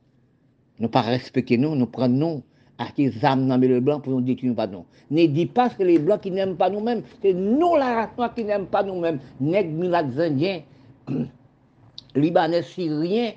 Ne 0.80 0.88
pas 0.88 1.02
respecter 1.02 1.58
nous, 1.58 1.76
nous 1.76 1.88
prenons 1.88 2.43
à 2.78 2.88
qui 2.91 3.12
âmes 3.23 3.47
dans 3.47 3.58
le 3.58 3.80
blanc 3.80 4.00
pour 4.00 4.13
nous 4.13 4.21
détruire 4.21 4.56
pas 4.56 4.67
nous. 4.67 4.86
Ne 5.10 5.26
dis 5.26 5.45
pas 5.45 5.69
que 5.69 5.84
les 5.84 6.00
blancs 6.00 6.21
qui 6.21 6.32
n'aiment 6.32 6.58
pas 6.58 6.69
nous-mêmes, 6.69 7.02
c'est 7.21 7.34
nous 7.34 7.76
la 7.76 8.08
race 8.08 8.32
qui 8.36 8.43
n'aiment 8.43 8.67
pas 8.67 8.84
nous-mêmes. 8.84 9.19
Nègres, 9.39 10.19
indiens, 10.19 10.62
libanais, 12.15 12.63
syriens, 12.63 13.32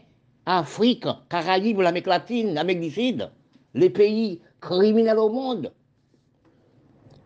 Afrique, 0.47 1.07
Caraïbes, 1.29 1.81
l'Amérique 1.81 2.07
latine, 2.07 2.55
l'Amérique 2.55 2.83
du 2.83 2.91
Sud, 2.91 3.31
les 3.75 3.91
pays 3.91 4.41
criminels 4.61 5.19
au 5.19 5.31
monde. 5.31 5.73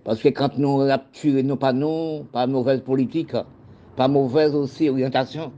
Parce 0.04 0.20
que 0.20 0.28
quand 0.28 0.58
nous 0.58 0.86
tué 1.12 1.42
nos 1.42 1.56
panneaux, 1.56 2.24
pas 2.30 2.46
mauvaise 2.46 2.80
politique, 2.82 3.34
pas 3.96 4.08
mauvaise 4.08 4.54
aussi 4.54 4.88
orientation, 4.88 5.52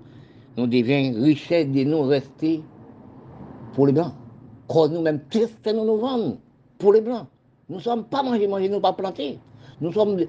nous 0.57 0.67
devions 0.67 1.21
richesse 1.23 1.69
de 1.69 1.85
nous 1.85 2.03
rester 2.03 2.63
pour 3.75 3.87
les 3.87 3.93
blancs. 3.93 4.13
Quand 4.69 4.89
nous-mêmes, 4.89 5.21
qu'est-ce 5.31 5.73
nous 5.73 5.85
nous 5.85 5.99
vendons 5.99 6.39
pour 6.79 6.93
les 6.93 7.01
Blancs. 7.01 7.27
Nous 7.69 7.77
ne 7.77 7.83
sommes 7.83 8.05
pas 8.05 8.23
mangés, 8.23 8.47
mangés, 8.47 8.69
nous 8.69 8.81
pas 8.81 8.93
plantés. 8.93 9.39
Nous 9.81 9.93
sommes. 9.93 10.25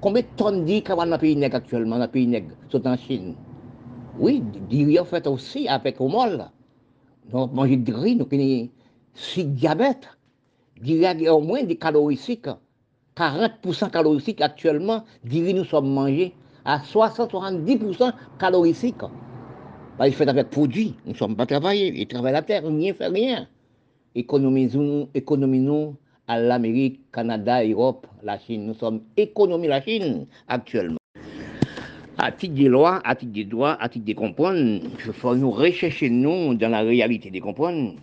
combien 0.00 0.22
de 0.22 0.28
tonnes 0.36 0.64
d'îles 0.64 0.84
dans 0.84 1.04
le 1.04 1.18
pays 1.18 1.36
nègre 1.36 1.56
actuellement, 1.56 1.96
dans 1.96 2.04
le 2.04 2.10
pays 2.10 2.26
nègre, 2.26 2.54
sont 2.70 2.86
en 2.86 2.96
Chine? 2.96 3.34
Oui, 4.18 4.42
riz 4.70 4.98
en 4.98 5.04
fait 5.04 5.26
aussi 5.26 5.66
avec 5.66 6.00
au 6.00 6.08
molle. 6.08 6.44
Nous 7.32 7.46
manger 7.48 7.76
de 7.76 7.92
riz, 7.92 8.16
nous 8.16 8.26
avons 8.30 8.68
6 9.14 9.44
diabète. 9.46 10.08
A 10.86 11.34
au 11.34 11.40
moins 11.40 11.62
des 11.62 11.76
caloriques 11.76 12.48
40% 13.16 13.90
calorique 13.90 14.40
actuellement, 14.40 15.04
dirait 15.24 15.52
nous 15.52 15.64
sommes 15.64 15.92
mangés 15.92 16.34
à 16.64 16.78
60-70% 16.78 18.12
calorique. 18.38 18.94
Parce 19.96 20.10
que 20.10 20.16
fait 20.16 20.28
avec 20.28 20.50
produit, 20.50 20.94
nous 21.04 21.12
ne 21.12 21.16
sommes 21.16 21.36
pas 21.36 21.46
travaillés, 21.46 21.92
ils 21.94 22.08
travaillent 22.08 22.32
la 22.32 22.42
terre, 22.42 22.64
rien 22.64 22.94
fait 22.94 23.06
rien. 23.06 23.46
Économisons, 24.16 25.08
économisons 25.14 25.96
à 26.26 26.40
l'Amérique, 26.40 27.00
Canada, 27.12 27.64
Europe, 27.64 28.06
la 28.22 28.38
Chine. 28.38 28.66
Nous 28.66 28.74
sommes 28.74 29.02
économie 29.16 29.68
la 29.68 29.80
Chine 29.80 30.26
actuellement. 30.48 30.98
À 32.18 32.32
titre 32.32 32.54
des 32.54 32.68
lois, 32.68 33.00
à 33.04 33.14
titre 33.14 33.32
des 33.32 33.44
droits, 33.44 33.76
à 33.80 33.88
titre 33.88 34.06
de 34.06 34.14
comprendre, 34.14 34.58
il 34.58 35.12
faut 35.12 35.34
nous 35.34 35.50
rechercher 35.50 36.10
nous 36.10 36.54
dans 36.54 36.70
la 36.70 36.80
réalité 36.80 37.30
de 37.30 37.40
comprendre. 37.40 37.94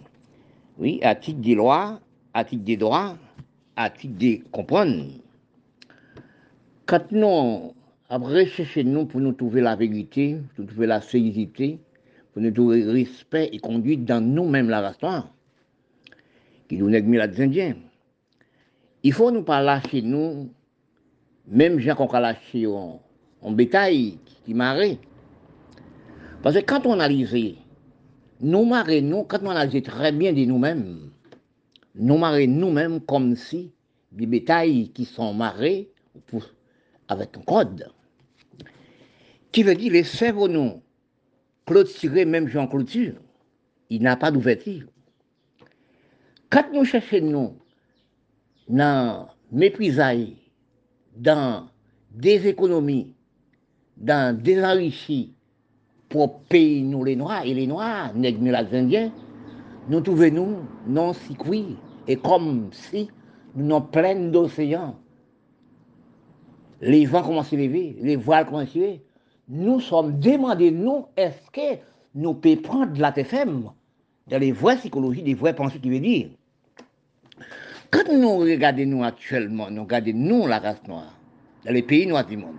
Oui, 0.78 1.00
à 1.02 1.16
titre 1.16 1.40
des 1.40 1.56
lois, 1.56 2.00
à 2.34 2.44
titre 2.44 2.64
des 2.64 2.78
droits, 2.78 3.16
à 3.76 3.90
titre 3.90 4.18
de 4.18 4.40
comprendre. 4.52 5.06
Quand 6.86 7.12
nous 7.12 7.74
recherchons 8.10 8.84
nous 8.84 9.06
pour 9.06 9.22
nous 9.22 9.34
trouver 9.34 9.62
la 9.62 9.76
vérité, 9.76 10.38
pour 10.56 10.66
nous 10.66 10.72
trouver 10.72 10.88
la 10.88 11.02
sécurité, 11.02 11.80
pour 12.34 12.42
nous 12.42 12.52
trouver 12.52 12.84
respect 12.84 13.50
et 13.52 13.60
conduite 13.60 14.06
dans 14.06 14.22
nous-mêmes 14.22 14.70
la 14.70 14.82
race 14.82 15.24
qui 16.68 16.78
nous 16.78 16.90
nègre 16.90 17.12
les 17.12 17.42
Indiens. 17.42 17.76
Il 19.04 19.14
faut 19.14 19.32
nous 19.32 19.44
pas 19.44 19.62
lâcher 19.62 20.02
nous, 20.02 20.50
même 21.48 21.80
gens 21.80 21.96
qu'on 21.96 22.08
a 22.08 22.20
lâché 22.20 22.68
en, 22.68 23.02
bétail 23.52 24.18
qui 24.46 24.54
marée. 24.54 25.00
Parce 26.44 26.56
que 26.56 26.62
quand 26.62 26.86
on 26.86 26.94
analyse, 26.94 27.56
nous 28.40 28.66
marrer 28.66 29.02
nous, 29.02 29.24
quand 29.24 29.40
on 29.44 29.50
analyse 29.50 29.84
très 29.84 30.12
bien 30.12 30.34
de 30.34 30.46
nous-mêmes, 30.46 31.10
nous 31.96 32.18
marrer 32.18 32.48
nous-mêmes 32.48 33.02
comme 33.02 33.36
si 33.36 33.72
des 34.12 34.26
bétails 34.26 34.90
qui 34.90 35.06
sont 35.06 35.34
marrés 35.34 35.90
avec 37.08 37.38
un 37.38 37.42
code. 37.42 37.92
Qui 39.52 39.64
veut 39.64 39.76
dire 39.76 39.94
les 39.94 40.04
sèvres 40.04 40.48
nous 40.48 40.82
clôturer 41.66 42.26
même 42.26 42.48
Jean 42.48 42.68
clôture. 42.68 43.16
Il 43.90 44.02
n'a 44.02 44.16
pas 44.16 44.32
d'ouverture. 44.32 44.88
Quand 46.50 46.66
nous 46.74 46.86
cherchons 46.86 47.22
nous 47.22 47.58
dans 48.68 49.28
méprisailles, 49.52 50.38
dans 51.16 51.68
des 52.12 52.48
économies, 52.48 53.14
dans 53.98 54.38
des 54.38 54.64
enrichis 54.64 55.34
pour 56.10 56.42
payer 56.44 56.82
nous 56.82 57.04
les 57.04 57.16
Noirs 57.16 57.46
et 57.46 57.54
les 57.54 57.68
Noirs, 57.68 58.14
nègres 58.16 58.44
les 58.44 58.78
Indiens, 58.78 59.12
nous 59.90 60.02
trouvons 60.02 60.32
nous 60.32 60.58
non 60.88 61.14
si 61.14 61.36
cuits 61.36 61.78
et 62.08 62.16
comme 62.16 62.70
si 62.72 63.10
nous 63.56 63.70
sommes 63.70 63.90
plein 63.90 64.16
d'océans. 64.16 64.96
Les 66.82 67.06
vents 67.06 67.24
commencent 67.24 67.54
à 67.54 67.58
lever, 67.58 67.96
les 68.00 68.16
voiles 68.16 68.46
commencent 68.46 68.76
à 68.76 68.80
lever. 68.80 69.02
Nous 69.50 69.80
sommes 69.82 70.20
demandés, 70.20 70.72
nous, 70.72 71.06
est-ce 71.18 71.52
que 71.52 71.80
nous 72.16 72.34
pouvons 72.34 72.62
prendre 72.62 73.00
la 73.00 73.12
TFM 73.12 73.70
dans 74.28 74.40
les 74.40 74.52
vraies 74.52 74.78
psychologies, 74.78 75.24
des 75.24 75.34
vraies 75.34 75.56
pensées 75.56 75.80
qui 75.80 75.90
veut 75.90 76.00
dire? 76.00 76.30
Quand 77.92 78.12
nous 78.12 78.38
regardons 78.38 78.86
nous 78.86 79.04
actuellement, 79.04 79.70
nous 79.70 79.84
regardons 79.84 80.48
la 80.48 80.60
race 80.60 80.82
noire, 80.88 81.14
dans 81.66 81.74
les 81.74 81.84
pays 81.84 82.08
noirs 82.08 82.26
du 82.26 82.38
monde, 82.38 82.56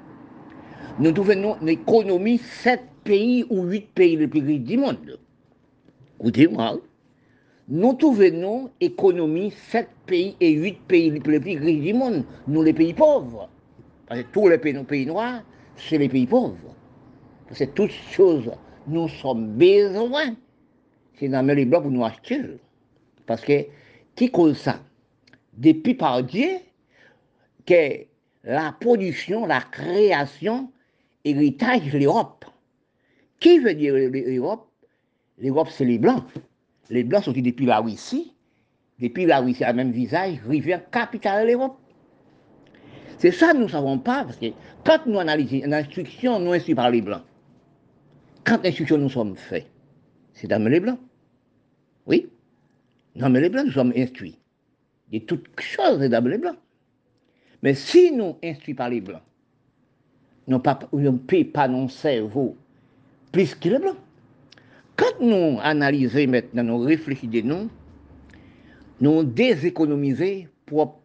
nous 0.99 1.13
trouvons 1.13 1.57
une 1.61 1.69
économie 1.69 2.39
7 2.39 2.83
pays 3.05 3.45
ou 3.49 3.63
8 3.63 3.95
pays 3.95 4.17
les 4.17 4.29
plus 4.29 4.45
riches 4.45 4.61
du 4.61 4.77
monde. 4.77 5.19
Écoutez-moi, 6.21 6.77
nous 7.69 7.95
trouvons 7.95 8.71
économie 8.81 9.53
7 9.71 9.89
pays 10.07 10.37
et 10.41 10.51
8 10.51 10.81
pays 10.89 11.11
les 11.11 11.21
plus 11.21 11.39
riches 11.39 11.81
du 11.81 11.95
monde, 11.95 12.25
nous 12.49 12.63
les 12.63 12.73
pays 12.73 12.93
pauvres. 12.93 13.49
Parce 14.07 14.23
que 14.23 14.27
tous 14.33 14.49
les 14.49 14.59
pays, 14.59 14.75
pays 14.85 15.07
noirs, 15.07 15.43
c'est 15.77 15.99
les 15.99 16.09
pays 16.09 16.27
pauvres. 16.27 16.77
Parce 17.47 17.61
que 17.61 17.65
toutes 17.65 17.93
choses, 18.11 18.51
nous 18.87 19.09
sommes 19.09 19.53
besoin. 19.55 20.35
C'est 21.15 21.29
dans 21.29 21.47
les 21.47 21.65
blancs 21.65 21.83
pour 21.83 21.93
nous 21.93 22.05
acheter. 22.05 22.41
Parce 23.27 23.43
que, 23.43 23.67
qui 24.17 24.31
cause 24.31 24.59
ça? 24.59 24.81
Depuis 25.55 25.95
par 25.95 26.23
Dieu 26.23 26.49
que 27.65 28.07
la 28.45 28.75
production, 28.81 29.47
la 29.47 29.61
création, 29.61 30.71
héritage 31.25 31.93
de 31.93 31.99
l'Europe. 31.99 32.45
Qui 33.39 33.59
veut 33.61 33.75
dire 33.75 33.95
l'Europe? 33.95 34.69
L'Europe, 35.39 35.69
c'est 35.71 35.85
les 35.85 35.99
Blancs. 35.99 36.25
Les 36.93 37.05
Blancs 37.05 37.25
sont 37.25 37.33
depuis 37.33 37.65
la 37.65 37.81
Russie? 37.81 38.35
Depuis 39.01 39.25
la 39.25 39.41
Russie, 39.41 39.65
a 39.65 39.73
même 39.73 39.91
visage, 39.91 40.39
rivière 40.47 40.89
capitale 40.91 41.47
de 41.47 41.53
l'Europe. 41.53 41.79
C'est 43.17 43.31
ça 43.31 43.55
nous 43.55 43.63
ne 43.63 43.69
savons 43.69 43.99
pas, 43.99 44.25
parce 44.25 44.37
que 44.37 44.47
quand 44.85 45.07
nous 45.07 45.19
analysons 45.19 45.63
l'instruction, 45.67 46.39
nous 46.39 46.53
instruit 46.53 46.75
par 46.75 46.91
les 46.91 47.01
Blancs. 47.01 47.23
Quand 48.45 48.63
l'instruction 48.63 48.99
nous 48.99 49.09
sommes 49.09 49.37
faits, 49.37 49.67
c'est 50.35 50.49
dans 50.49 50.63
les 50.63 50.81
Blancs. 50.81 50.99
Oui. 52.07 52.29
Dans 53.17 53.29
les 53.29 53.49
Blancs, 53.49 53.65
nous 53.67 53.73
sommes 53.73 53.93
instruits 53.97 54.39
de 55.11 55.19
toutes 55.19 55.49
choses 55.61 56.01
dans 56.01 56.25
les 56.29 56.39
blancs. 56.39 56.59
Mais 57.63 57.75
si 57.75 58.13
nous 58.13 58.37
instruits 58.43 58.75
par 58.75 58.89
les 58.89 59.01
blancs, 59.01 59.23
nous 60.47 60.59
ne 60.59 61.11
payons 61.11 61.51
pas 61.53 61.69
nos 61.69 61.89
cerveau 61.89 62.57
plus 63.31 63.55
que 63.55 63.69
les 63.69 63.79
blancs. 63.79 63.97
Quand 64.97 65.21
nous 65.21 65.59
analysons 65.63 66.29
maintenant, 66.29 66.63
nous 66.63 66.79
réfléchissons 66.79 67.69
nous, 69.01 69.25
déséconomisons 69.25 70.47
pour 70.67 71.01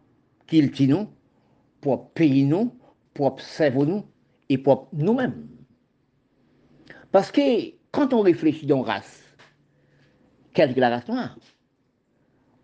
qu'ils 0.46 0.70
nous, 0.88 1.08
pour 1.80 2.10
payer 2.10 2.44
nous, 2.44 2.72
pour 3.14 3.26
observer 3.26 3.86
nous 3.86 4.04
et 4.48 4.58
pour 4.58 4.88
nous-mêmes. 4.92 5.48
Parce 7.10 7.30
que 7.30 7.40
quand 7.90 8.12
on 8.12 8.20
réfléchit 8.20 8.66
dans 8.66 8.82
race, 8.82 9.24
quelle 10.52 10.70
est 10.70 10.80
la 10.80 10.90
race 10.90 11.08
noire? 11.08 11.38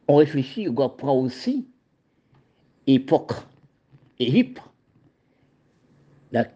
On 0.06 0.16
réfléchit, 0.16 0.68
on 0.68 0.88
prend 0.90 1.18
aussi 1.18 1.66
époque 2.86 3.32
Égypte, 4.18 4.62
dans 6.32 6.46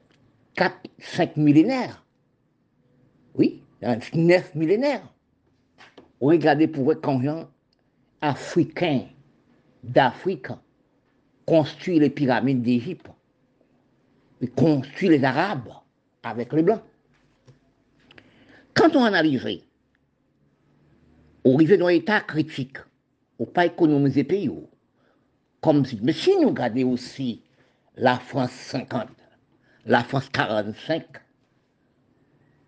4, 0.54 0.76
5 0.98 1.36
millénaires. 1.36 2.04
Oui, 3.34 3.62
9 3.82 4.54
millénaires. 4.54 5.06
On 6.20 6.28
regarde 6.28 6.66
pour 6.66 6.84
voir 6.84 7.22
gens 7.22 7.48
africains 8.20 9.06
d'Afrique 9.82 10.48
construisent 11.46 12.00
les 12.00 12.10
pyramides 12.10 12.62
d'Égypte, 12.62 13.08
et 14.40 14.48
construisent 14.48 15.10
les 15.10 15.24
Arabes 15.24 15.72
avec 16.22 16.52
les 16.52 16.62
Blancs. 16.62 16.82
Quand 18.74 18.94
on 18.94 19.04
analyse, 19.04 19.62
on 21.44 21.54
arrive 21.54 21.78
dans 21.78 21.86
un 21.86 21.90
état 21.90 22.20
critique 22.20 22.78
ou 23.38 23.46
pas 23.46 23.66
économiser 23.66 24.24
pays. 24.24 24.50
Comme 25.60 25.84
si, 25.84 25.98
mais 26.02 26.12
si 26.12 26.36
nous 26.38 26.48
regardons 26.48 26.92
aussi 26.92 27.42
la 27.96 28.18
France 28.18 28.52
50, 28.52 29.08
la 29.86 30.04
France 30.04 30.28
45, 30.28 31.04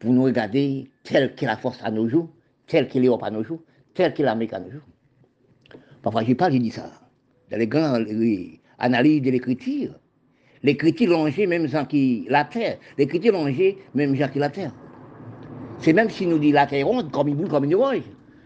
pour 0.00 0.12
nous 0.12 0.24
regarder 0.24 0.90
telle 1.04 1.34
que 1.36 1.46
la 1.46 1.56
force 1.56 1.78
à 1.84 1.90
nos 1.90 2.08
jours, 2.08 2.28
telle 2.66 2.88
que 2.88 2.98
l'Europe 2.98 3.22
à 3.22 3.30
nos 3.30 3.44
jours, 3.44 3.60
telle 3.94 4.12
que 4.12 4.22
l'Amérique 4.22 4.54
à 4.54 4.58
nos 4.58 4.70
jours. 4.70 4.82
Parfois, 6.02 6.24
je 6.24 6.32
parle, 6.32 6.54
je 6.54 6.58
dis 6.58 6.70
ça. 6.70 6.90
Dans 7.50 7.58
les 7.58 7.66
grandes 7.68 8.06
analyses 8.78 9.22
de 9.22 9.30
l'écriture, 9.30 9.92
l'écriture 10.62 11.10
longée 11.10 11.46
même 11.46 11.68
sans 11.68 11.84
qui 11.84 12.26
la 12.28 12.44
terre, 12.44 12.78
l'écriture 12.96 13.32
longée 13.32 13.78
même 13.94 14.16
sans 14.18 14.28
qui 14.28 14.38
la 14.38 14.48
terre. 14.48 14.72
C'est 15.78 15.92
même 15.92 16.10
si 16.10 16.26
nous 16.26 16.38
dit 16.38 16.52
la 16.52 16.66
terre 16.66 16.86
ronde, 16.86 17.10
comme 17.12 17.28
une 17.28 17.36
boule, 17.36 17.48
comme 17.48 17.64
une 17.64 17.74
orange 17.74 18.02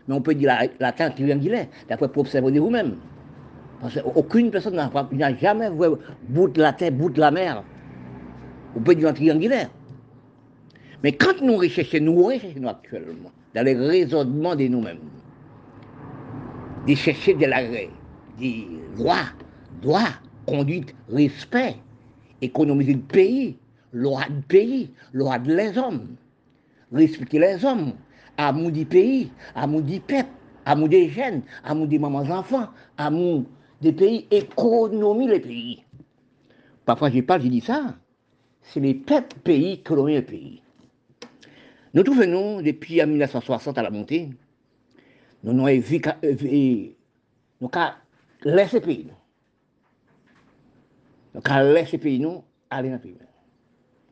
mais 0.07 0.15
on 0.15 0.21
peut 0.21 0.35
dire 0.35 0.49
la, 0.49 0.69
la 0.81 0.93
terre 0.93 1.15
triangulaire, 1.15 1.67
d'après 1.89 2.09
pour 2.09 2.23
observer 2.23 2.59
vous-même. 2.59 2.97
Parce 3.81 4.01
qu'aucune 4.01 4.51
personne 4.51 4.75
n'a 4.77 5.37
jamais 5.37 5.71
vu 5.71 5.97
bout 6.29 6.49
de 6.49 6.61
la 6.61 6.73
terre, 6.73 6.93
bout 6.93 7.11
de 7.11 7.21
la 7.21 7.31
mer. 7.31 7.65
On 8.77 8.81
peut 8.81 8.95
dire 8.95 9.13
triangulaire. 9.15 9.71
Mais 11.05 11.13
quand 11.13 11.39
nous 11.43 11.59
recherchons, 11.59 11.99
nous 12.01 12.25
recherchons 12.25 12.67
actuellement, 12.67 13.31
dans 13.55 13.63
les 13.63 13.75
raisonnements 13.75 14.57
de 14.57 14.69
nous-mêmes, 14.69 15.01
de 16.89 16.95
chercher 16.95 17.35
de 17.35 17.45
la, 17.45 17.63
des 18.39 18.67
lois, 18.97 19.27
droit, 19.83 20.09
conduite, 20.47 20.95
respect, 21.11 21.77
économiser 22.41 22.95
le 22.95 23.01
pays, 23.01 23.59
loi 23.93 24.23
du 24.31 24.41
pays, 24.49 24.91
loi 25.13 25.39
de 25.41 25.55
les 25.55 25.77
hommes, 25.77 26.17
respecter 26.91 27.39
les 27.39 27.63
hommes, 27.67 27.93
amour 28.39 28.71
du 28.71 28.87
pays, 28.87 29.31
amour 29.55 29.83
du 29.83 30.01
peuple, 30.01 30.31
amour 30.65 30.89
des 30.89 31.11
jeunes, 31.11 31.43
amour 31.65 31.87
des 31.87 31.99
mamans 31.99 32.31
enfants, 32.31 32.69
amour 32.97 33.45
des 33.83 33.93
pays, 33.93 34.27
économie 34.31 35.27
des 35.27 35.41
pays. 35.41 35.85
Parfois 36.87 37.11
je 37.11 37.21
parle, 37.21 37.43
je 37.43 37.49
dis 37.49 37.61
ça, 37.61 37.95
c'est 38.63 38.81
les 38.81 38.95
peuples 38.95 39.37
pays 39.45 39.83
l'on 39.91 40.09
est 40.09 40.23
pays. 40.23 40.63
Nous 41.95 42.03
trouvons, 42.03 42.61
depuis 42.61 43.01
1960 43.05 43.79
à 43.79 43.83
la 43.83 43.91
montée, 43.91 44.31
nous 45.45 45.53
avons 45.53 45.81
vu, 45.81 46.01
nous 47.61 47.71
avons 47.73 47.95
laissé 48.45 48.81
pays. 48.81 49.09
Donc, 51.35 51.49
à 51.49 51.63
laisser 51.63 51.99
pays 51.99 52.19
nous, 52.19 52.43
aller 52.69 52.89
dans 52.89 52.97
le 52.97 53.01
pays. 53.01 53.17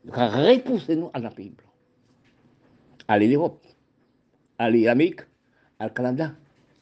Donc, 0.04 0.16
à 0.16 0.28
repousser 0.28 0.94
nous 0.94 1.10
à 1.12 1.20
dans 1.20 1.28
le 1.28 1.34
pays 1.34 1.50
blanc. 1.50 1.68
Aller 3.08 3.26
l'Europe, 3.26 3.64
aller 4.58 4.84
l'Amérique, 4.84 5.22
le 5.80 5.88
Canada, 5.88 6.32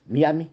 Miami. 0.07 0.49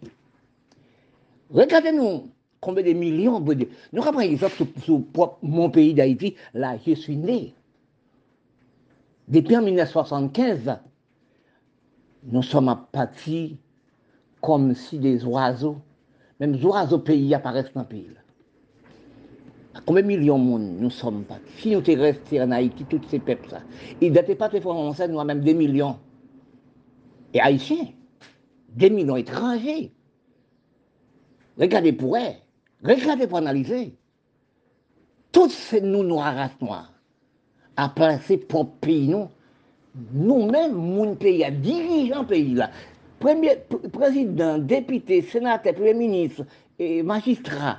Regardez-nous 1.50 2.30
combien 2.60 2.82
de 2.82 2.92
millions. 2.92 3.38
Nous 3.40 4.02
avons 4.02 4.12
par 4.12 4.22
exemple 4.22 4.64
sur, 4.82 5.02
mon 5.42 5.68
pays 5.68 5.92
d'Haïti, 5.92 6.36
là, 6.54 6.78
je 6.86 6.94
suis 6.94 7.16
né. 7.16 7.54
Depuis 9.28 9.56
en 9.56 9.62
1975, 9.62 10.78
nous 12.24 12.42
sommes 12.42 12.74
partis 12.90 13.58
comme 14.40 14.74
si 14.74 14.98
des 14.98 15.22
oiseaux, 15.24 15.76
même 16.40 16.56
des 16.56 16.64
oiseaux 16.64 16.98
pays 16.98 17.34
apparaissent 17.34 17.72
dans 17.74 17.82
le 17.82 17.86
pays. 17.86 18.08
Combien 19.84 20.02
de 20.02 20.08
millions 20.08 20.38
de 20.38 20.44
monde 20.44 20.76
nous 20.80 20.90
sommes 20.90 21.24
pas 21.24 21.38
Si 21.58 21.70
nous 21.70 21.80
étions 21.80 22.00
restés 22.00 22.40
en 22.40 22.50
Haïti, 22.50 22.84
tous 22.84 23.00
ces 23.08 23.18
peuples, 23.18 23.50
ça. 23.50 23.60
Ils 24.00 24.12
n'étaient 24.12 24.34
pas 24.34 24.48
très 24.48 24.60
français, 24.60 25.06
nous 25.08 25.22
même 25.22 25.40
des 25.40 25.54
millions. 25.54 25.98
Et 27.34 27.40
haïtiens, 27.40 27.88
des 28.70 28.90
millions 28.90 29.16
étrangers. 29.16 29.92
Regardez 31.58 31.92
pour 31.92 32.16
eux, 32.16 32.32
regardez 32.82 33.26
pour 33.26 33.38
analyser. 33.38 33.94
Tous 35.32 35.50
ces 35.50 35.82
nous 35.82 36.02
noirs, 36.02 36.34
races 36.34 36.60
noires, 36.60 36.92
à 37.78 37.88
placer 37.88 38.38
pour 38.38 38.72
pays, 38.72 39.08
nous, 39.08 39.28
nous-mêmes, 40.12 40.74
mon 40.74 41.14
pays, 41.14 41.46
dirigeants 41.62 42.24
pays 42.24 42.54
là, 42.54 42.70
premier 43.20 43.56
président, 43.92 44.58
député, 44.58 45.22
sénateur, 45.22 45.74
premier 45.74 45.94
ministre 45.94 46.44
et 46.80 47.04
magistrat, 47.04 47.78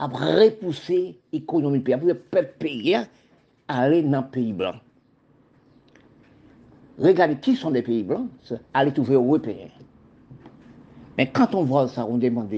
a 0.00 0.06
repoussé 0.08 1.16
l'économie 1.32 1.78
pays, 1.78 1.94
le 2.02 2.14
peuple 2.14 2.54
pays 2.58 2.96
à 2.96 3.06
aller 3.68 4.02
dans 4.02 4.20
le 4.20 4.26
pays 4.26 4.52
blanc. 4.52 4.74
Regardez 6.98 7.36
qui 7.36 7.54
sont 7.54 7.70
les 7.70 7.82
pays 7.82 8.02
blancs, 8.02 8.28
aller 8.74 8.92
trouver 8.92 9.14
Européens. 9.14 9.68
Mais 11.16 11.28
quand 11.30 11.54
on 11.54 11.62
voit 11.62 11.86
ça, 11.86 12.04
on 12.04 12.18
demande 12.18 12.52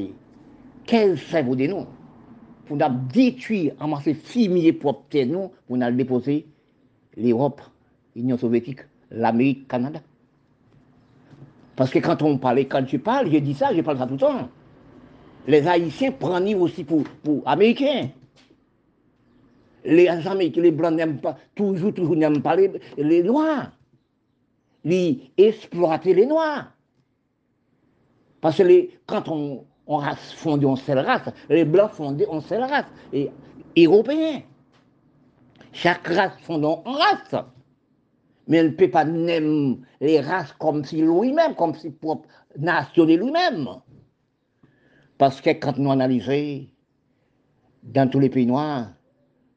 quel 0.86 1.18
cerveau 1.18 1.54
de 1.54 1.66
nous 1.66 1.84
pour 2.64 2.78
détruire, 3.12 3.74
amasser 3.78 4.14
6 4.14 4.48
milliers 4.48 4.72
propres 4.72 5.22
nous, 5.24 5.50
pour 5.66 5.76
nous 5.76 5.90
déposer 5.90 6.46
l'Europe, 7.16 7.60
l'Union 8.16 8.38
soviétique, 8.38 8.80
l'Amérique, 9.10 9.68
Canada. 9.68 10.00
Parce 11.76 11.90
que 11.90 11.98
quand 11.98 12.22
on 12.22 12.38
parlait, 12.38 12.66
quand 12.66 12.86
je 12.86 12.96
parle, 12.96 13.30
je 13.30 13.38
dis 13.38 13.54
ça, 13.54 13.74
je 13.74 13.80
parle 13.80 13.98
ça 13.98 14.06
tout 14.06 14.14
le 14.14 14.20
temps. 14.20 14.48
Les 15.46 15.66
Haïtiens 15.66 16.12
prennent 16.12 16.54
aussi 16.54 16.84
pour, 16.84 17.02
pour 17.24 17.42
Américains. 17.46 18.08
Les 19.84 20.06
Américains, 20.06 20.60
les 20.60 20.70
Blancs 20.70 20.94
n'aiment 20.94 21.20
pas, 21.20 21.36
toujours, 21.54 21.92
toujours 21.92 22.16
n'aiment 22.16 22.42
pas 22.42 22.56
les, 22.56 23.22
Noirs. 23.22 23.72
Ils 24.84 25.30
exploitent 25.36 26.04
les 26.04 26.26
Noirs. 26.26 26.72
Parce 28.40 28.58
que 28.58 28.62
les, 28.62 28.90
quand 29.06 29.28
on, 29.28 29.64
on 29.86 29.96
race 29.96 30.34
seule 30.36 30.98
race, 30.98 31.28
les 31.48 31.64
Blancs 31.64 31.92
fondés 31.92 32.26
en 32.26 32.40
seule 32.40 32.62
race, 32.62 32.86
et 33.12 33.30
Européens. 33.76 34.42
Chaque 35.72 36.06
race 36.06 36.38
fondée 36.42 36.66
en 36.66 36.82
race 36.82 37.44
mais 38.46 38.58
elle 38.58 38.68
ne 38.68 38.72
peut 38.72 38.90
pas 38.90 39.04
nommer 39.04 39.78
les 40.00 40.20
races 40.20 40.52
comme 40.58 40.84
si 40.84 41.00
lui-même, 41.00 41.54
comme 41.54 41.74
si 41.74 41.90
propre 41.90 42.28
nation 42.58 43.04
lui-même. 43.04 43.68
Parce 45.18 45.40
que 45.40 45.50
quand 45.50 45.78
nous 45.78 45.90
analysons 45.90 46.66
dans 47.82 48.10
tous 48.10 48.20
les 48.20 48.30
pays 48.30 48.46
noirs, 48.46 48.92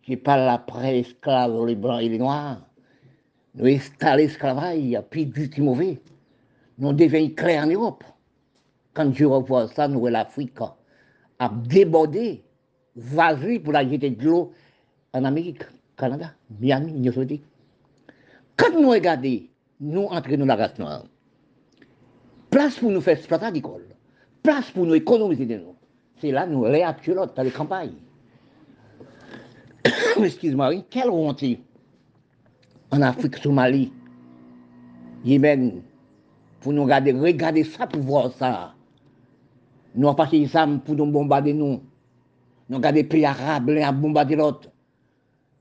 je 0.08 0.16
parle 0.16 0.48
après 0.50 1.00
esclaves, 1.00 1.66
les 1.66 1.76
blancs 1.76 2.02
et 2.02 2.10
les 2.10 2.20
noirs, 2.20 2.62
nous 3.56 3.66
installons 3.66 4.18
l'esclavage, 4.18 5.02
puis 5.10 5.26
du 5.26 5.62
mauvais. 5.62 6.00
Nous 6.78 6.94
devenons 6.94 7.30
clairs 7.30 7.64
en 7.64 7.68
Europe. 7.68 8.04
Quand 8.94 9.12
je 9.14 9.26
revois 9.26 9.68
ça, 9.70 9.88
nous 9.88 10.06
l'Afrique 10.08 10.60
a 11.40 11.50
débordé, 11.50 12.44
vas-y 12.96 13.60
pour 13.60 13.74
la 13.74 13.88
jeter 13.88 14.12
de 14.12 14.26
l'eau 14.26 14.54
en 15.14 15.24
Amérique, 15.24 15.64
Canada, 15.98 16.34
Miami, 16.60 16.92
Union 16.92 17.14
soviétique. 17.14 17.44
Quand 18.58 18.72
nous 18.72 18.90
regardons, 18.90 19.42
nous 19.80 20.04
entrons 20.04 20.38
dans 20.38 20.46
la 20.46 20.56
race 20.56 20.78
noire, 20.80 21.06
place 22.50 22.78
pour 22.78 22.92
nous 22.92 23.02
faire 23.02 23.18
exploiter 23.18 23.52
l'école, 23.52 23.86
place 24.44 24.72
pour 24.72 24.86
nous 24.86 24.96
économiser 24.96 25.46
de 25.46 25.56
nous, 25.56 25.76
c'est 26.20 26.32
là 26.32 26.46
nous 26.46 26.66
les 26.66 26.82
dans 26.82 27.44
les 27.44 27.52
campagnes. 27.52 27.94
Excuse-moi, 30.24 30.74
quelle 30.90 31.10
honte 31.10 31.44
en 32.92 33.02
Afrique, 33.02 33.38
Somalie, 33.38 33.92
Yémen, 35.24 35.82
pour 36.62 36.72
nous 36.74 36.84
regarder, 36.84 37.12
regarder 37.12 37.64
ça 37.64 37.88
pour 37.88 38.02
voir 38.02 38.32
ça. 38.34 38.74
Nous 39.94 40.08
avons 40.08 40.16
passé 40.16 40.48
ça 40.48 40.68
pour 40.86 40.96
nous 40.96 41.06
bombarder 41.06 41.54
nous. 41.54 41.82
Nous 42.70 42.78
regardons 42.78 42.96
les 42.96 43.04
pays 43.04 43.26
arabes, 43.26 43.70
les 43.70 43.86
bombarder 43.92 44.36
l'autre. 44.36 44.70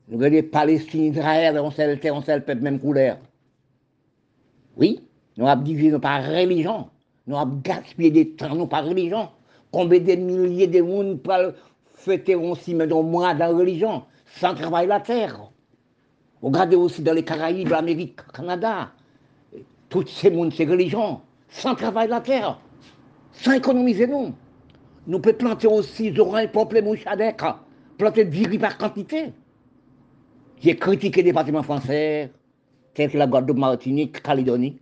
Nous 0.07 0.19
regardons 0.19 0.49
Palestine, 0.49 1.13
Israël, 1.13 1.59
on 1.59 1.71
sait 1.71 1.95
le 1.95 2.11
on 2.11 2.21
sait 2.21 2.35
le 2.35 2.43
peuple, 2.43 2.61
même 2.61 2.79
couleur. 2.79 3.17
Oui, 4.77 5.01
nous 5.37 5.47
avons 5.47 5.63
divisé 5.63 5.97
par 5.99 6.23
religion. 6.23 6.89
Nous 7.25 7.35
avons 7.35 7.59
gaspillé 7.63 8.11
des 8.11 8.29
temps, 8.31 8.53
nous 8.55 8.67
par 8.67 8.85
religion. 8.85 9.29
Combien 9.71 9.99
de 9.99 10.15
milliers 10.15 10.67
de 10.67 10.81
monde 10.81 11.21
pour 11.21 11.33
fêter 11.95 12.35
aussi, 12.35 12.75
mais 12.75 12.87
dans 12.87 13.01
mois 13.01 13.33
dans 13.33 13.51
la 13.51 13.57
religion, 13.57 14.03
sans 14.39 14.53
travailler 14.53 14.87
la 14.87 14.99
terre. 14.99 15.51
Regardez 16.41 16.75
aussi 16.75 17.01
dans 17.01 17.13
les 17.13 17.23
Caraïbes, 17.23 17.69
l'Amérique, 17.69 18.19
le 18.27 18.31
Canada. 18.31 18.91
Toutes 19.89 20.09
ces 20.09 20.29
mondes, 20.29 20.53
ces 20.53 20.65
religions, 20.65 21.21
sans 21.49 21.73
travailler 21.73 22.09
la 22.09 22.21
terre, 22.21 22.59
sans 23.31 23.53
économiser 23.53 24.05
nous. 24.05 24.33
Nous 25.07 25.19
pouvons 25.19 25.35
planter 25.35 25.67
aussi, 25.67 26.11
des 26.11 26.19
oranges, 26.19 26.51
pommes, 26.51 26.81
mouchadec, 26.83 27.41
planter 27.97 28.25
du 28.25 28.59
par 28.59 28.77
quantité. 28.77 29.33
J'ai 30.61 30.75
critiqué 30.75 31.21
les 31.21 31.31
départements 31.31 31.63
français, 31.63 32.31
tels 32.93 33.11
que 33.11 33.17
la 33.17 33.27
Guadeloupe, 33.27 33.57
Martinique, 33.57 34.21
Calédonie. 34.21 34.77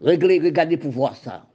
Regardez 0.00 0.76
pour 0.76 0.90
voir 0.90 1.16
ça. 1.16 1.46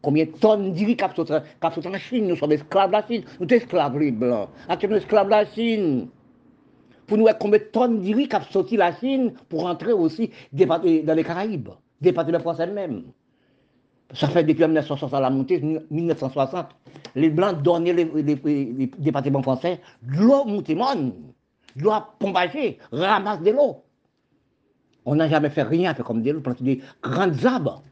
Combien 0.00 0.24
de 0.24 0.30
tonnes 0.30 0.72
d'iri 0.72 0.96
cap 0.96 1.12
en 1.18 1.98
Chine, 1.98 2.28
nous 2.28 2.36
sommes 2.36 2.52
esclaves 2.52 2.88
de 2.88 2.92
la 2.92 3.06
Chine, 3.06 3.24
nous 3.40 3.48
sommes 3.48 3.58
esclaves 3.58 3.98
les 3.98 4.12
blancs, 4.12 4.48
nous 4.68 4.96
esclaves 4.96 5.26
de 5.26 5.30
la 5.30 5.46
Chine. 5.46 6.08
Pour 7.06 7.18
nous, 7.18 7.26
combien 7.38 7.58
de 7.58 7.64
tonnes 7.64 8.00
d'iri 8.00 8.28
cap 8.28 8.44
sorti 8.50 8.76
la 8.76 8.94
Chine 8.94 9.32
pour 9.48 9.66
entrer 9.66 9.92
aussi 9.92 10.30
dans 10.52 10.80
les 10.82 11.24
Caraïbes, 11.24 11.70
départements 12.00 12.40
français 12.40 12.66
même. 12.68 13.04
Ça 14.14 14.28
fait 14.28 14.44
depuis 14.44 14.64
1960 14.64 15.12
à 15.12 15.20
la 15.20 15.30
montée, 15.30 15.60
1960, 15.90 16.66
les 17.14 17.28
Blancs 17.28 17.60
donnaient 17.62 17.92
les, 17.92 18.90
départements 18.98 19.42
français 19.42 19.80
l'eau 20.06 20.44
doit 21.78 22.14
pombager, 22.18 22.78
ramasse 22.92 23.42
de 23.42 23.50
l'eau. 23.50 23.82
On 25.04 25.14
n'a 25.14 25.28
jamais 25.28 25.50
fait 25.50 25.62
rien 25.62 25.94
comme 25.94 26.22
de 26.22 26.30
l'eau, 26.30 26.40
planter 26.40 26.64
des 26.64 26.82
grandes 27.02 27.44
arbres, 27.46 27.82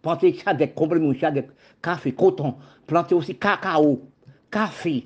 planter 0.00 0.34
ça 0.42 0.54
des 0.54 0.70
compléments, 0.70 1.12
des 1.12 1.46
café, 1.82 2.12
coton, 2.12 2.54
planter 2.86 3.14
aussi 3.14 3.36
cacao, 3.36 4.00
café, 4.50 5.04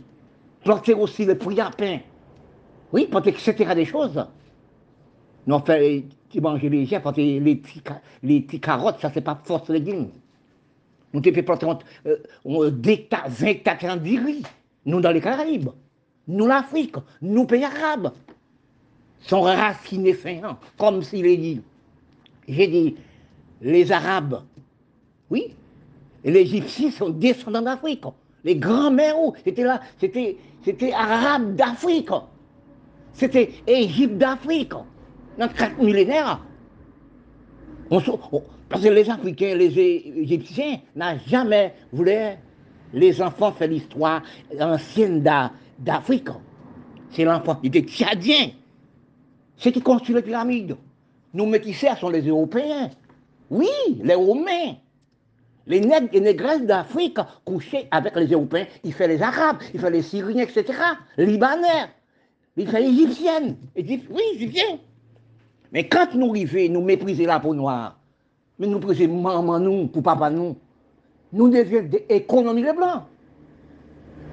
planter 0.62 0.94
aussi 0.94 1.25
le 1.25 1.37
priapin. 1.37 1.99
Oui, 2.92 3.07
planter 3.07 3.31
etc. 3.31 3.75
des 3.75 3.85
choses. 3.85 4.25
Nous 5.46 5.55
on 5.55 5.61
fait, 5.61 6.05
tu 6.29 6.40
manges 6.40 6.62
les 6.62 6.87
gens, 6.87 7.01
planter 7.01 7.40
les 7.40 7.57
petits, 7.57 8.61
carottes, 8.61 9.01
ça 9.01 9.11
c'est 9.12 9.20
pas 9.20 9.40
force 9.42 9.68
légumes. 9.68 10.11
Nous 11.12 11.20
avons 11.20 11.35
fait 11.35 11.42
planter 11.42 11.66
euh, 12.07 12.70
des 12.70 12.92
hectares, 12.92 13.29
20 13.29 13.46
hectares 13.46 13.96
de 13.96 14.25
riz, 14.25 14.42
nous 14.85 15.01
dans 15.01 15.11
les 15.11 15.20
Caraïbes 15.20 15.70
nous 16.29 16.46
l'Afrique, 16.46 16.96
nous 17.22 17.46
pays 17.46 17.64
arabes, 17.64 18.12
sont 19.20 19.42
racinés 19.42 20.14
fins, 20.14 20.59
comme 20.76 21.02
s'il 21.02 21.26
est 21.26 21.37
dit. 21.37 21.61
J'ai 22.48 22.68
dit, 22.68 22.96
les 23.61 23.90
Arabes, 23.90 24.42
oui, 25.31 25.55
les 26.24 26.40
Égyptiens 26.40 26.90
sont 26.90 27.11
descendants 27.11 27.62
d'Afrique. 27.62 28.05
Les 28.44 28.57
grands-mères, 28.57 29.16
c'était 29.44 29.64
là, 29.64 29.81
c'était, 29.98 30.37
c'était 30.64 30.92
Arabes 30.92 31.57
d'Afrique. 31.57 32.11
C'était 33.12 33.50
Égypte 33.66 34.18
d'Afrique. 34.18 34.74
Dans 35.38 35.48
quatre 35.48 35.79
millénaires. 35.79 36.40
parce 37.88 38.83
que 38.83 38.88
les 38.88 39.11
Africains, 39.11 39.55
les 39.55 39.79
Égyptiens 39.79 40.79
n'ont 40.94 41.18
jamais 41.26 41.74
voulu 41.92 42.16
les 42.92 43.20
enfants 43.20 43.52
faire 43.52 43.68
l'histoire 43.68 44.22
ancienne 44.59 45.22
d'Afrique. 45.79 46.29
C'est 47.11 47.24
l'enfant, 47.24 47.59
il 47.62 47.68
était 47.76 47.88
tchadien. 47.88 48.50
C'est 49.57 49.73
qui 49.73 49.81
construit 49.81 50.14
les 50.14 50.23
pyramides. 50.23 50.77
Nos 51.35 51.47
métisseurs 51.47 51.99
sont 51.99 52.11
les 52.11 52.23
Européens. 52.23 52.90
Oui, 53.51 53.69
les 54.03 54.14
Romains. 54.14 54.77
Les 55.66 55.81
nègres 55.81 56.09
et 56.12 56.21
négresses 56.21 56.62
d'Afrique 56.62 57.19
couchaient 57.45 57.88
avec 57.90 58.14
les 58.16 58.27
Européens. 58.27 58.66
Il 58.85 58.92
fait 58.92 59.09
les 59.09 59.21
Arabes, 59.21 59.59
il 59.75 59.81
fait 59.81 59.90
les 59.90 60.03
Syriens, 60.03 60.45
etc. 60.45 60.73
Libanais. 61.19 61.90
Il 62.57 62.69
fait 62.69 62.85
égyptienne. 62.85 63.57
oui, 63.77 64.23
égyptien. 64.35 64.79
Mais 65.73 65.88
quand 65.88 66.14
nous 66.14 66.31
arrivons, 66.31 66.73
nous 66.73 66.83
mépriser 66.83 67.27
la 67.27 67.40
peau 67.40 67.55
noire, 67.55 67.99
mais 68.59 68.66
nous 68.66 68.79
prenons 68.79 69.21
maman 69.21 69.59
nous, 69.59 69.87
pour 69.88 70.03
papa 70.03 70.31
nous, 70.31 70.57
nous 71.33 71.49
devions 71.49 71.88
économiser 72.09 72.69
les 72.69 72.73
blancs. 72.73 73.03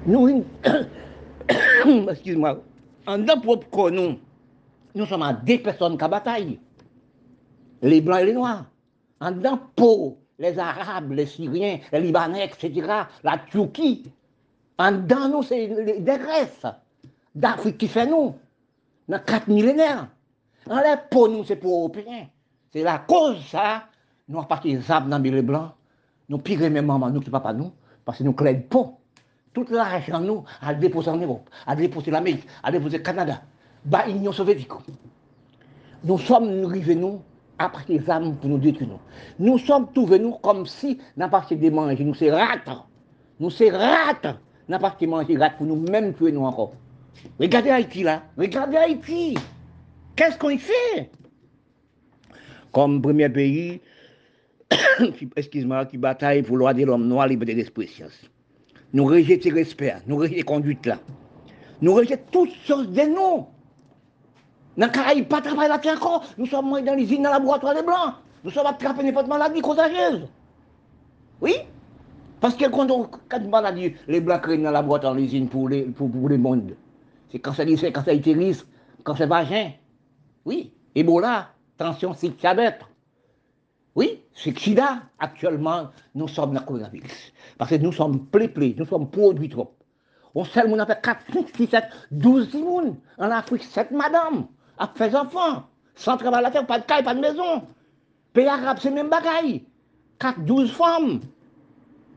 Nous, 0.06 0.44
excuse-moi, 2.08 2.62
en 3.06 3.24
propre 3.40 3.90
nous, 3.90 4.16
nous 4.94 5.06
sommes 5.06 5.22
à 5.22 5.32
deux 5.32 5.58
personnes 5.58 5.98
qui 5.98 6.08
bataillent. 6.08 6.60
Les 7.82 8.00
blancs 8.00 8.20
et 8.20 8.26
les 8.26 8.32
noirs. 8.32 8.64
En 9.20 9.32
dans 9.32 9.58
peau, 9.74 10.18
les 10.38 10.58
Arabes, 10.58 11.12
les 11.12 11.26
Syriens, 11.26 11.78
les 11.92 12.00
Libanais, 12.00 12.44
etc., 12.44 12.86
la 13.22 13.38
Turquie. 13.50 14.10
En 14.78 14.92
dedans, 14.92 15.28
nous, 15.28 15.42
c'est 15.42 15.68
des 16.00 16.18
Grèces 16.18 16.66
d'Afrique 17.34 17.78
qui 17.78 17.88
fait 17.88 18.06
nous, 18.06 18.34
dans 19.08 19.18
quatre 19.20 19.48
millénaires. 19.48 20.08
En 20.68 20.76
les 20.76 20.96
pour 21.10 21.28
nous, 21.28 21.44
c'est 21.44 21.56
pour 21.56 21.78
Européens. 21.78 22.26
C'est 22.72 22.82
la 22.82 22.98
cause, 22.98 23.44
ça. 23.46 23.84
Nous 24.28 24.38
avons 24.38 24.46
parti 24.46 24.74
les 24.74 24.90
arbres 24.90 25.08
dans 25.08 25.18
les 25.18 25.42
blancs. 25.42 25.72
Nous 26.28 26.38
pires 26.38 26.58
même 26.70 26.86
maman, 26.86 27.10
nous 27.10 27.20
qui 27.20 27.30
pas 27.30 27.52
nous, 27.52 27.72
parce 28.04 28.18
que 28.18 28.24
nous 28.24 28.32
clés 28.32 28.54
pas. 28.54 28.92
Tout 29.52 29.66
l'argent, 29.70 30.20
nous, 30.20 30.44
à 30.60 30.74
déposer 30.74 31.10
en 31.10 31.16
Europe, 31.16 31.48
à 31.66 31.76
déposer 31.76 32.10
l'Amérique, 32.10 32.46
à 32.62 32.72
déposer 32.72 32.96
le 32.98 33.04
Canada, 33.04 33.42
bah, 33.84 34.04
l'Union 34.06 34.32
soviétique. 34.32 34.70
Nous 36.04 36.18
sommes, 36.18 36.50
nous 36.50 36.68
arrivés, 36.68 36.94
nous, 36.94 37.20
après 37.58 37.84
les 37.88 38.10
armes 38.10 38.36
pour 38.36 38.50
nous 38.50 38.58
détruire. 38.58 38.90
Nous, 39.38 39.52
nous 39.52 39.58
sommes 39.58 39.88
tous 39.92 40.06
venus 40.06 40.34
comme 40.42 40.66
si, 40.66 40.98
n'a 41.16 41.28
pas 41.28 41.46
de 41.50 42.02
nous 42.04 42.14
c'est 42.14 42.30
rats. 42.30 42.86
Nous 43.40 43.50
c'est 43.50 43.70
rats. 43.70 44.36
N'a 44.68 44.78
pas 44.78 44.96
de 44.98 45.06
manger 45.06 45.38
pour 45.58 45.66
nous 45.66 45.76
même 45.76 46.14
tuer 46.14 46.32
nous 46.32 46.44
encore. 46.44 46.72
Regardez 47.38 47.70
Haïti 47.70 48.02
là, 48.02 48.22
regardez 48.36 48.76
Haïti. 48.76 49.36
Qu'est-ce 50.16 50.38
qu'on 50.38 50.50
y 50.50 50.58
fait? 50.58 51.10
Comme 52.72 53.02
premier 53.02 53.28
pays, 53.28 53.80
excuse-moi, 55.36 55.86
qui 55.86 55.98
bataille 55.98 56.42
pour 56.42 56.58
droit 56.58 56.74
de 56.74 56.84
l'homme 56.84 57.06
noir, 57.06 57.28
liberté 57.28 57.54
d'expression. 57.54 58.06
Nous 58.92 59.04
rejetons 59.04 59.54
respect, 59.54 59.94
nous 60.06 60.16
rejetons 60.16 60.36
les 60.36 60.42
conduites 60.42 60.86
là. 60.86 60.98
Nous 61.80 61.94
rejetons 61.94 62.22
toutes 62.32 62.54
choses 62.66 62.90
de 62.90 63.02
nous. 63.02 63.46
Dans 64.76 64.86
les 64.86 64.92
Caraïbes, 64.92 65.28
pas 65.28 65.40
travailler 65.40 65.68
là 65.68 65.80
encore. 65.94 66.24
Nous 66.36 66.46
sommes 66.46 66.80
dans 66.82 66.94
l'usine, 66.94 67.22
dans 67.22 67.30
le 67.30 67.36
laboratoire 67.36 67.74
des 67.74 67.82
Blancs. 67.82 68.14
Nous 68.42 68.50
sommes 68.50 68.66
attrapés 68.66 69.04
n'importe 69.04 69.28
maladie 69.28 69.60
contagieuse. 69.60 70.26
Oui? 71.40 71.54
Parce 72.40 72.56
que 72.56 72.68
quand 72.68 72.90
on 72.90 73.08
quand 73.28 73.48
maladie, 73.48 73.94
les 74.08 74.20
Blancs 74.20 74.42
créent 74.42 74.58
dans 74.58 74.64
le 74.64 74.72
laboratoire, 74.72 75.14
dans 75.14 75.20
l'usine 75.20 75.48
pour, 75.48 75.68
les, 75.68 75.82
pour, 75.82 76.10
pour 76.10 76.28
le 76.28 76.38
monde. 76.38 76.74
C'est 77.30 77.38
cancer 77.38 77.66
du 77.66 77.76
sein, 77.76 77.90
cancer 77.90 78.14
utérus, 78.14 78.66
cancer 79.04 79.28
vagin. 79.28 79.70
Oui. 80.44 80.72
Ebola, 80.94 81.48
tension, 81.78 82.14
c'est 82.14 82.28
diabète. 82.36 82.80
Oui, 83.94 84.22
c'est 84.34 84.56
sida. 84.58 85.02
Actuellement, 85.18 85.88
nous 86.14 86.28
sommes 86.28 86.52
dans 86.52 86.60
le 86.60 86.66
coronavirus. 86.66 87.32
Parce 87.58 87.70
que 87.70 87.76
nous 87.76 87.92
sommes 87.92 88.26
plé 88.26 88.74
nous 88.76 88.86
sommes 88.86 89.08
produits 89.08 89.48
trop. 89.48 89.74
On 90.34 90.44
sait, 90.44 90.64
on 90.66 90.78
a 90.80 90.86
fait 90.86 91.00
4, 91.00 91.20
5, 91.32 91.46
6, 91.56 91.66
7, 91.68 91.84
12 92.10 92.50
personnes. 92.50 92.96
En 93.18 93.30
Afrique, 93.30 93.62
7 93.62 93.92
madames 93.92 94.46
a 94.78 94.88
fait 94.94 95.14
enfants. 95.14 95.64
Sans 95.94 96.16
travail 96.16 96.40
à 96.40 96.42
la 96.42 96.50
terre, 96.50 96.66
pas 96.66 96.78
de 96.78 96.84
caille, 96.84 97.04
pas 97.04 97.14
de 97.14 97.20
maison. 97.20 97.62
Pays 98.32 98.46
arabe, 98.46 98.78
c'est 98.80 98.90
même 98.90 99.08
bagaille. 99.08 99.64
4, 100.18 100.40
12 100.40 100.72
femmes. 100.72 101.20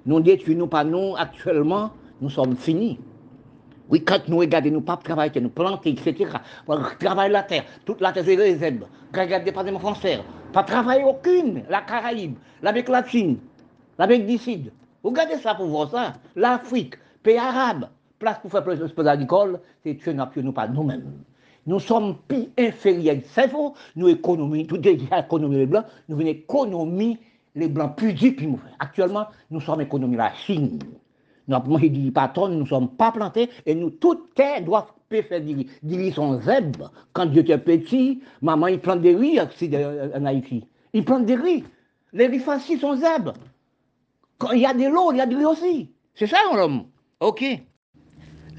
Nous 0.05 0.19
détruisons 0.21 0.67
pas 0.67 0.83
nous, 0.83 1.15
actuellement, 1.17 1.91
nous 2.21 2.29
sommes 2.29 2.55
finis. 2.55 2.99
Oui, 3.89 4.03
quand 4.03 4.27
nous 4.27 4.37
regardons, 4.37 4.71
nous 4.71 4.81
pas 4.81 4.97
travailler, 4.97 5.39
nous 5.39 5.49
planter, 5.49 5.91
etc. 5.91 6.31
Travailler 6.99 7.31
la 7.31 7.43
terre, 7.43 7.63
toute 7.85 8.01
la 8.01 8.11
terre, 8.11 8.23
c'est 8.25 8.33
herbes. 8.33 8.85
Regarder 9.13 9.37
le 9.37 9.45
département 9.45 9.79
français. 9.79 10.19
Pas 10.51 10.63
travailler 10.63 11.03
aucune. 11.03 11.63
La 11.69 11.81
Caraïbe, 11.81 12.35
l'Amérique 12.61 12.89
latine, 12.89 13.37
l'Amérique 13.97 14.25
du 14.25 14.37
Sud. 14.37 14.71
Regardez 15.03 15.37
ça 15.37 15.55
pour 15.55 15.67
voir 15.67 15.89
ça. 15.89 16.13
L'Afrique, 16.35 16.95
pays 17.23 17.37
arabe, 17.37 17.87
place 18.19 18.39
pour 18.39 18.51
faire 18.51 18.63
plus 18.63 18.77
de 18.77 19.07
agricole, 19.07 19.59
c'est 19.83 19.95
tuer 19.95 20.13
nous 20.13 20.51
pas 20.51 20.67
nous-mêmes. 20.67 21.23
Nous 21.67 21.81
sommes 21.81 22.15
plus 22.27 22.47
inférieurs. 22.57 23.17
C'est 23.25 23.49
faux, 23.49 23.75
nous 23.95 24.07
économisons, 24.07 24.67
tout 24.67 24.77
déjà 24.77 25.19
économie 25.25 25.57
les 25.57 25.65
blancs, 25.65 25.85
nous 26.07 26.15
venons 26.15 26.29
économiser 26.29 27.19
les 27.55 27.67
blancs 27.67 27.95
plus 27.95 28.13
dits 28.13 28.35
Actuellement, 28.79 29.25
nous 29.51 29.59
sommes 29.59 29.81
économisés 29.81 30.17
la 30.17 30.33
Chine. 30.33 30.79
Nous 31.47 31.55
avons 31.55 31.71
mangé 31.71 31.89
du 31.89 32.11
patron, 32.11 32.47
nous 32.47 32.61
ne 32.61 32.65
sommes 32.65 32.89
pas 32.89 33.11
plantés 33.11 33.49
et 33.65 33.75
nous, 33.75 33.89
toutes 33.89 34.33
terre 34.33 34.61
doivent 34.63 34.91
faire 35.09 35.41
du 35.41 35.67
riz 35.95 36.11
son 36.11 36.41
zèbre. 36.41 36.91
Quand 37.13 37.25
Dieu 37.25 37.41
était 37.41 37.57
petit, 37.57 38.21
maman, 38.41 38.67
il 38.67 38.79
plante 38.79 39.01
des 39.01 39.15
riz 39.15 39.39
en 39.39 40.25
Haïti. 40.25 40.65
Il 40.93 41.05
plante 41.05 41.25
des 41.25 41.35
riz. 41.35 41.63
Les 42.13 42.27
riz 42.27 42.39
faciles 42.39 42.79
sont 42.79 42.95
zèbres. 42.95 43.33
Quand 44.37 44.51
il 44.51 44.61
y 44.61 44.65
a 44.65 44.73
de 44.73 44.87
l'eau, 44.87 45.11
il 45.11 45.17
y 45.17 45.21
a 45.21 45.25
du 45.25 45.35
riz 45.35 45.45
aussi. 45.45 45.91
C'est 46.15 46.27
ça, 46.27 46.37
l'homme. 46.53 46.85
OK. 47.19 47.43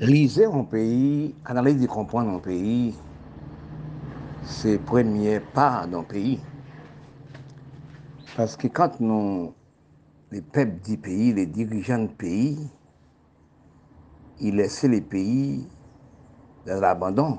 Lisez 0.01 0.45
un 0.45 0.63
pays, 0.63 1.35
analyser 1.45 1.87
et 1.87 1.89
comprendre 1.89 2.31
un 2.31 2.39
pays, 2.39 2.95
c'est 4.45 4.75
le 4.75 4.79
premier 4.79 5.41
pas 5.41 5.89
d'un 5.89 6.05
pays. 6.05 6.39
Parce 8.37 8.57
que 8.57 8.69
quand 8.69 9.01
nous, 9.01 9.53
les 10.31 10.41
peuples 10.41 10.81
du 10.89 10.99
pays, 10.99 11.33
les 11.33 11.47
dirigeants 11.47 11.99
du 11.99 12.15
pays, 12.15 12.71
ils 14.39 14.55
laissaient 14.55 14.87
les 14.87 15.01
pays 15.01 15.67
dans 16.65 16.81
l'abandon. 16.81 17.39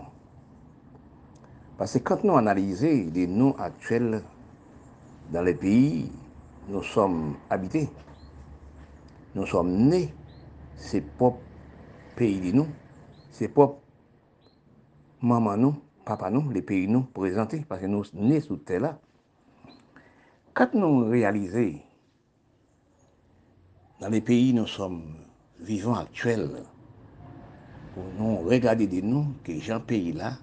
Parce 1.77 1.93
que 1.93 1.99
quand 1.99 2.25
nous 2.25 2.35
analysons 2.35 3.09
les 3.13 3.25
noms 3.25 3.55
actuels 3.57 4.21
dans 5.31 5.43
les 5.43 5.53
pays, 5.53 6.11
nous 6.67 6.83
sommes 6.83 7.35
habités. 7.49 7.89
Nous 9.33 9.45
sommes 9.45 9.71
nés, 9.71 10.13
c'est 10.75 10.99
propre 11.15 11.39
peyi 12.19 12.41
li 12.43 12.51
nou, 12.55 12.67
se 13.31 13.47
pop 13.51 13.77
maman 15.23 15.61
nou, 15.63 15.77
papa 16.07 16.27
nou, 16.33 16.51
le 16.51 16.63
peyi 16.65 16.89
nou 16.91 17.07
prezante, 17.15 17.61
parce 17.69 17.87
nou 17.87 18.03
ne 18.19 18.39
sou 18.43 18.59
te 18.67 18.79
la. 18.81 18.95
Kat 20.57 20.75
nou 20.75 21.05
realize, 21.07 21.69
nan 24.01 24.11
le 24.11 24.19
peyi 24.25 24.51
nou 24.57 24.67
som 24.67 24.99
vivan 25.63 26.01
aktuel, 26.01 26.47
pou 27.95 28.11
nou 28.17 28.45
regade 28.49 28.87
de 28.91 29.01
nou 29.05 29.35
ki 29.45 29.59
jan 29.63 29.83
peyi 29.87 30.13
la 30.17 30.35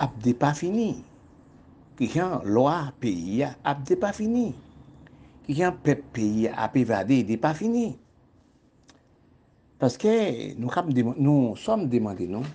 ap 0.00 0.16
de 0.24 0.32
pa 0.36 0.54
fini, 0.56 0.94
ki 1.98 2.08
jan 2.14 2.40
loa 2.48 2.94
peyi 3.00 3.42
ya 3.42 3.52
ap 3.68 3.84
de 3.88 3.98
pa 4.00 4.12
fini, 4.16 4.50
ki 5.44 5.58
jan 5.58 5.76
pep 5.84 6.06
peyi 6.16 6.46
ya 6.46 6.56
ap 6.64 6.78
evade 6.80 7.20
de 7.28 7.36
pa 7.40 7.52
fini. 7.56 7.90
Paske 9.82 10.12
nou 10.62 11.56
som 11.58 11.88
demande 11.90 12.28
nou, 12.30 12.46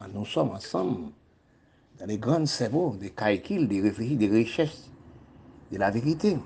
an 0.00 0.14
nou 0.16 0.24
som 0.24 0.48
ansam, 0.56 1.10
dan 2.00 2.08
le 2.08 2.16
gran 2.16 2.46
sebo, 2.48 2.94
de 2.96 3.10
kaikil, 3.12 3.66
de 3.68 3.82
refleji, 3.84 4.16
de 4.16 4.30
reches, 4.32 4.78
de 5.68 5.76
la 5.76 5.90
verite. 5.92 6.38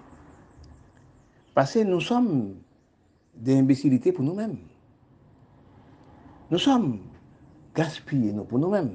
Paske 1.55 1.85
nou 1.87 2.03
som 2.03 2.27
de 3.47 3.61
imbesilite 3.61 4.11
pou 4.16 4.27
nou 4.27 4.35
men. 4.35 4.59
Nou 6.51 6.59
som 6.59 6.90
gaspye 7.79 8.35
nou 8.35 8.42
pou 8.51 8.59
nou 8.59 8.75
men. 8.75 8.90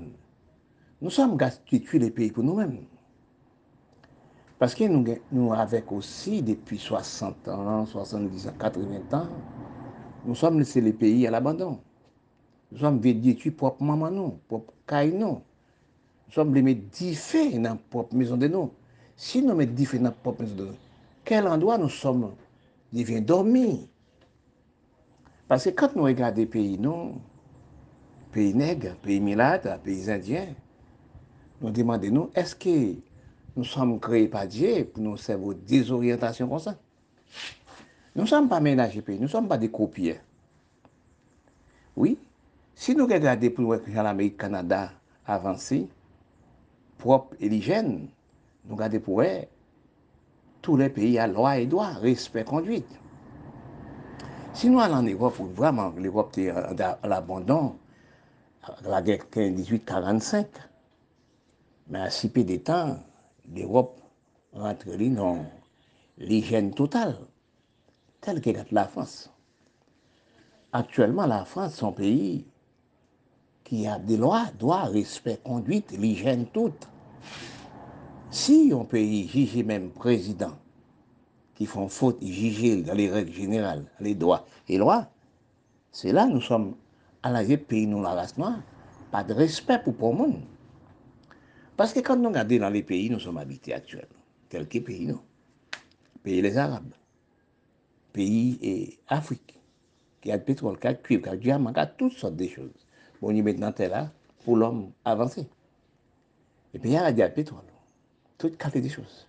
Nou 0.99 1.15
som 1.15 1.39
gaspye 1.39 1.80
tue 1.88 2.04
le 2.04 2.12
peyi 2.12 2.34
pou 2.36 2.43
nou 2.43 2.60
men. 2.60 2.82
Paske 4.60 4.91
nou 4.91 5.54
avek 5.56 5.95
osi 5.95 6.43
depi 6.43 6.84
60 6.84 7.47
an, 7.56 7.88
70 7.88 8.49
an, 8.52 8.60
80 8.60 9.21
an, 9.23 9.38
Nous 10.29 10.35
sommes 10.35 10.59
laissés 10.59 10.79
les 10.79 10.93
pays 10.93 11.25
à 11.25 11.31
l'abandon. 11.31 11.79
Nous 12.71 12.77
sommes 12.77 12.99
détruits 12.99 13.49
propre 13.49 13.81
maman, 13.81 14.12
non, 14.12 14.39
propre 14.47 14.71
caille, 14.85 15.15
non. 15.15 15.41
Nous 16.27 16.33
sommes 16.33 16.54
les 16.54 16.62
mettre 16.62 16.81
médifés 16.81 17.58
dans 17.58 17.75
propre 17.89 18.13
maison 18.13 18.37
de 18.37 18.47
nous. 18.47 18.71
Si 19.15 19.41
nous 19.41 19.56
mettons 19.56 19.71
médifés 19.71 19.97
dans 19.97 20.12
propre 20.12 20.43
maison 20.43 20.56
de 20.56 20.65
nous, 20.65 20.75
quel 21.25 21.47
endroit 21.47 21.79
nous 21.79 21.89
sommes 21.89 22.31
devient 22.93 23.23
dormir. 23.23 23.79
Parce 25.47 25.63
que 25.63 25.71
quand 25.71 25.95
nous 25.95 26.04
regardons 26.04 26.41
les 26.41 26.45
pays, 26.45 26.77
non, 26.77 27.15
pays 28.31 28.54
nègres, 28.54 28.97
pays 28.97 29.19
milates, 29.19 29.81
pays 29.81 30.12
indiens, 30.12 30.54
nous 31.60 31.71
demandons, 31.71 32.12
nous, 32.12 32.29
est-ce 32.35 32.56
que 32.56 32.99
nous 33.58 33.63
sommes 33.63 33.99
créés 33.99 34.27
par 34.27 34.45
Dieu 34.45 34.85
pour 34.93 35.01
nous 35.01 35.17
servir 35.17 35.56
des 35.65 35.91
orientations 35.91 36.47
comme 36.47 36.60
ça? 36.60 36.77
Nous 38.19 38.25
ne 38.25 38.29
sommes 38.29 38.49
pas 38.49 38.59
ménagés, 38.59 39.01
nous 39.07 39.17
ne 39.17 39.27
sommes 39.27 39.47
pas 39.47 39.57
des 39.57 39.71
copiers. 39.71 40.19
Oui, 41.95 42.17
si 42.75 42.93
nous 42.93 43.05
regardons 43.05 43.49
pour 43.49 43.77
l'Amérique, 43.87 44.35
Canada 44.35 44.91
avancé, 45.25 45.87
propre 46.97 47.37
et 47.39 47.47
l'hygiène, 47.47 48.09
nous 48.65 48.75
regardons 48.75 48.99
pour 48.99 49.21
eux, 49.21 49.45
tous 50.61 50.75
les 50.75 50.89
pays 50.89 51.17
à 51.17 51.27
loi 51.27 51.59
et 51.59 51.65
droit, 51.65 51.93
respect, 51.93 52.43
conduite. 52.43 52.91
Si 54.53 54.69
nous 54.69 54.81
allons 54.81 54.95
en 54.95 55.03
Europe, 55.03 55.37
vraiment, 55.55 55.93
l'Europe 55.97 56.37
est 56.39 56.49
à 56.49 56.99
l'abandon, 57.05 57.77
la 58.83 59.01
guerre 59.01 59.23
1845, 59.33 60.45
mais 61.87 61.99
à 61.99 62.09
si 62.09 62.27
peu 62.27 62.43
de 62.43 62.57
temps, 62.57 62.99
l'Europe 63.55 63.97
rentre 64.51 64.89
non, 64.89 65.35
dans 65.35 65.45
l'hygiène 66.17 66.73
totale. 66.73 67.15
Telle 68.21 68.41
qu'est 68.41 68.71
la 68.71 68.85
France. 68.85 69.31
Actuellement, 70.71 71.25
la 71.25 71.45
France, 71.45 71.75
son 71.75 71.91
pays 71.91 72.45
qui 73.63 73.87
a 73.87 73.99
des 73.99 74.17
lois, 74.17 74.47
droits, 74.57 74.85
respect, 74.85 75.39
conduite, 75.43 75.91
l'hygiène 75.91 76.47
toute. 76.47 76.87
Si 78.31 78.71
un 78.73 78.85
pays 78.85 79.27
juge 79.27 79.63
même 79.63 79.91
président 79.91 80.57
qui 81.55 81.65
font 81.65 81.87
faute, 81.87 82.23
juger 82.23 82.81
dans 82.83 82.93
les 82.93 83.09
règles 83.09 83.31
générales, 83.31 83.85
les 83.99 84.15
droits 84.15 84.45
et 84.67 84.77
lois, 84.77 85.09
c'est 85.91 86.11
là 86.11 86.25
nous 86.27 86.41
sommes 86.41 86.75
à 87.23 87.31
la 87.31 87.43
pays, 87.57 87.87
nous, 87.87 88.01
la 88.01 88.13
race 88.13 88.37
noire, 88.37 88.59
pas 89.11 89.23
de 89.23 89.33
respect 89.33 89.79
pour 89.79 90.11
le 90.11 90.17
monde. 90.17 90.41
Parce 91.75 91.93
que 91.93 91.99
quand 91.99 92.15
nous 92.15 92.29
regardons 92.29 92.57
dans 92.57 92.69
les 92.69 92.83
pays, 92.83 93.09
nous 93.09 93.19
sommes 93.19 93.37
habités 93.37 93.73
actuellement, 93.73 94.21
quelques 94.49 94.83
pays, 94.83 95.07
nous, 95.07 95.21
pays 96.23 96.41
les 96.41 96.57
Arabes, 96.57 96.93
pays 98.13 98.60
et 98.62 98.99
Afrique, 99.07 99.60
qui 100.21 100.31
a 100.31 100.37
le 100.37 100.43
pétrole, 100.43 100.79
qui 100.79 100.87
a 100.87 100.91
le 100.91 100.97
cuivre, 100.97 101.23
qui 101.23 101.29
a 101.29 101.33
le 101.33 101.39
diamant, 101.39 101.73
qui 101.73 101.79
a 101.79 101.87
toutes 101.87 102.13
sortes 102.13 102.35
de 102.35 102.47
choses. 102.47 102.85
Bon, 103.21 103.31
y 103.31 103.41
maintenant, 103.41 103.73
là 103.77 104.12
pour 104.43 104.57
l'homme 104.57 104.91
avancé. 105.05 105.47
Et 106.73 106.79
puis, 106.79 106.91
il 106.91 106.93
y 106.93 106.97
a 106.97 107.12
le 107.12 107.33
pétrole, 107.33 107.63
toutes 108.37 108.57
qualité 108.57 108.81
de 108.81 108.89
choses. 108.89 109.27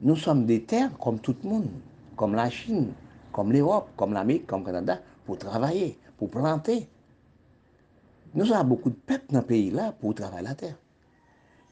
Nous 0.00 0.16
sommes 0.16 0.46
des 0.46 0.62
terres 0.62 0.96
comme 0.98 1.20
tout 1.20 1.36
le 1.42 1.48
monde, 1.48 1.70
comme 2.16 2.34
la 2.34 2.50
Chine, 2.50 2.92
comme 3.32 3.52
l'Europe, 3.52 3.88
comme 3.96 4.12
l'Amérique, 4.12 4.46
comme 4.46 4.60
le 4.60 4.66
Canada, 4.66 5.00
pour 5.24 5.38
travailler, 5.38 5.98
pour 6.18 6.30
planter. 6.30 6.88
Nous 8.34 8.52
avons 8.52 8.68
beaucoup 8.68 8.90
de 8.90 8.96
peuples 8.96 9.32
dans 9.32 9.40
ce 9.40 9.46
pays-là 9.46 9.92
pour 9.92 10.14
travailler 10.14 10.46
la 10.46 10.54
terre. 10.54 10.76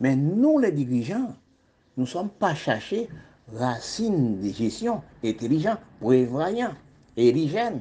Mais 0.00 0.16
nous, 0.16 0.58
les 0.58 0.72
dirigeants, 0.72 1.34
nous 1.96 2.04
ne 2.04 2.08
sommes 2.08 2.30
pas 2.30 2.54
cherchés 2.54 3.08
racine 3.54 4.40
de 4.40 4.48
gestion, 4.48 5.02
intelligent, 5.24 5.76
prévoyant, 6.00 6.74
érigène. 7.16 7.80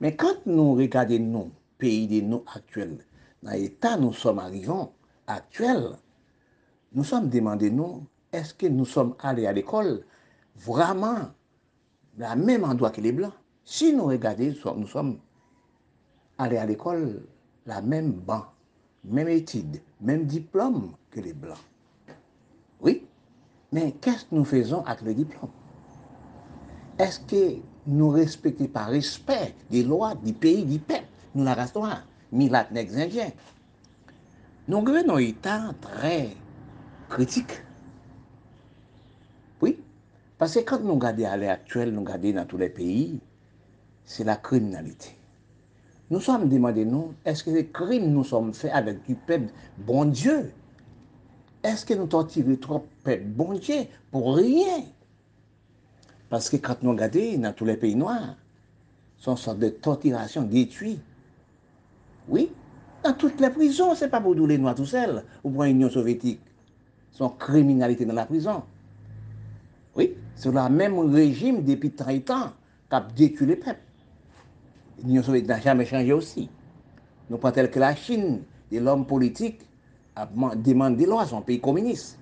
Mais 0.00 0.14
quand 0.14 0.46
nous 0.46 0.74
regardons 0.74 1.18
nos 1.18 1.50
pays 1.78 2.06
de 2.06 2.20
nous 2.26 2.44
actuels, 2.54 2.98
dans 3.42 3.52
l'état 3.52 3.96
nous 3.96 4.12
sommes 4.12 4.38
arrivants 4.38 4.92
actuel, 5.26 5.96
nous 6.92 7.04
sommes 7.04 7.28
demandés, 7.28 7.70
nous, 7.70 8.06
est-ce 8.32 8.54
que 8.54 8.66
nous 8.66 8.84
sommes 8.84 9.14
allés 9.20 9.46
à 9.46 9.52
l'école 9.52 10.04
vraiment 10.56 11.30
la 12.16 12.34
même 12.36 12.64
endroit 12.64 12.90
que 12.90 13.00
les 13.00 13.12
Blancs 13.12 13.32
Si 13.64 13.92
nous 13.94 14.04
regardons, 14.06 14.52
nous 14.76 14.86
sommes 14.86 15.18
allés 16.38 16.56
à 16.56 16.66
l'école 16.66 17.22
la 17.66 17.80
même 17.82 18.12
banque, 18.12 18.46
même 19.04 19.28
étude, 19.28 19.80
même 20.00 20.24
diplôme 20.26 20.94
que 21.10 21.20
les 21.20 21.32
Blancs. 21.32 21.58
Mais 23.72 23.92
qu'est-ce 24.00 24.24
que 24.24 24.34
nous 24.34 24.44
faisons 24.44 24.82
avec 24.84 25.02
le 25.02 25.14
diplôme? 25.14 25.50
Est-ce 26.98 27.20
que 27.20 27.60
nous 27.86 28.08
respectons 28.08 28.66
par 28.66 28.88
respect 28.88 29.54
des 29.70 29.82
lois 29.82 30.14
du 30.14 30.32
pays, 30.32 30.64
du 30.64 30.78
peuple, 30.78 31.04
nous 31.34 31.44
la 31.44 31.54
race 31.54 31.74
noire, 31.74 32.04
ni 32.32 32.50
indiens 32.52 33.30
Nous 34.66 34.78
avons 34.78 35.14
un 35.14 35.18
état 35.18 35.70
très 35.80 36.30
critique. 37.08 37.62
Oui, 39.60 39.78
parce 40.38 40.54
que 40.54 40.60
quand 40.60 40.80
nous 40.80 40.94
regardons 40.94 41.26
à 41.26 41.36
l'heure 41.36 41.52
actuelle, 41.52 41.92
nous 41.92 42.00
regardons 42.00 42.32
dans 42.32 42.46
tous 42.46 42.58
les 42.58 42.70
pays, 42.70 43.20
c'est 44.04 44.24
la 44.24 44.36
criminalité. 44.36 45.10
Nous 46.10 46.20
sommes 46.20 46.48
demandés, 46.48 46.86
nous, 46.86 47.12
est-ce 47.24 47.44
que 47.44 47.50
les 47.50 47.66
crimes 47.66 48.10
nous 48.10 48.24
sommes 48.24 48.54
faits 48.54 48.72
avec 48.72 49.04
du 49.06 49.14
peuple, 49.14 49.52
bon 49.76 50.06
Dieu! 50.06 50.52
Est-ce 51.68 51.84
que 51.84 51.92
nous 51.92 52.06
torturons 52.06 52.56
trop 52.56 52.86
peuple 53.04 53.24
bon 53.26 53.52
Dieu 53.52 53.84
pour 54.10 54.36
rien? 54.36 54.84
Parce 56.30 56.48
que 56.48 56.56
quand 56.56 56.82
nous 56.82 56.92
regardons 56.92 57.38
dans 57.38 57.52
tous 57.52 57.66
les 57.66 57.76
pays 57.76 57.94
noirs, 57.94 58.36
sont 59.18 59.36
sorte 59.36 59.58
de 59.58 59.68
torturation, 59.68 60.42
détruit. 60.42 60.98
Oui, 62.26 62.50
dans 63.04 63.12
toutes 63.12 63.38
les 63.40 63.50
prisons, 63.50 63.94
ce 63.94 64.04
n'est 64.04 64.10
pas 64.10 64.20
pour 64.20 64.34
nous 64.34 64.46
les 64.46 64.56
noirs 64.56 64.76
tout 64.76 64.86
seuls, 64.86 65.24
ou 65.44 65.50
pour 65.50 65.64
l'Union 65.64 65.90
soviétique. 65.90 66.40
Son 67.12 67.28
criminalité 67.28 68.06
dans 68.06 68.14
la 68.14 68.24
prison. 68.24 68.62
Oui, 69.94 70.14
c'est 70.36 70.50
le 70.50 70.68
même 70.70 70.98
régime 70.98 71.64
depuis 71.64 71.90
30 71.90 72.30
ans 72.30 72.52
qui 72.88 72.96
a 72.96 73.06
détruit 73.14 73.46
les 73.46 73.56
peuples. 73.56 73.80
L'Union 75.04 75.22
soviétique 75.22 75.50
n'a 75.50 75.60
jamais 75.60 75.84
changé 75.84 76.14
aussi. 76.14 76.48
Nous 77.28 77.36
pas 77.36 77.52
tel 77.52 77.70
que 77.70 77.78
la 77.78 77.94
Chine, 77.94 78.40
de 78.72 78.78
l'homme 78.78 79.06
politique, 79.06 79.67
a 80.18 80.56
demandé 80.56 81.06
à 81.18 81.26
son 81.26 81.42
pays 81.42 81.60
communiste. 81.60 82.18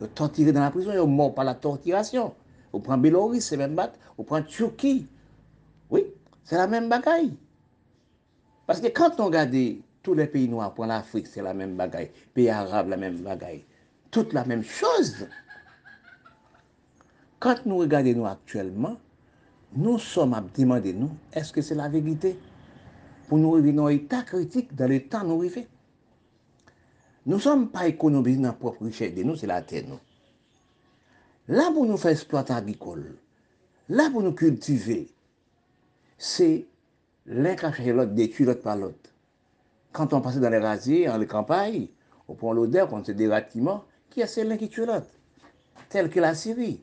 De 0.00 0.06
torturer 0.06 0.52
dans 0.52 0.60
la 0.60 0.70
prison, 0.70 0.92
ils 0.92 1.08
morts 1.08 1.34
par 1.34 1.44
la 1.44 1.54
torturation. 1.54 2.34
On 2.72 2.80
prend 2.80 2.98
Bélorusse, 2.98 3.46
c'est 3.46 3.56
même 3.56 3.74
battre. 3.74 3.98
On 4.18 4.24
prend 4.24 4.42
Turquie. 4.42 5.06
Oui, 5.90 6.06
c'est 6.44 6.56
la 6.56 6.66
même 6.66 6.88
bagaille. 6.88 7.36
Parce 8.66 8.80
que 8.80 8.88
quand 8.88 9.20
on 9.20 9.26
regarde 9.26 9.54
tous 10.02 10.14
les 10.14 10.26
pays 10.26 10.48
noirs, 10.48 10.72
pour 10.74 10.86
l'Afrique, 10.86 11.26
c'est 11.26 11.42
la 11.42 11.54
même 11.54 11.76
bagaille. 11.76 12.10
Pays 12.34 12.48
arabes, 12.48 12.88
la 12.88 12.96
même 12.96 13.18
bagaille. 13.18 13.64
Toute 14.10 14.32
la 14.32 14.44
même 14.44 14.62
chose. 14.62 15.26
Quand 17.38 17.64
nous 17.66 17.78
regardons 17.78 18.14
nous 18.14 18.26
actuellement, 18.26 18.96
nous 19.74 19.98
sommes 19.98 20.34
à 20.34 20.42
demander 20.56 20.92
nous, 20.92 21.10
est-ce 21.32 21.52
que 21.52 21.62
c'est 21.62 21.74
la 21.74 21.88
vérité? 21.88 22.38
Pour 23.28 23.38
nous 23.38 23.52
revenir 23.52 23.74
dans 23.74 23.88
état 23.88 24.22
critique 24.22 24.74
dans 24.74 24.88
le 24.88 25.00
temps 25.00 25.24
nous 25.24 25.40
vivons. 25.40 25.64
Nou 27.30 27.38
som 27.38 27.68
pa 27.70 27.84
ekonomize 27.86 28.42
nan 28.42 28.56
prop 28.58 28.80
richè 28.82 29.12
de 29.14 29.22
nou, 29.22 29.38
se 29.38 29.46
la 29.46 29.60
tè 29.62 29.84
nou. 29.86 30.00
La 31.54 31.68
pou 31.70 31.86
nou 31.86 32.00
fè 32.00 32.10
exploit 32.10 32.50
agrikol, 32.50 33.04
la 33.94 34.08
pou 34.10 34.24
nou 34.24 34.34
kultive, 34.38 35.04
se 36.18 36.48
lè 37.30 37.52
kache 37.60 37.94
lòt 37.94 38.16
detu 38.18 38.48
lòt 38.48 38.64
pa 38.64 38.74
lòt. 38.80 39.12
Kant 39.94 40.16
an 40.16 40.26
pase 40.26 40.42
dan 40.42 40.56
lè 40.56 40.62
razier, 40.64 41.06
an 41.12 41.22
lè 41.22 41.30
kampay, 41.30 41.84
ou 42.26 42.34
pon 42.40 42.58
l'odeur 42.58 42.90
kon 42.90 43.06
se 43.06 43.14
deratiman, 43.14 43.84
ki 44.10 44.26
a 44.26 44.30
se 44.30 44.42
lè 44.46 44.58
ki 44.58 44.70
tue 44.74 44.90
lòt. 44.90 45.06
Tel 45.94 46.10
ke 46.10 46.22
la 46.26 46.34
Syrie, 46.34 46.80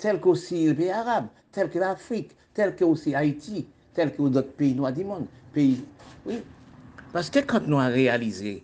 tel 0.00 0.24
ke 0.24 0.32
osi 0.32 0.64
le 0.70 0.76
peyi 0.80 0.92
Arab, 1.02 1.28
tel 1.52 1.68
ke 1.72 1.84
l'Afrique, 1.84 2.32
tel 2.56 2.72
ke 2.78 2.88
osi 2.88 3.12
Haïti, 3.16 3.66
tel 3.92 4.16
ke 4.16 4.24
ou 4.24 4.32
dot 4.32 4.56
peyi 4.56 4.72
noa 4.78 4.92
di 4.96 5.04
moun. 5.04 5.28
Peyi, 5.52 5.82
oui. 6.24 6.40
Paske 7.12 7.44
kant 7.44 7.68
nou 7.68 7.80
a 7.80 7.90
realize, 7.92 8.62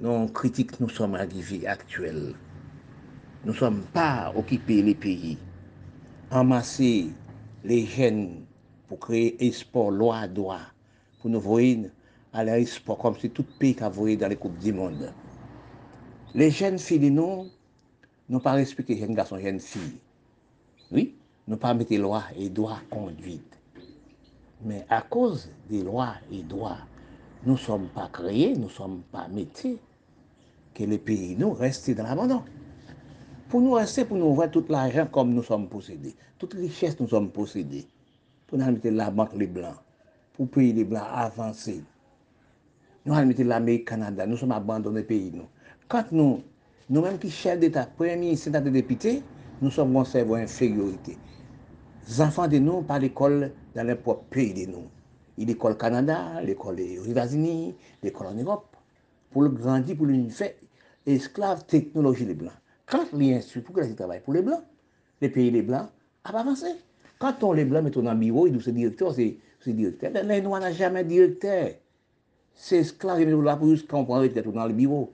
réalisé 0.00 0.26
nos 0.26 0.28
critiques, 0.28 0.80
nous 0.80 0.88
sommes 0.88 1.14
arrivés 1.14 1.66
actuels, 1.66 2.34
nous 3.44 3.52
ne 3.52 3.56
sommes 3.56 3.82
pas 3.92 4.32
occupés 4.36 4.82
les 4.82 4.94
pays, 4.94 5.38
amasser 6.30 7.10
les 7.64 7.86
jeunes 7.86 8.44
pour 8.88 9.00
créer 9.00 9.52
sport, 9.52 9.90
loi, 9.90 10.26
droit, 10.28 10.60
pour 11.20 11.30
nous 11.30 11.40
voir 11.40 11.60
à 12.32 12.64
sport 12.64 12.98
comme 12.98 13.16
si 13.16 13.30
tout 13.30 13.44
pays 13.58 13.74
qui 13.74 13.82
a 13.82 13.90
dans 13.90 14.28
les 14.28 14.36
Coupes 14.36 14.58
du 14.58 14.72
Monde. 14.72 15.12
Les 16.34 16.50
jeunes 16.50 16.78
filles, 16.78 17.10
nous, 17.10 17.46
n'ont 18.28 18.40
pas 18.40 18.52
respecté 18.52 18.94
les 18.94 19.00
jeunes 19.00 19.14
garçons, 19.14 19.36
les 19.36 19.44
jeunes 19.44 19.60
filles. 19.60 19.98
Oui, 20.92 21.14
ne 21.46 21.56
pas 21.56 21.74
mettre 21.74 21.94
lois 21.96 22.24
et 22.36 22.48
droits 22.50 22.80
conduite. 22.90 23.58
Mais 24.64 24.84
à 24.88 25.02
cause 25.02 25.48
des 25.70 25.82
lois 25.82 26.14
et 26.30 26.42
droits, 26.42 26.78
nous 27.44 27.52
ne 27.52 27.58
sommes 27.58 27.88
pas 27.88 28.08
créés, 28.12 28.54
nous 28.54 28.64
ne 28.64 28.68
sommes 28.68 29.02
pas 29.12 29.28
métiers, 29.28 29.78
que 30.78 30.84
les 30.84 30.98
pays 30.98 31.34
nous 31.36 31.52
restent 31.52 31.90
dans 31.90 32.04
l'abandon. 32.04 32.42
Pour 33.48 33.60
nous 33.60 33.72
rester, 33.72 34.04
pour 34.04 34.16
nous 34.16 34.34
voir 34.34 34.50
tout 34.50 34.64
l'argent 34.68 35.06
comme 35.10 35.32
nous 35.34 35.42
sommes 35.42 35.68
possédés, 35.68 36.14
toute 36.38 36.54
richesse 36.54 37.00
nous 37.00 37.08
sommes 37.08 37.30
possédés, 37.30 37.86
pour 38.46 38.58
nous 38.58 38.66
mettre 38.66 38.88
la 38.88 39.10
banque 39.10 39.34
les 39.34 39.46
blancs, 39.46 39.74
pour 40.34 40.48
payer 40.48 40.72
les 40.72 40.84
blancs 40.84 41.06
avancer. 41.10 41.82
Nous 43.04 43.14
allons 43.14 43.26
mettre 43.26 43.42
l'Amérique, 43.42 43.88
Canada, 43.88 44.26
nous 44.26 44.36
sommes 44.36 44.52
abandonnés 44.52 45.02
pays 45.02 45.32
nous. 45.34 45.48
Quand 45.88 46.04
nous, 46.12 46.42
nous-mêmes 46.90 47.18
qui 47.18 47.30
chefs 47.30 47.58
d'État, 47.58 47.86
premier 47.86 48.16
ministre, 48.16 48.50
de 48.50 48.70
députés, 48.70 49.22
nous 49.60 49.70
sommes 49.70 49.96
en 49.96 50.04
cerveau 50.04 50.34
infériorité. 50.34 51.16
Les 52.06 52.20
enfants 52.20 52.46
de 52.48 52.58
nous 52.58 52.82
par 52.82 52.98
l'école 52.98 53.52
dans 53.74 53.82
leur 53.86 53.98
propre 53.98 54.24
pays 54.30 54.52
de 54.54 54.70
nous. 54.70 54.84
L'école 55.38 55.76
Canada, 55.76 56.40
l'école 56.42 56.80
aux 57.00 57.04
États-Unis, 57.04 57.74
l'école 58.02 58.28
en 58.28 58.34
Europe. 58.34 58.76
Pour 59.30 59.42
le 59.42 59.50
grandir, 59.50 59.96
pour 59.96 60.06
le 60.06 60.14
esclaves 61.14 61.64
technologie 61.66 62.24
les 62.24 62.34
blancs. 62.34 62.52
Quand 62.86 63.12
l'institut 63.12 63.60
pour 63.62 63.80
qui 63.80 63.94
travaille 63.94 64.20
pour 64.20 64.34
les 64.34 64.42
blancs, 64.42 64.62
les 65.20 65.28
pays 65.28 65.50
les 65.50 65.62
blancs, 65.62 65.88
a 66.24 66.32
pas 66.32 66.40
avancé. 66.40 66.66
Quand 67.18 67.42
on 67.42 67.52
les 67.52 67.64
blancs 67.64 67.84
met 67.84 67.90
dans 67.90 68.12
le 68.12 68.18
bureau, 68.18 68.46
ils 68.46 68.52
disent 68.52 68.64
c'est 68.64 68.72
directeur, 68.72 69.14
c'est 69.14 69.38
directeur. 69.66 70.10
Les 70.24 70.40
noirs 70.40 70.60
n'ont 70.60 70.72
jamais 70.72 71.04
directeur. 71.04 71.70
C'est 72.54 72.78
esclaves, 72.78 73.20
ils 73.22 73.30
là 73.30 73.56
pour 73.56 73.68
juste 73.68 73.88
comprendre 73.88 74.22
retraite 74.22 74.48
dans 74.52 74.66
le 74.66 74.72
bureau. 74.72 75.12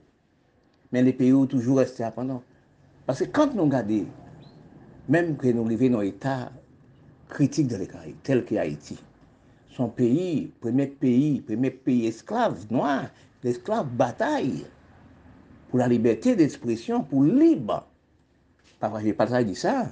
Mais 0.91 1.01
les 1.01 1.13
pays 1.13 1.33
ont 1.33 1.45
toujours 1.45 1.77
resté 1.77 2.05
pendant. 2.15 2.41
Parce 3.05 3.19
que 3.19 3.25
quand 3.25 3.53
nous 3.53 3.63
regardons, 3.63 4.05
même 5.09 5.35
que 5.37 5.47
nous 5.47 5.65
arrivons 5.65 5.89
dans 5.89 6.01
l'état 6.01 6.51
critique 7.29 7.67
de 7.67 7.77
l'État, 7.77 7.99
tel 8.23 8.45
que 8.45 8.55
Haïti, 8.55 8.97
son 9.69 9.89
pays, 9.89 10.51
premier 10.61 10.87
pays, 10.87 11.41
premier 11.41 11.71
pays 11.71 12.07
esclave 12.07 12.65
noir, 12.71 13.09
l'esclave 13.43 13.87
bataille, 13.87 14.65
pour 15.75 15.81
la 15.81 15.89
liberté 15.89 16.37
d'expression, 16.37 17.03
pour 17.03 17.21
libre. 17.25 17.85
Papa, 18.79 19.01
je 19.03 19.11
pas 19.11 19.43
dit 19.43 19.55
ça. 19.55 19.87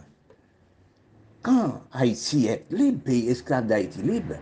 Quand 1.42 1.82
Haïti 1.92 2.46
est 2.46 2.64
libre, 2.72 3.04
pays 3.04 3.28
esclave 3.28 3.68
d'Haïti 3.68 4.02
libre, 4.02 4.36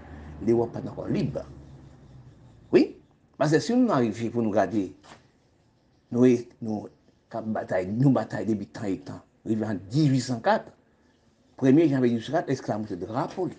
les 0.45 0.53
n'est 0.53 0.67
pas 0.67 0.87
encore 0.87 1.07
libre. 1.07 1.43
Oui, 2.71 2.95
parce 3.39 3.53
que 3.53 3.59
si 3.59 3.75
nous 3.75 3.91
arrivons 3.91 4.29
pour 4.29 4.43
nous 4.43 4.51
garder, 4.51 4.93
nous, 6.11 6.27
nous, 6.61 6.87
bataille, 7.47 7.87
nous 7.87 8.11
bataille 8.11 8.45
depuis 8.45 8.67
tant 8.67 8.83
et 8.83 8.99
temps, 8.99 9.21
arrivé 9.43 9.65
en 9.65 9.79
1804, 9.91 10.71
1er 11.57 11.89
janvier 11.89 12.09
1804, 12.11 12.49
esclave 12.51 12.87
de 12.87 13.03
drapeau. 13.03 13.49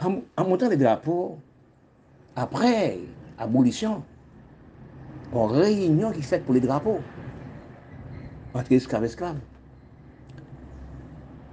En, 0.00 0.22
en 0.36 0.44
montant 0.44 0.68
les 0.70 0.76
drapeaux, 0.76 1.38
après 2.34 2.98
abolition, 3.38 4.02
on 5.32 5.46
réunion 5.46 6.12
qui 6.12 6.22
fait 6.22 6.40
pour 6.40 6.54
les 6.54 6.60
drapeaux 6.60 7.00
entre 8.54 8.72
esclaves 8.72 9.02
et 9.02 9.06
esclaves. 9.06 9.38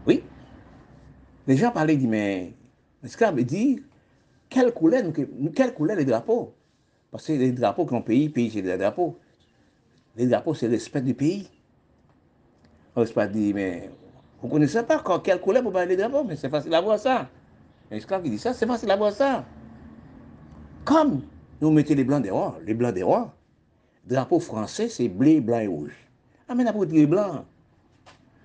Oui. 0.08 0.24
Les 1.48 1.58
gens 1.58 1.72
parlaient, 1.72 1.98
disent, 1.98 2.08
mais 2.08 2.54
l'esclave 3.02 3.42
dit, 3.44 3.84
quelle 4.50 4.74
couleur, 4.74 5.04
quelle 5.56 5.74
couleur 5.74 5.98
les 5.98 6.06
drapeaux? 6.06 6.54
Parce 7.12 7.28
que 7.28 7.34
les 7.34 7.52
drapeaux 7.52 7.86
qu'un 7.86 8.02
pays, 8.02 8.30
pays 8.30 8.50
c'est 8.52 8.62
des 8.62 8.78
drapeaux. 8.78 9.18
Les 10.16 10.28
drapeaux, 10.28 10.54
c'est 10.54 10.68
le 10.68 10.74
respect 10.74 11.02
du 11.02 11.14
pays. 11.14 11.50
On 12.96 13.06
se 13.06 13.12
pas 13.12 13.28
mais 13.28 13.90
vous 14.40 14.48
ne 14.48 14.54
connaissez 14.54 14.84
pas 14.84 15.04
quelle 15.24 15.42
couleur 15.42 15.64
pour 15.64 15.72
parler 15.72 15.96
des 15.96 15.98
drapeaux, 15.98 16.24
mais 16.24 16.36
c'est 16.36 16.50
facile 16.50 16.74
à 16.76 16.82
voir 16.82 17.00
ça. 17.00 17.30
L'esclave 17.90 18.24
qui 18.24 18.30
dit 18.30 18.40
ça, 18.40 18.54
c'est 18.54 18.68
facile 18.68 18.92
à 18.92 18.96
voir 18.96 19.12
ça. 19.12 19.46
Comme 20.86 21.24
nous 21.62 21.72
mettons 21.72 21.96
les 21.96 22.04
blancs 22.04 22.22
des 22.22 22.30
rois, 22.30 22.60
les 22.66 22.74
blancs 22.74 22.94
des 22.94 23.04
rois, 23.04 23.34
drapeau 24.06 24.40
français, 24.40 24.90
c'est 24.90 25.08
bleu, 25.08 25.40
blanc 25.40 25.60
et 25.60 25.68
rouge. 25.68 25.96
Ah, 26.48 26.56
mais 26.56 26.64
drapeau 26.64 26.86
bleu 26.86 27.06
blanc. 27.06 27.46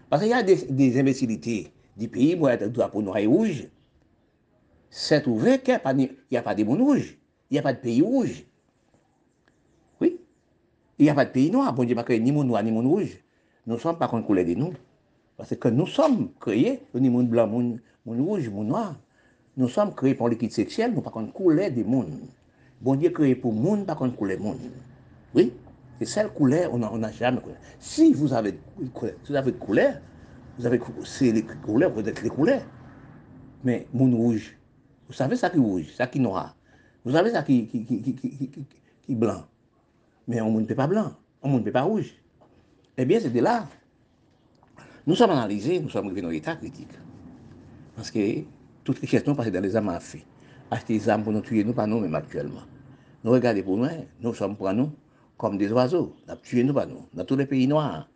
Parce 0.08 0.22
qu'il 0.22 0.30
y 0.30 0.34
a 0.34 0.42
des, 0.42 0.56
des 0.56 0.98
imbécilités 0.98 1.72
du 1.96 2.08
pays, 2.08 2.36
moi, 2.36 2.56
le 2.56 2.70
drapeau 2.70 3.02
noir 3.02 3.18
et 3.18 3.26
rouge. 3.26 3.68
C'est 4.90 5.26
ouvert 5.26 5.62
qu'il 5.62 5.78
n'y 6.30 6.36
a 6.36 6.42
pas 6.42 6.54
de 6.54 6.64
monde 6.64 6.80
rouge. 6.80 7.18
Il 7.50 7.54
n'y 7.54 7.58
a 7.58 7.62
pas 7.62 7.72
de 7.72 7.78
pays 7.78 8.00
rouge. 8.00 8.44
Oui. 10.00 10.18
Il 10.98 11.04
n'y 11.04 11.10
a 11.10 11.14
pas 11.14 11.24
de 11.24 11.30
pays 11.30 11.50
noir. 11.50 11.72
Bon 11.74 11.84
Dieu, 11.84 11.94
pas 11.94 12.04
créé 12.04 12.20
ni 12.20 12.32
monde 12.32 12.46
noir, 12.46 12.62
ni 12.62 12.72
monde 12.72 12.86
rouge. 12.86 13.18
Nous 13.66 13.74
ne 13.74 13.78
sommes 13.78 13.98
pas 13.98 14.08
contre 14.08 14.26
couleur 14.26 14.46
de 14.46 14.54
nous. 14.54 14.72
Parce 15.36 15.54
que 15.54 15.68
nous 15.68 15.86
sommes 15.86 16.30
créés, 16.40 16.80
ni 16.94 17.10
monde 17.10 17.28
blanc, 17.28 17.46
monde, 17.46 17.80
monde 18.06 18.20
rouge, 18.20 18.48
monde 18.48 18.68
noir. 18.68 18.96
Nous 19.56 19.68
sommes 19.68 19.94
créés 19.94 20.14
pour 20.14 20.28
l'équité 20.28 20.54
sexuelle, 20.54 20.94
nous 20.94 21.00
pas 21.00 21.10
contre 21.10 21.32
couleur 21.32 21.70
des 21.70 21.84
mondes. 21.84 22.18
Bon 22.80 22.94
Dieu 22.94 23.10
créé 23.10 23.34
pour 23.34 23.52
monde, 23.52 23.86
pas 23.86 23.94
contre 23.94 24.16
couleur 24.16 24.38
des 24.38 24.42
mondes. 24.42 24.58
Oui, 25.38 25.52
c'est 26.00 26.04
celle 26.06 26.30
couleur, 26.30 26.74
on 26.74 26.98
n'a 26.98 27.12
jamais. 27.12 27.40
Si 27.78 28.12
vous 28.12 28.32
avez 28.32 28.58
couleur, 28.92 29.14
vous 29.28 29.36
avez 29.36 29.54
vous 30.58 30.66
avez 30.66 30.80
c'est 31.04 31.30
les 31.30 31.44
couleurs, 31.44 31.92
vous 31.92 32.00
êtes 32.00 32.20
les 32.24 32.28
couleurs. 32.28 32.62
Mais 33.62 33.86
mon 33.94 34.10
rouge, 34.16 34.56
vous 35.06 35.14
savez 35.14 35.36
ça 35.36 35.48
qui 35.48 35.58
est 35.58 35.60
rouge, 35.60 35.86
ça 35.96 36.08
qui 36.08 36.18
est 36.18 36.20
noir. 36.20 36.56
Vous 37.04 37.12
savez 37.12 37.30
ça 37.30 37.44
qui, 37.44 37.68
qui, 37.68 39.14
blanc. 39.14 39.44
Mais 40.26 40.40
on 40.40 40.58
ne 40.58 40.64
peut 40.64 40.74
pas 40.74 40.88
blanc, 40.88 41.12
on 41.40 41.58
ne 41.58 41.60
peut 41.60 41.70
pas 41.70 41.82
rouge. 41.82 42.12
Eh 42.96 43.04
bien, 43.04 43.20
c'est 43.20 43.30
de 43.30 43.40
là. 43.40 43.68
Nous 45.06 45.14
sommes 45.14 45.30
analysés, 45.30 45.78
nous 45.78 45.88
sommes 45.88 46.06
arrivés 46.06 46.22
dans 46.22 46.30
l'état 46.30 46.56
critique. 46.56 46.98
Parce 47.94 48.10
que 48.10 48.42
toutes 48.82 49.00
les 49.00 49.06
questions 49.06 49.36
passent 49.36 49.52
dans 49.52 49.62
les 49.62 49.76
armes 49.76 49.90
à 49.90 50.00
feu. 50.00 50.18
Acheter 50.68 50.98
des 50.98 51.08
armes 51.08 51.22
pour 51.22 51.32
nous 51.32 51.42
tuer, 51.42 51.62
nous, 51.62 51.74
pas 51.74 51.86
nous, 51.86 52.00
même 52.00 52.16
actuellement. 52.16 52.62
Nous 53.22 53.30
regardons 53.30 53.62
pour 53.62 53.76
nous, 53.76 53.88
nous 54.20 54.34
sommes 54.34 54.56
pour 54.56 54.72
nous 54.72 54.90
comme 55.38 55.56
des 55.56 55.72
oiseaux. 55.72 56.14
On 56.26 56.32
a 56.32 56.36
tué 56.36 56.64
nous, 56.64 56.74
pas 56.74 56.84
nous. 56.84 57.06
Dans 57.14 57.24
tous 57.24 57.36
les 57.36 57.46
pays 57.46 57.66
noirs. 57.66 58.08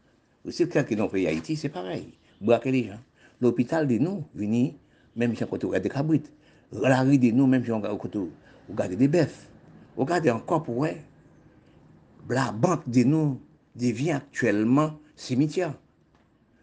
Aussi, 0.45 0.69
quelqu'un 0.69 0.97
dans 0.97 1.05
le 1.05 1.11
pays 1.11 1.27
Haïti, 1.27 1.57
c'est 1.57 1.69
pareil. 1.69 2.13
Braquer 2.41 2.73
les 2.73 2.85
gens. 2.89 2.99
L'hôpital 3.41 3.87
de 3.87 3.97
nous, 3.97 4.25
vini, 4.35 4.77
même 5.17 5.35
si 5.35 5.45
on 5.45 5.47
regarde 5.47 5.83
des 5.83 5.89
cabrites. 5.89 6.31
La 6.73 7.03
rue 7.03 7.19
de 7.19 7.31
nous, 7.31 7.47
même 7.47 7.65
si 7.65 7.71
on 7.71 7.81
regarde 7.81 8.93
des 8.95 9.09
bœufs. 9.09 9.49
Regardez 9.97 10.31
encore 10.31 10.65
pour 10.65 10.85
eux. 10.85 10.97
La 12.29 12.51
banque 12.51 12.89
de 12.89 13.05
nous 13.05 13.41
devient 13.77 14.13
actuellement 14.13 14.99
cimetière. 15.17 15.75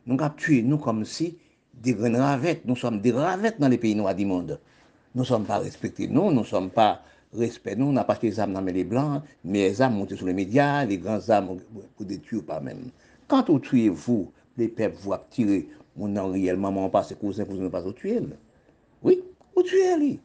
Nous 0.05 0.17
avons 0.19 0.35
tué 0.35 0.61
nous 0.61 0.77
comme 0.77 1.05
si 1.05 1.37
des 1.73 1.93
ravettes. 1.93 2.65
Nous 2.65 2.75
sommes 2.75 2.99
des 2.99 3.11
ravettes 3.11 3.59
dans 3.59 3.67
les 3.67 3.77
pays 3.77 3.95
noirs 3.95 4.15
du 4.15 4.25
monde. 4.25 4.59
Nous 5.15 5.21
ne 5.21 5.25
sommes 5.27 5.45
pas 5.45 5.59
respectés, 5.59 6.07
non, 6.07 6.25
nous, 6.29 6.35
nous 6.35 6.39
ne 6.41 6.45
sommes 6.45 6.69
pas 6.69 7.01
respect 7.33 7.75
nous, 7.75 7.87
on 7.87 7.91
n'a 7.91 8.03
pas 8.03 8.13
acheté 8.13 8.29
les 8.29 8.39
âmes 8.39 8.53
dans 8.53 8.61
les 8.61 8.83
blancs, 8.83 9.23
mais 9.43 9.69
les 9.69 9.81
âmes 9.81 9.95
montées 9.95 10.15
sur 10.15 10.25
les 10.25 10.33
médias, 10.33 10.85
les 10.85 10.97
grands 10.97 11.29
âmes 11.29 11.57
pour 11.95 12.05
détruire 12.05 12.43
pas 12.43 12.59
même. 12.59 12.89
Quand 13.27 13.49
on 13.49 13.59
tue 13.59 13.89
vous, 13.89 14.31
les 14.57 14.67
peuples 14.67 14.97
vous 15.01 15.13
tirer, 15.29 15.69
on 15.97 16.15
a 16.15 16.23
réellement 16.27 16.89
pas 16.89 17.01
passe 17.01 17.13
cousin 17.19 17.45
pour 17.45 17.55
ne 17.55 17.67
pas 17.67 17.83
tuer. 17.93 18.21
Oui, 19.03 19.21
vous 19.55 19.63
tuez 19.63 19.97
lui. 19.97 20.19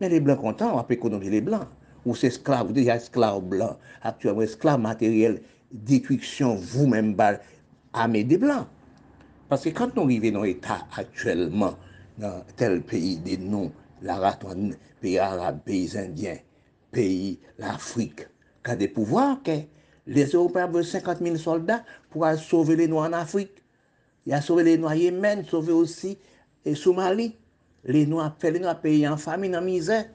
Mais 0.00 0.08
les 0.08 0.20
blancs 0.20 0.40
contents, 0.40 0.74
on 0.74 0.78
a 0.78 0.86
économiser 0.88 1.30
les 1.30 1.40
blancs. 1.40 1.66
Ou 2.04 2.14
c'est 2.14 2.26
esclave, 2.26 2.66
vous 2.66 2.72
déjà 2.72 2.96
esclave 2.96 3.40
blanc, 3.42 3.78
actuellement 4.02 4.42
esclave 4.42 4.80
matériel, 4.80 5.40
détruction 5.70 6.56
vous-même, 6.56 7.16
armée 7.92 8.24
des 8.24 8.38
blancs. 8.38 8.66
Parce 9.48 9.64
que 9.64 9.68
quand 9.70 9.96
on 9.96 10.04
arrive 10.04 10.32
dans 10.32 10.42
l'état 10.42 10.86
actuellement, 10.96 11.74
dans 12.18 12.42
tel 12.56 12.82
pays 12.82 13.18
des 13.18 13.36
noms, 13.36 13.70
la 14.02 14.18
ratouane, 14.20 14.76
peyi 15.00 15.18
Arab, 15.18 15.60
peyi 15.66 15.90
Indien, 15.98 16.38
peyi 16.92 17.38
l'Afrique, 17.58 18.28
ka 18.62 18.76
de 18.76 18.86
pouvoir 18.86 19.40
ke 19.42 19.62
les 20.06 20.34
Européens 20.34 20.68
veulent 20.68 20.84
50 20.84 21.22
000 21.22 21.36
soldats 21.38 21.84
pou 22.10 22.24
a 22.26 22.36
sauve 22.36 22.74
les 22.74 22.88
Noirs 22.88 23.10
en 23.10 23.18
Afrique. 23.18 23.62
Y 24.26 24.32
a 24.32 24.40
sauve 24.42 24.62
les 24.62 24.78
Noirs 24.78 24.96
Yémen, 24.96 25.44
sauve 25.44 25.70
aussi 25.70 26.18
Soumali. 26.74 27.36
Les 27.84 28.06
Noirs, 28.06 28.36
les 28.42 28.60
Noirs 28.60 28.80
peyi 28.80 29.06
en 29.08 29.16
famine, 29.16 29.56
en 29.56 29.62
misère. 29.62 30.06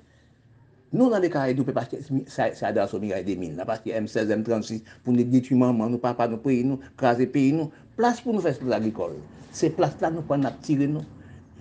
Nou 0.88 1.12
nan 1.12 1.20
de 1.20 1.28
kare 1.28 1.52
dou 1.56 1.68
pe 1.68 1.74
paske 1.76 2.00
sa 2.32 2.70
da 2.72 2.86
sou 2.88 3.04
miray 3.04 3.26
de 3.28 3.34
min, 3.36 3.58
la 3.60 3.66
paske 3.68 3.92
M16, 3.92 4.30
M36, 4.40 4.86
pou 5.04 5.12
nou 5.12 5.28
ditu 5.28 5.58
maman, 5.60 5.92
nou 5.92 6.00
papa, 6.00 6.30
nou 6.32 6.40
peyi 6.40 6.64
nou, 6.64 6.80
krasi 7.00 7.28
peyi 7.34 7.52
nou, 7.58 7.74
plas 8.00 8.22
pou 8.24 8.32
nou 8.32 8.44
fes 8.46 8.56
pou 8.62 8.72
l'agrikol. 8.72 9.18
Se 9.52 9.68
plas 9.76 9.98
la 10.00 10.14
nou 10.14 10.24
kon 10.30 10.48
ap 10.48 10.62
tire 10.64 10.88
nou. 10.88 11.04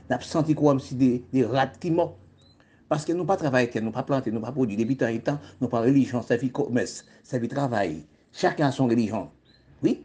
Avons 0.09 0.23
senti 0.23 0.55
comme 0.55 0.81
si 0.81 0.95
des, 0.95 1.25
des 1.33 1.45
rats 1.45 1.67
qui 1.67 1.91
morts. 1.91 2.17
Parce 2.89 3.05
que 3.05 3.13
nous 3.13 3.25
pas 3.25 3.37
travaillé, 3.37 3.69
nous 3.81 3.91
pas 3.91 4.05
planté, 4.05 4.31
nous 4.31 4.41
pas 4.41 4.53
produit. 4.53 4.77
Depuis 4.77 4.97
tant 4.97 5.09
et 5.09 5.19
temps, 5.19 5.39
nous 5.61 5.69
pas 5.69 5.81
religion, 5.81 6.23
ça 6.23 6.39
fait 6.39 6.51
commerce, 6.51 7.05
ça 7.25 7.41
fait 7.41 7.49
travail. 7.49 8.05
Chacun 8.33 8.69
a 8.69 8.73
son 8.73 8.87
religion. 8.87 9.31
Oui? 9.83 10.05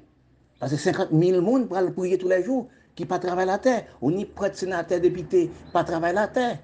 Parce 0.60 0.72
que 0.72 0.78
50 0.78 1.10
000 1.12 1.42
personnes 1.42 1.68
pour 1.68 1.94
prier 1.94 2.18
tous 2.18 2.30
les 2.30 2.44
jours, 2.44 2.68
qui 2.96 3.06
pas 3.06 3.20
travaillent 3.20 3.48
la 3.48 3.58
terre. 3.58 3.86
On 4.02 4.12
y 4.12 4.26
prête 4.26 4.56
sénateur, 4.56 5.00
député, 5.00 5.50
pas 5.72 5.84
travailler 5.84 6.16
la 6.16 6.28
terre. 6.28 6.60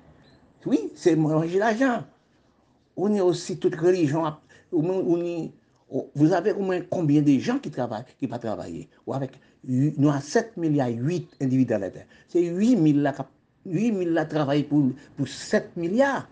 Oui, 0.66 0.92
c'est 0.96 1.16
manger 1.16 1.60
l'argent. 1.60 2.04
On 2.96 3.14
est 3.14 3.22
aussi 3.22 3.58
toute 3.58 3.76
religion. 3.76 4.24
Vous 4.72 6.34
avez 6.34 6.52
au 6.52 6.62
moins 6.62 6.82
combien 6.82 7.22
de 7.22 7.40
gens 7.40 7.60
qui 7.60 7.72
travaillent, 7.72 8.04
qui 8.20 8.28
pas 8.28 8.40
travailler 8.40 8.90
Ou 9.06 9.14
avec, 9.14 9.40
nous 9.68 10.10
avons 10.10 10.22
7 10.22 10.56
milliards 10.58 10.90
8 10.90 11.38
individus 11.42 11.74
à 11.74 11.80
la 11.80 11.90
Terre. 11.90 12.06
C'est 12.30 12.42
8 12.42 13.04
000 13.04 13.14
qui 13.66 14.28
travaillent 14.30 14.64
pour, 14.64 14.84
pour 15.16 15.28
7 15.28 15.76
milliards. 15.76 16.28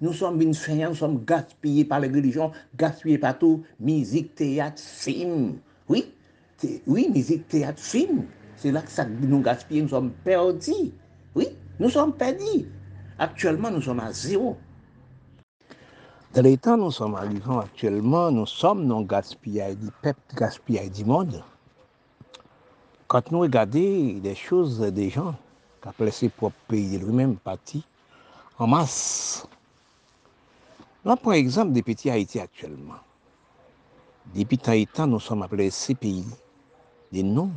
Nous 0.00 0.12
sommes 0.12 0.40
une 0.40 0.52
nous 0.52 0.94
sommes 0.94 1.24
gaspillés 1.24 1.84
par 1.84 2.00
les 2.00 2.08
religions, 2.08 2.52
gaspillés 2.76 3.18
par 3.18 3.38
tout, 3.38 3.62
musique, 3.80 4.34
théâtre, 4.34 4.80
film. 4.80 5.58
Oui, 5.88 6.12
oui 6.86 7.10
musique, 7.12 7.48
théâtre, 7.48 7.80
film. 7.80 8.24
C'est 8.56 8.70
là 8.72 8.80
que 8.80 8.90
ça 8.90 9.04
nous 9.04 9.40
gaspille, 9.40 9.82
nous 9.82 9.88
sommes 9.88 10.12
perdus. 10.24 10.92
Oui, 11.34 11.48
nous 11.78 11.90
sommes 11.90 12.12
perdus. 12.12 12.66
Actuellement, 13.18 13.70
nous 13.70 13.82
sommes 13.82 14.00
à 14.00 14.12
zéro. 14.12 14.56
Dans 16.34 16.42
les 16.42 16.56
temps, 16.56 16.76
nous 16.76 16.92
sommes 16.92 17.16
arrivés 17.16 17.42
actuellement, 17.60 18.30
nous 18.30 18.46
sommes 18.46 18.84
non 18.84 19.02
gaspillés 19.02 19.74
du 19.74 19.88
peuple, 20.02 20.20
gaspillés 20.36 20.90
du 20.90 21.04
monde. 21.04 21.42
Quand 23.08 23.32
nous 23.32 23.40
regardons 23.40 24.20
les 24.22 24.34
choses 24.34 24.80
des 24.80 25.08
gens, 25.08 25.34
qui 25.80 25.88
a 25.88 26.10
ses 26.10 26.28
propres 26.28 26.54
pays 26.68 26.98
lui-même 26.98 27.36
parti 27.36 27.82
en 28.58 28.66
masse. 28.66 29.48
Là, 31.06 31.16
par 31.16 31.32
exemple, 31.32 31.72
des 31.72 31.82
petits 31.82 32.10
Haïti 32.10 32.38
actuellement. 32.38 33.00
Depuis 34.34 34.58
tant 34.58 35.06
nous 35.06 35.20
sommes 35.20 35.42
appelés 35.42 35.70
ces 35.70 35.94
pays, 35.94 36.26
des 37.10 37.22
noms, 37.22 37.50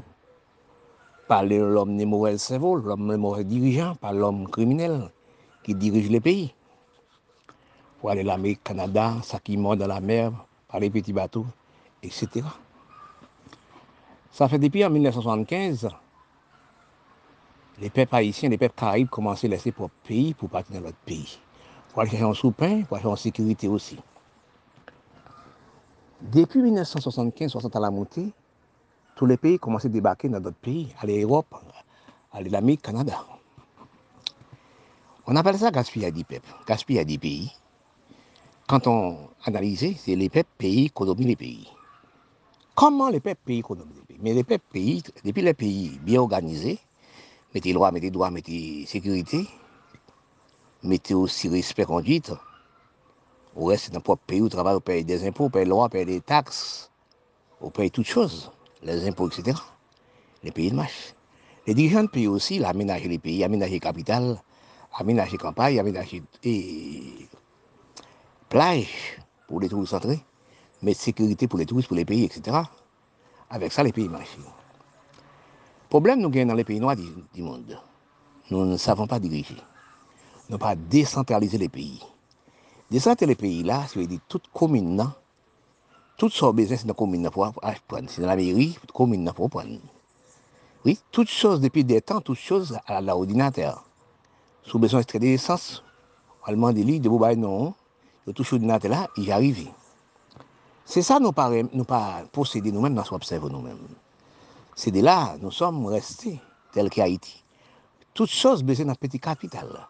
par 1.27 1.43
l'homme 1.43 1.97
des 1.97 2.37
cerveau, 2.37 2.77
l'homme 2.77 3.09
des 3.35 3.43
dirigeant, 3.43 3.95
par 3.95 4.13
l'homme 4.13 4.49
criminel 4.49 5.11
qui 5.63 5.75
dirige 5.75 6.09
les 6.09 6.21
pays. 6.21 6.53
Pour 7.99 8.09
aller 8.09 8.23
l'Amérique, 8.23 8.63
Canada, 8.63 9.17
ça 9.21 9.37
qui 9.39 9.57
mord 9.57 9.75
dans 9.75 9.87
la 9.87 9.99
mer, 9.99 10.31
par 10.69 10.79
les 10.79 10.89
petits 10.89 11.11
bateaux, 11.11 11.45
etc. 12.01 12.41
Ça 14.31 14.47
fait 14.47 14.59
depuis 14.59 14.83
en 14.85 14.89
1975 14.89 15.89
les 17.79 17.89
peuples 17.89 18.15
haïtiens, 18.15 18.49
les 18.49 18.57
peuples 18.57 18.75
caraïbes 18.75 19.09
commençaient 19.09 19.47
à 19.47 19.49
laisser 19.49 19.71
pour 19.71 19.89
pays 19.89 20.33
pour 20.33 20.49
partir 20.49 20.75
dans 20.75 20.81
l'autre 20.81 20.97
pays. 21.05 21.39
pour 21.91 22.01
aller 22.01 22.11
chercher 22.11 22.25
un 22.25 22.33
sous-pain, 22.33 22.83
pour 22.83 22.95
aller 22.95 23.03
chercher 23.03 23.07
en 23.07 23.15
sécurité 23.15 23.67
aussi. 23.67 23.97
Depuis 26.21 26.61
1975-60 26.61 27.75
à 27.75 27.79
la 27.79 27.91
montée, 27.91 28.31
tous 29.15 29.25
les 29.25 29.37
pays 29.37 29.59
commençaient 29.59 29.87
à 29.87 29.91
débarquer 29.91 30.29
dans 30.29 30.39
d'autres 30.39 30.55
pays, 30.57 30.93
aller 30.99 31.23
Europe, 31.23 31.53
aller 32.31 32.49
l'Amérique, 32.49 32.83
Canada. 32.83 33.25
On 35.25 35.35
appelle 35.35 35.57
ça 35.57 35.71
gaspillage 35.71 36.13
des 36.13 36.23
peuples, 36.23 36.49
gaspillage 36.67 37.07
des 37.07 37.17
pays. 37.17 37.51
Quand 38.67 38.87
on 38.87 39.17
analyse, 39.43 39.97
c'est 39.97 40.15
les 40.15 40.29
peuples 40.29 40.49
pays 40.57 40.89
qui 40.89 41.03
dominent 41.03 41.27
les 41.27 41.35
pays. 41.35 41.67
Comment 42.75 43.09
les 43.09 43.19
peuples 43.19 43.41
pays 43.43 43.63
dominent 43.67 43.89
les 43.95 44.01
pays 44.01 44.10
Mais 44.21 44.33
les 44.33 44.43
pays, 44.43 45.01
depuis 45.25 45.41
les 45.41 45.55
pays 45.55 45.99
bien 46.03 46.21
organisés, 46.21 46.79
mettez 47.55 47.73
loi, 47.73 47.91
mettez 47.91 48.11
droit, 48.11 48.29
mettez 48.29 48.85
sécurité, 48.85 49.47
mettez 50.83 51.15
aussi 51.15 51.49
respect 51.49 51.85
conduite. 51.85 52.31
Au 53.55 53.65
reste, 53.65 53.91
dans 53.91 53.97
le 53.97 54.03
propre 54.03 54.21
pays, 54.27 54.41
où 54.41 54.47
travaille, 54.47 54.75
on 54.75 54.79
paye 54.79 55.03
des 55.03 55.25
impôts, 55.27 55.45
on 55.45 55.49
paye 55.49 55.65
lois, 55.65 55.85
on 55.85 55.89
paye 55.89 56.05
des 56.05 56.21
taxes, 56.21 56.91
on 57.59 57.71
paye 57.71 57.89
toutes 57.89 58.05
choses, 58.05 58.51
les 58.83 59.07
impôts, 59.07 59.27
etc. 59.27 59.57
Les 60.43 60.51
pays 60.51 60.69
de 60.69 60.75
marche. 60.75 61.15
Les 61.65 61.73
dirigeants 61.73 62.03
de 62.03 62.09
pays 62.09 62.27
aussi, 62.27 62.57
ils 62.57 62.65
aménagent 62.65 63.07
les 63.07 63.17
pays, 63.17 63.43
aménagent 63.43 63.71
les 63.71 63.79
capitales, 63.79 64.39
aménager 64.93 65.37
campagne, 65.37 65.79
aménager 65.79 66.21
et 66.43 67.27
plage 68.49 69.17
pour 69.47 69.59
les 69.59 69.69
touristes 69.69 69.95
entrés, 69.95 70.23
mettre 70.83 70.99
sécurité 70.99 71.47
pour 71.47 71.57
les 71.57 71.65
touristes, 71.65 71.87
pour 71.87 71.97
les 71.97 72.05
pays, 72.05 72.25
etc. 72.25 72.57
Avec 73.51 73.73
ça, 73.73 73.83
les 73.83 73.91
pays 73.91 74.07
marchent. 74.07 74.37
Problème 75.89 76.21
nous 76.21 76.29
gagnons 76.29 76.49
dans 76.49 76.55
les 76.55 76.63
pays 76.63 76.79
noirs 76.79 76.95
du, 76.95 77.41
monde. 77.43 77.77
Nous 78.49 78.65
ne 78.65 78.77
savons 78.77 79.07
pas 79.07 79.19
diriger. 79.19 79.57
Nous 80.49 80.57
pas 80.57 80.75
décentraliser 80.75 81.57
les 81.57 81.67
pays. 81.67 82.01
Décentraliser 82.89 83.25
les 83.25 83.35
pays 83.35 83.63
là, 83.63 83.85
ça 83.87 83.99
veut 83.99 84.07
dire 84.07 84.21
toute 84.29 84.47
commune, 84.53 85.05
toutes 86.17 86.31
sortes 86.31 86.55
de 86.55 86.61
besoins 86.61 86.77
dans 86.77 86.87
la 86.87 86.93
commune 86.93 87.29
pour 87.29 87.51
prendre. 87.51 88.09
C'est 88.09 88.21
dans 88.21 88.27
la 88.27 88.37
mairie, 88.37 88.77
toute 88.79 88.93
commune 88.93 89.29
pour 89.35 89.49
prendre. 89.49 89.79
Oui, 90.85 90.97
toutes 91.11 91.29
choses 91.29 91.59
depuis 91.59 91.83
des 91.83 92.01
temps, 92.01 92.21
toutes 92.21 92.39
choses 92.39 92.79
à 92.87 93.01
l'ordinateur. 93.01 93.83
Sous 94.63 94.79
besoin 94.79 95.01
d'extraire 95.01 95.21
des 95.21 95.33
essences, 95.33 95.83
allemand 96.45 96.71
des 96.71 96.85
lits, 96.85 97.01
de 97.01 97.09
Boubaï, 97.09 97.35
non, 97.35 97.73
de 98.27 98.31
tout 98.31 98.45
chose 98.45 98.61
là, 98.61 99.07
il 99.17 99.25
Se 100.91 100.99
sa 101.07 101.21
nou 101.23 101.31
pa, 101.31 101.45
nou 101.71 101.87
pa 101.87 102.25
posede 102.35 102.73
nou 102.75 102.83
men, 102.83 102.91
nou 102.91 103.07
se 103.07 103.15
obseve 103.15 103.47
nou 103.47 103.63
men. 103.63 103.79
Se 104.75 104.91
de 104.91 104.99
la, 105.05 105.37
nou 105.39 105.53
som 105.55 105.77
resti 105.87 106.33
tel 106.75 106.91
ki 106.91 106.99
Haiti. 107.05 107.37
Tout 108.11 108.27
sos 108.27 108.59
beze 108.67 108.83
nan 108.83 108.99
peti 108.99 109.21
kapital 109.23 109.69
la. 109.71 109.85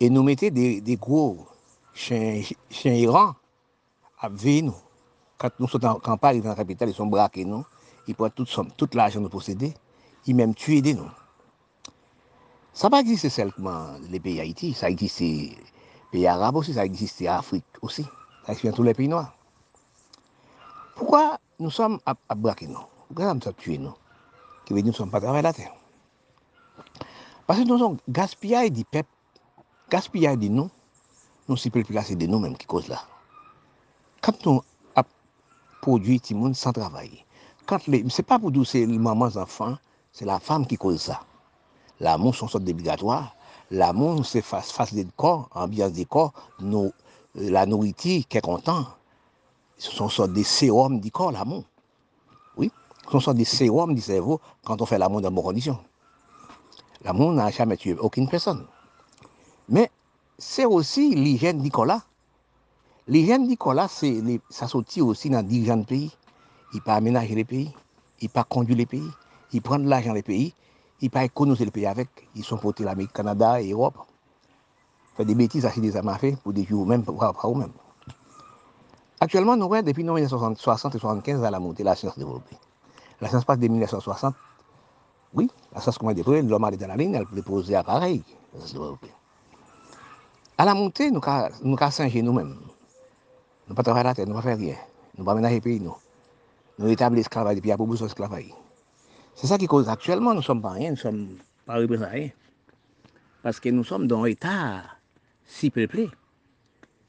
E 0.00 0.08
nou 0.08 0.24
mette 0.24 0.48
de 0.54 0.96
gro 0.96 1.44
chen 1.92 2.96
Iran 2.96 3.34
ap 4.24 4.32
vey 4.32 4.62
nou. 4.64 4.80
Kat 5.36 5.60
nou 5.60 5.68
sot 5.68 5.84
an 5.84 6.00
kampari 6.00 6.40
nan 6.40 6.56
kapital, 6.56 6.88
yon 6.88 7.02
son 7.02 7.12
brake 7.12 7.44
nou. 7.44 7.68
Yon 8.08 8.16
pou 8.16 8.24
an 8.24 8.32
tout 8.32 8.48
som, 8.48 8.72
tout 8.80 8.96
la 8.96 9.10
jen 9.12 9.26
nou 9.26 9.32
posede. 9.32 9.74
Yon 10.24 10.40
menm 10.40 10.56
tuede 10.56 10.96
nou. 10.96 11.12
Sa 12.72 12.88
pa 12.88 13.04
egziste 13.04 13.28
selman 13.34 14.00
le 14.08 14.24
peyi 14.24 14.40
Haiti. 14.40 14.72
Sa 14.72 14.88
egziste 14.88 15.28
peyi 16.14 16.30
Arab 16.32 16.62
osi, 16.62 16.72
sa 16.78 16.88
egziste 16.88 17.28
Afrik 17.28 17.84
osi. 17.84 18.08
Sa 18.46 18.56
egziste 18.56 18.72
tout 18.72 18.88
le 18.88 18.96
peyi 18.96 19.12
noa. 19.12 19.34
Pourquoi 20.98 21.38
nous 21.60 21.70
sommes 21.70 22.00
à, 22.04 22.14
à 22.28 22.34
braquer 22.34 22.66
nous 22.66 22.80
Pourquoi 23.06 23.32
nous 23.32 23.40
sommes 23.40 23.54
tués 23.54 23.78
nous 23.78 23.94
Qui 24.66 24.74
veut 24.74 24.82
dire 24.82 24.86
nous 24.86 24.92
ne 24.92 24.96
sommes 24.96 25.10
pas 25.12 25.20
travaillés 25.20 25.42
la 25.44 25.52
terre. 25.52 25.72
Parce 27.46 27.60
que 27.60 27.64
nous 27.64 27.78
sommes 27.78 27.98
gaspillés 28.08 28.68
du 28.68 28.84
peuple, 28.84 29.08
gaspillés 29.88 30.36
de 30.36 30.48
nous, 30.48 30.68
nous 31.48 31.56
sommes 31.56 31.70
plus 31.70 31.84
de 31.84 32.26
nous-mêmes 32.26 32.56
qui 32.56 32.66
cause 32.66 32.88
là. 32.88 33.00
Quand 34.20 34.44
nous 34.44 34.60
avons 34.96 35.08
produit 35.80 36.20
tout 36.20 36.34
le 36.34 36.40
monde 36.40 36.56
sans 36.56 36.72
travailler, 36.72 37.24
quand 37.64 37.86
les, 37.86 38.04
c'est 38.10 38.24
pas 38.24 38.40
pour 38.40 38.50
nous, 38.50 38.64
c'est 38.64 38.84
le 38.84 38.98
maman, 38.98 39.26
enfant, 39.36 39.76
c'est 40.10 40.24
la 40.24 40.40
femme 40.40 40.66
qui 40.66 40.76
cause 40.76 41.00
ça. 41.00 41.20
L'amour, 42.00 42.34
c'est 42.34 42.42
une 42.42 42.48
sorte 42.48 42.68
obligatoire. 42.68 43.36
L'amour, 43.70 44.26
c'est 44.26 44.42
face, 44.42 44.72
face 44.72 44.92
des 44.94 45.06
corps, 45.16 45.48
ambiance 45.54 45.92
des 45.92 46.06
corps, 46.06 46.32
nos, 46.58 46.92
la 47.36 47.66
nourriture 47.66 48.24
qui 48.28 48.36
est 48.36 48.40
contente 48.40 48.97
Ce 49.78 49.92
sont 49.92 50.08
sorte 50.08 50.32
des 50.32 50.42
sérums 50.42 51.00
du 51.00 51.10
corps, 51.12 51.30
l'amour. 51.30 51.64
Oui, 52.56 52.70
ce 53.10 53.18
sont 53.20 53.32
des 53.32 53.44
sérums 53.44 53.94
du 53.94 54.00
cerveau 54.00 54.40
quand 54.64 54.82
on 54.82 54.86
fait 54.86 54.98
l'amour 54.98 55.20
dans 55.20 55.30
bonnes 55.30 55.44
conditions. 55.44 55.78
L'amour 57.04 57.32
n'a 57.32 57.50
jamais 57.50 57.76
tué 57.76 57.96
aucune 57.96 58.28
personne. 58.28 58.66
Mais 59.68 59.90
c'est 60.36 60.64
aussi 60.64 61.14
l'hygiène 61.14 61.58
Nicolas. 61.58 62.02
L'hygiène 63.06 63.46
Nicolas, 63.46 63.88
ça 64.50 64.66
sortit 64.66 65.00
aussi 65.00 65.30
dans 65.30 65.42
dirigeants 65.46 65.76
de 65.76 65.84
pays. 65.84 66.10
Il 66.74 66.82
pas 66.82 66.94
aménager 66.94 67.34
les 67.34 67.44
pays, 67.44 67.72
il 68.20 68.28
pas 68.28 68.44
conduire 68.44 68.76
les 68.76 68.84
pays, 68.84 69.08
il 69.52 69.62
prend 69.62 69.78
de 69.78 69.88
l'argent 69.88 70.12
les 70.12 70.22
pays, 70.22 70.52
ils 71.00 71.08
pas 71.08 71.24
économiser 71.24 71.64
le 71.64 71.70
pays 71.70 71.86
avec. 71.86 72.08
Ils 72.34 72.44
sont 72.44 72.58
portés 72.58 72.84
l'Amérique, 72.84 73.12
Canada 73.12 73.62
et 73.62 73.70
Europe. 73.70 73.96
Fait 75.16 75.24
des 75.24 75.34
bêtises, 75.34 75.64
acheter 75.64 75.80
des 75.80 75.96
armes 75.96 76.08
à 76.08 76.18
faire 76.18 76.36
pour 76.38 76.52
des 76.52 76.64
jours 76.64 76.84
même, 76.84 77.04
pour 77.04 77.22
eux-mêmes. 77.22 77.72
Actuellement, 79.20 79.56
nous 79.56 79.66
voyons 79.66 79.82
depuis 79.82 80.04
1960 80.04 80.94
et 80.94 80.98
1975 80.98 81.42
à 81.42 81.50
la 81.50 81.58
montée 81.58 81.82
la 81.82 81.96
science 81.96 82.16
développée. 82.16 82.56
La 83.20 83.28
science 83.28 83.44
passe 83.44 83.58
de 83.58 83.66
1960. 83.66 84.34
Oui, 85.34 85.50
la 85.72 85.80
science 85.80 85.98
commence 85.98 86.12
à 86.12 86.14
développer, 86.14 86.42
l'homme 86.42 86.64
a 86.64 86.70
dans 86.70 86.86
la 86.86 86.96
ligne, 86.96 87.14
elle 87.14 87.26
peut 87.26 87.42
poser 87.42 87.74
appareil. 87.74 88.22
À 90.56 90.64
la 90.64 90.74
montée, 90.74 91.10
nous 91.10 91.20
avons 91.24 91.48
nous 91.64 92.22
nous-mêmes. 92.22 92.56
Nous 93.66 93.70
ne 93.70 93.74
pas 93.74 93.82
travailler 93.82 94.04
la 94.04 94.14
terre, 94.14 94.26
nous 94.26 94.34
ne 94.34 94.38
pas 94.38 94.42
faire 94.42 94.56
rien. 94.56 94.76
Nous 95.16 95.24
ne 95.24 95.26
pas 95.26 95.34
ménager 95.34 95.60
pays, 95.60 95.80
nous. 95.80 95.96
Nous 96.78 96.88
établir 96.88 97.18
l'esclavage 97.18 97.56
depuis 97.56 97.72
à 97.72 97.76
beaucoup 97.76 97.96
d'esclavage. 97.96 98.54
C'est 99.34 99.48
ça 99.48 99.58
qui 99.58 99.66
cause 99.66 99.88
actuellement, 99.88 100.30
nous 100.30 100.38
ne 100.38 100.44
sommes 100.44 100.62
pas 100.62 100.70
rien, 100.70 100.90
nous 100.90 100.96
ne 100.96 101.00
sommes 101.00 101.28
pas 101.66 101.76
représentés 101.76 102.34
Parce 103.42 103.58
que 103.58 103.68
nous 103.68 103.84
sommes 103.84 104.06
dans 104.06 104.22
un 104.22 104.26
état 104.26 104.82
si 105.44 105.70
peuplé. 105.70 106.08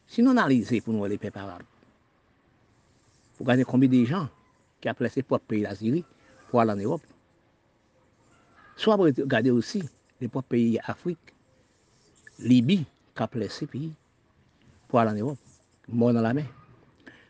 Si 0.08 0.24
nous 0.24 0.32
analysons 0.32 0.80
pour 0.84 0.94
nous 0.94 1.06
les 1.06 1.20
peuples 1.20 1.38
arabes, 1.38 1.62
regardez 3.40 3.64
combien 3.64 3.90
de 3.90 4.06
gens 4.06 4.28
qui 4.82 4.90
ont 4.90 4.94
placé 4.94 5.24
pour 5.24 5.40
pays 5.40 5.62
la 5.62 5.76
Syrie 5.76 6.06
pour 6.50 6.62
aller 6.62 6.72
en 6.72 6.78
Europe. 6.78 7.02
Soit 8.76 8.96
vous 8.96 9.04
regardez 9.04 9.52
aussi 9.52 9.84
les 10.22 10.28
propres 10.28 10.50
pays 10.50 10.80
d'Afrique, 10.86 11.36
Libye, 12.40 12.86
qui 13.16 13.24
a 13.24 13.28
placé 13.28 13.68
pays 13.68 13.92
pour 14.88 15.00
aller 15.00 15.12
en 15.12 15.26
Europe, 15.26 15.38
mort 15.88 16.14
dans 16.14 16.22
la 16.22 16.34
mer. 16.34 16.46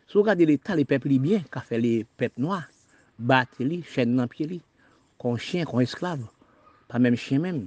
Si 0.06 0.14
vous 0.14 0.22
regardez 0.22 0.46
l'État, 0.46 0.74
les 0.74 0.84
peuples 0.84 1.08
libyens, 1.08 1.40
qui 1.40 1.58
a 1.58 1.60
fait 1.60 1.78
les 1.78 2.04
peuples 2.16 2.40
noirs, 2.40 2.68
battre 3.18 3.62
les 3.62 3.82
chaînes 3.82 4.16
dans 4.16 4.26
pied, 4.26 4.60
qu'on 5.18 5.36
chien, 5.36 5.64
qu'on 5.64 5.80
esclave, 5.80 6.24
pas 6.88 6.98
même 6.98 7.16
chien 7.16 7.38
même. 7.38 7.66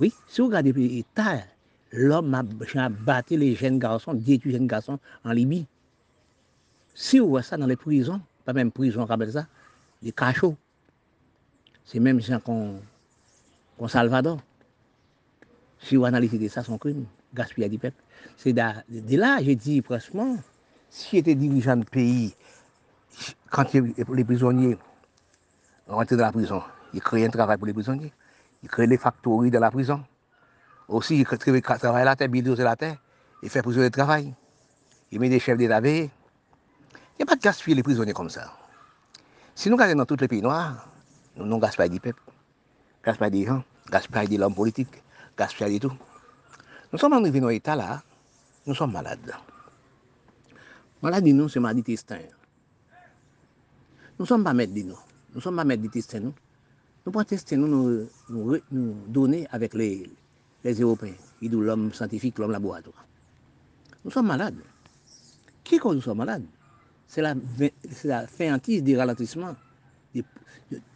Oui, 0.00 0.12
si 0.26 0.40
vous 0.40 0.48
regardez 0.48 0.72
l'État, 0.72 1.44
l'homme 1.92 2.34
a 2.34 2.88
battu 2.88 3.36
les 3.36 3.54
jeunes 3.54 3.78
garçons, 3.78 4.14
détruit 4.14 4.52
les 4.52 4.58
jeunes 4.58 4.66
garçons 4.66 4.98
en 5.24 5.32
Libye. 5.32 5.66
Si 7.00 7.20
vous 7.20 7.28
voyez 7.28 7.44
ça 7.44 7.56
dans 7.56 7.68
les 7.68 7.76
prisons, 7.76 8.20
pas 8.44 8.52
même 8.52 8.72
prison, 8.72 9.06
on 9.08 9.30
ça, 9.30 9.46
des 10.02 10.10
cachots. 10.10 10.56
C'est 11.84 12.00
même 12.00 12.20
gens 12.20 12.40
qu'on 12.40 12.80
qu 13.78 13.88
Salvador. 13.88 14.40
Si 15.78 15.94
vous 15.94 16.06
analysez 16.06 16.48
ça, 16.48 16.64
son 16.64 16.76
crime, 16.76 17.06
gaspillage 17.32 17.70
du 17.70 17.78
peuple. 17.78 18.02
C'est 18.36 18.52
de, 18.52 19.16
là, 19.16 19.38
j'ai 19.40 19.54
dit 19.54 19.80
presque, 19.80 20.10
si 20.90 21.18
j'étais 21.18 21.36
dirigeant 21.36 21.76
de 21.76 21.84
pays, 21.84 22.34
quand 23.48 23.72
les 23.72 24.24
prisonniers 24.24 24.76
rentrer 25.86 26.16
dans 26.16 26.24
la 26.24 26.32
prison. 26.32 26.64
Il 26.92 27.00
crée 27.00 27.24
un 27.24 27.30
travail 27.30 27.58
pour 27.58 27.68
les 27.68 27.72
prisonniers. 27.72 28.12
Il 28.64 28.68
crée 28.68 28.88
les 28.88 28.98
factories 28.98 29.52
de 29.52 29.58
la 29.58 29.70
prison. 29.70 30.02
Aussi, 30.88 31.20
il 31.20 31.24
crée 31.24 31.60
travail 31.62 32.04
la 32.04 32.16
terre, 32.16 32.28
bulldozer 32.28 32.64
la 32.64 32.74
terre. 32.74 32.96
Il 33.44 33.50
fait 33.50 33.62
prisonniers 33.62 33.88
de 33.88 33.94
travail. 33.94 34.34
Il 35.12 35.20
met 35.20 35.28
des 35.28 35.38
chefs 35.38 35.56
d'État 35.56 35.80
Il 35.86 36.10
Yon 37.18 37.26
pa 37.26 37.34
gaspye 37.34 37.74
le 37.74 37.82
prizonye 37.82 38.14
kom 38.14 38.28
sa. 38.30 38.44
Si 39.58 39.66
nou 39.66 39.78
gade 39.78 39.96
nan 39.98 40.06
tout 40.06 40.20
le 40.22 40.28
peyi 40.30 40.38
noa, 40.44 40.78
nou 41.34 41.48
nou 41.50 41.58
gaspye 41.58 41.90
di 41.90 41.98
pep, 42.02 42.18
gaspye 43.02 43.32
di 43.34 43.40
jan, 43.42 43.64
gaspye 43.90 44.28
di 44.30 44.38
l'om 44.38 44.54
politik, 44.54 45.00
gaspye 45.38 45.66
di 45.72 45.80
tout. 45.82 45.96
Nou 46.92 47.00
som 47.02 47.16
anrive 47.16 47.42
nou 47.42 47.50
eta 47.50 47.74
la, 47.74 47.96
nou 48.68 48.78
som 48.78 48.92
malade. 48.94 49.34
Malade 51.02 51.32
nou 51.34 51.50
se 51.50 51.58
madi 51.62 51.82
testin. 51.86 52.22
Nou 54.18 54.26
som 54.26 54.46
pa 54.46 54.54
met 54.54 54.70
di 54.74 54.84
nou. 54.86 54.98
Nou 55.34 55.42
som 55.42 55.58
pa 55.58 55.66
met 55.66 55.82
di 55.82 55.90
testin 55.94 56.28
nou. 56.28 56.34
Nou 57.02 57.14
pa 57.14 57.26
testin 57.26 57.62
nou 57.62 57.70
nou, 57.70 58.04
nou, 58.30 58.60
nou 58.70 58.94
donè 59.14 59.42
avèk 59.58 59.74
les, 59.78 60.06
les 60.62 60.82
Européens. 60.82 61.18
Idou 61.42 61.66
l'om 61.66 61.90
santifik, 61.94 62.38
l'om 62.38 62.54
laboratoire. 62.54 63.02
Nou 64.04 64.14
som 64.14 64.26
malade. 64.26 64.62
Ki 65.66 65.82
kon 65.82 65.98
nou 65.98 66.06
som 66.06 66.18
malade? 66.22 66.46
C'est 67.08 67.22
la, 67.22 67.34
la 68.04 68.26
féantise 68.26 68.82
des 68.82 68.96
ralentissements. 68.96 69.56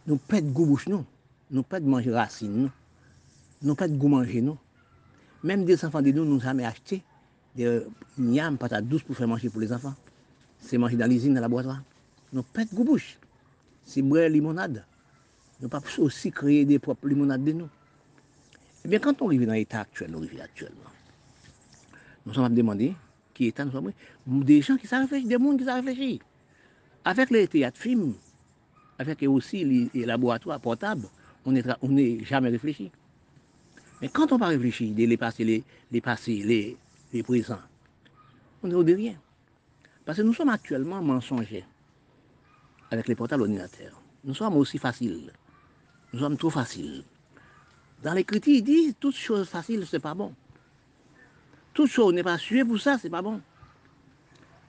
nous 0.07 0.17
perdons 0.17 0.49
goût 0.51 0.65
bouche, 0.67 0.87
nous. 0.87 1.05
Nous 1.51 1.63
perdons 1.63 1.89
manger 1.89 2.11
racines, 2.11 2.55
nous. 2.63 2.71
Nous 3.61 3.75
perdons 3.75 3.95
goût 3.95 4.07
manger, 4.07 4.41
nous. 4.41 4.57
Même 5.43 5.65
des 5.65 5.83
enfants 5.83 6.01
de 6.01 6.11
nous, 6.11 6.23
nous 6.23 6.45
avons 6.45 6.63
acheté 6.63 7.03
des 7.55 7.81
yams, 8.17 8.57
patates 8.57 8.87
douces 8.87 9.03
pour 9.03 9.17
faire 9.17 9.27
manger 9.27 9.49
pour 9.49 9.59
les 9.59 9.73
enfants. 9.73 9.95
C'est 10.59 10.77
manger 10.77 10.95
dans 10.95 11.09
l'usine, 11.09 11.33
dans 11.33 11.41
la 11.41 11.49
boîte. 11.49 11.67
Nous 12.31 12.43
pète 12.43 12.73
bouche. 12.73 13.17
C'est 13.85 14.01
boire 14.01 14.29
limonade. 14.29 14.85
Nous 15.61 15.69
pas 15.69 15.81
aussi 15.97 16.31
créer 16.31 16.65
des 16.65 16.79
propres 16.79 17.07
limonades 17.07 17.43
de 17.43 17.51
nous. 17.51 17.69
Eh 18.85 18.87
bien, 18.87 18.99
quand 18.99 19.21
on 19.21 19.27
arrive 19.27 19.45
dans 19.45 19.53
l'état 19.53 19.81
actuel, 19.81 20.11
nous 20.11 20.17
arrivons 20.19 20.43
actuellement, 20.43 20.91
nous 22.25 22.33
sommes 22.33 22.43
à 22.45 22.49
demander 22.49 22.93
qui 23.33 23.53
sommes 23.55 23.91
des 24.27 24.61
gens 24.61 24.77
qui 24.77 24.87
réfléchir, 24.87 25.27
des 25.27 25.43
gens 25.43 25.57
qui 25.57 25.65
savent 25.65 25.85
réfléchir. 25.85 26.19
Avec 27.05 27.29
les 27.31 27.47
théâtres 27.47 27.79
films, 27.79 28.13
avec 28.97 29.23
aussi 29.23 29.89
les 29.93 30.05
laboratoires 30.05 30.59
portables, 30.59 31.07
on 31.45 31.51
n'est 31.51 32.23
jamais 32.23 32.49
réfléchi. 32.49 32.91
Mais 34.01 34.09
quand 34.09 34.31
on 34.31 34.37
va 34.37 34.47
réfléchir, 34.47 34.93
les 34.95 35.17
passés, 35.17 35.43
les, 35.43 35.63
les 35.91 36.01
passés, 36.01 36.43
les, 36.43 36.77
les 37.11 37.23
présents, 37.23 37.59
on 38.61 38.69
est 38.69 38.73
au 38.73 38.83
de 38.83 38.93
rien. 38.93 39.15
Parce 40.05 40.17
que 40.17 40.23
nous 40.23 40.33
sommes 40.33 40.49
actuellement 40.49 41.01
mensongers 41.01 41.65
avec 42.91 43.07
les 43.07 43.15
portables 43.15 43.43
ordinateurs. 43.43 44.01
Nous 44.23 44.33
sommes 44.33 44.55
aussi 44.55 44.77
faciles. 44.77 45.31
Nous 46.13 46.19
sommes 46.19 46.37
trop 46.37 46.49
faciles. 46.49 47.03
Dans 48.03 48.13
les 48.13 48.23
critiques, 48.23 48.59
ils 48.59 48.63
disent 48.63 48.95
toute 48.99 49.15
chose 49.15 49.47
facile, 49.47 49.85
c'est 49.89 49.99
pas 49.99 50.13
bon. 50.13 50.33
Tout 51.73 51.87
ce 51.87 52.01
qu'on 52.01 52.11
n'est 52.11 52.23
pas 52.23 52.37
sujet 52.37 52.63
pour 52.63 52.79
ça, 52.79 52.97
c'est 53.01 53.09
pas 53.09 53.21
bon. 53.21 53.41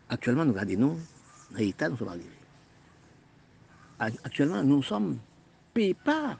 Actuellement, 0.09 0.44
nous 0.44 0.52
regardons, 0.52 0.78
nous, 0.78 0.98
dans 1.50 1.59
l'État, 1.59 1.88
nous 1.88 1.96
sommes 1.96 2.09
arrivés. 2.09 2.24
Actuellement, 3.98 4.62
nous 4.62 4.82
sommes 4.82 5.18
payés 5.72 5.94
par 5.94 6.38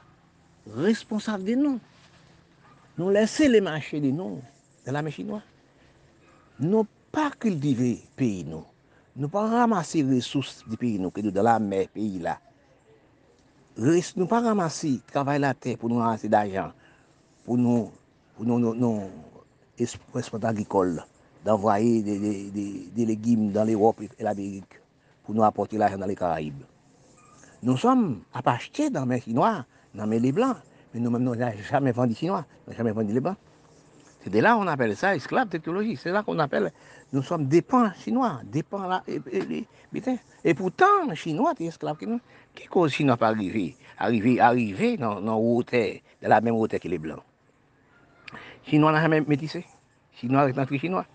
responsables 0.75 1.43
des 1.43 1.55
noms. 1.55 1.79
Nous 2.97 3.09
laissons 3.09 3.49
les 3.49 3.61
marchés 3.61 3.99
des 3.99 4.11
noms 4.11 4.41
de 4.85 4.91
la 4.91 5.09
chinoise. 5.09 5.41
Nous 6.59 6.87
pas 7.11 7.31
cultiver 7.31 8.01
pays 8.15 8.43
nous. 8.43 8.65
Nous 9.15 9.29
pas 9.29 9.47
ramasser 9.47 10.03
les 10.03 10.17
ressources 10.17 10.63
du 10.67 10.77
pays 10.77 10.99
nous, 10.99 11.11
que 11.11 11.21
dans 11.21 11.43
la 11.43 11.59
mer, 11.59 11.87
pays 11.89 12.19
là. 12.19 12.39
Nous 13.77 14.27
pas 14.27 14.41
ramasser 14.41 15.01
travail 15.07 15.39
la 15.39 15.53
terre 15.53 15.77
pour 15.77 15.89
nous 15.89 15.97
ramasser 15.97 16.29
d'argent, 16.29 16.71
pour 17.43 17.57
nous, 17.57 17.91
pour 18.35 18.45
nous, 18.45 18.59
nous, 18.59 18.73
nous 18.73 19.09
agricoles, 20.43 21.03
d'envoyer 21.43 22.01
des, 22.01 23.05
légumes 23.05 23.51
dans 23.51 23.63
l'Europe 23.63 24.01
et 24.01 24.23
l'Amérique 24.23 24.81
pour 25.23 25.35
nous 25.35 25.43
apporter 25.43 25.77
l'argent 25.77 25.97
dans 25.97 26.05
les 26.05 26.15
Caraïbes. 26.15 26.63
Nous 27.63 27.77
sommes 27.77 28.21
à 28.33 28.41
acheter 28.51 28.89
dans 28.89 29.05
les 29.05 29.21
Chinois, 29.21 29.65
dans 29.93 30.05
les 30.05 30.31
Blancs, 30.31 30.57
mais 30.93 30.99
nous-mêmes, 30.99 31.23
nous 31.23 31.35
n'avons 31.35 31.61
jamais 31.69 31.91
vendu 31.91 32.15
Chinois, 32.15 32.45
nous 32.67 32.71
n'avons 32.71 32.77
jamais 32.77 32.91
vendu 32.91 33.13
les 33.13 33.19
Blancs. 33.19 33.37
C'est 34.25 34.41
là 34.41 34.55
qu'on 34.55 34.65
appelle 34.65 34.95
ça 34.95 35.15
esclave 35.15 35.49
technologie. 35.49 35.95
C'est 35.97 36.09
là 36.11 36.23
qu'on 36.23 36.39
appelle, 36.39 36.71
nous 37.13 37.21
sommes 37.21 37.45
dépendants 37.45 37.93
chinois, 37.93 38.41
dépendants 38.43 38.87
là. 38.87 39.03
Et, 40.43 40.53
pourtant, 40.55 41.05
les 41.07 41.15
Chinois, 41.15 41.53
es 41.59 41.65
esclaves. 41.65 41.97
Qui 42.55 42.65
cause 42.67 42.91
Chinois 42.91 43.17
pas 43.17 43.27
arriver, 43.27 44.97
dans 44.97 45.19
la 46.21 46.41
même 46.41 46.55
hauteur 46.55 46.79
que 46.79 46.87
les 46.87 46.97
Blancs? 46.97 47.21
Chinois 48.67 48.91
n'a 48.91 49.01
jamais 49.01 49.21
métissé. 49.21 49.65
Chinois 50.13 50.49
est 50.49 50.57
entre 50.57 50.75
Chinois. 50.77 51.05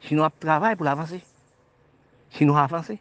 Chinois 0.00 0.30
travaillent 0.38 0.76
pour 0.76 0.86
avancer. 0.86 1.22
Chinois 2.30 2.62
avancent. 2.62 2.92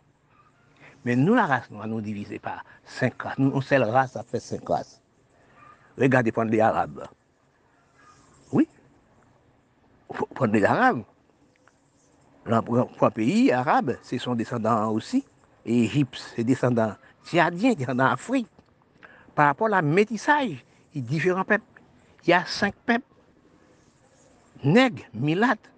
Mais 1.06 1.16
nous, 1.16 1.36
la 1.36 1.46
race 1.46 1.70
noire, 1.70 1.88
nous 1.88 2.02
divisons 2.02 2.38
par 2.42 2.64
cinq 2.84 3.22
races. 3.22 3.38
Nous, 3.38 3.54
une 3.54 3.62
seule 3.62 3.84
race, 3.84 4.14
ça 4.14 4.24
fait 4.24 4.40
cinq 4.40 4.68
races. 4.68 5.02
Regardez, 5.98 6.32
prendre 6.32 6.52
les 6.52 6.60
Arabes. 6.60 7.08
Oui. 8.52 8.68
Prendre 10.36 10.54
les 10.54 10.64
Arabes. 10.64 11.04
Un 12.50 13.12
pays 13.12 13.52
arabe, 13.52 13.98
c'est 14.02 14.18
son 14.18 14.34
descendant 14.34 14.90
aussi. 14.92 15.26
Et 15.66 15.84
Égypte, 15.84 16.16
c'est 16.34 16.46
descendant 16.46 16.96
tchadien, 17.26 17.74
descendant 17.74 18.06
Afrique. 18.06 18.48
Par 19.36 19.48
rapport 19.48 19.68
à 19.68 19.72
la 19.72 19.82
métissage, 19.82 20.64
il 20.94 21.02
y 21.02 21.06
a 21.06 21.08
différents 21.08 21.44
peuples. 21.44 21.66
Il 22.24 22.30
y 22.30 22.34
a 22.34 22.46
cinq 22.46 22.74
peuples. 22.86 23.04
Nègres, 24.64 25.06
milates, 25.14 25.70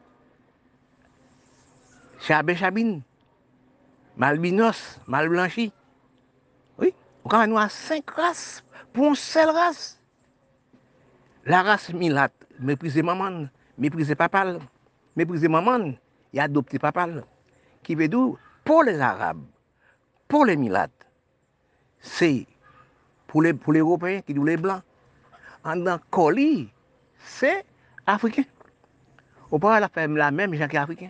chabé 2.19 2.55
chabine, 2.55 3.01
malbinos, 4.17 4.99
mal 5.07 5.30
blanchi. 5.30 5.71
Oui, 6.77 6.93
on 7.25 7.57
a 7.57 7.69
cinq 7.69 8.09
races 8.11 8.63
pour 8.93 9.07
une 9.07 9.15
seule 9.15 9.49
race. 9.49 9.99
La 11.45 11.63
race 11.63 11.91
milate, 11.93 12.34
mépriser 12.59 13.01
maman, 13.01 13.49
mépriser 13.77 14.15
papa, 14.15 14.59
mépriser 15.15 15.47
maman, 15.47 15.93
et 16.34 16.39
adopter 16.39 16.80
papa. 16.80 17.07
Qui 17.82 17.95
veut 17.95 18.07
dire, 18.07 18.36
pour 18.63 18.84
les 18.84 18.99
Arabes, 18.99 19.43
pour 20.27 20.45
les 20.45 20.55
milates, 20.55 21.07
c'est 21.99 22.45
pour 23.27 23.41
les, 23.41 23.53
pour 23.53 23.73
les 23.73 23.80
Européens 23.80 24.21
qui 24.21 24.34
disent 24.34 24.43
les 24.43 24.57
Blancs. 24.57 24.84
En 25.63 25.75
dans 25.77 25.99
colis, 26.09 26.69
c'est 27.17 27.65
africain. 28.05 28.43
On 29.52 29.60
peut 29.60 29.68
la 29.68 29.89
faire 29.89 30.08
la 30.08 30.32
même 30.32 30.54
gens 30.54 30.68
qu'Africain 30.68 31.10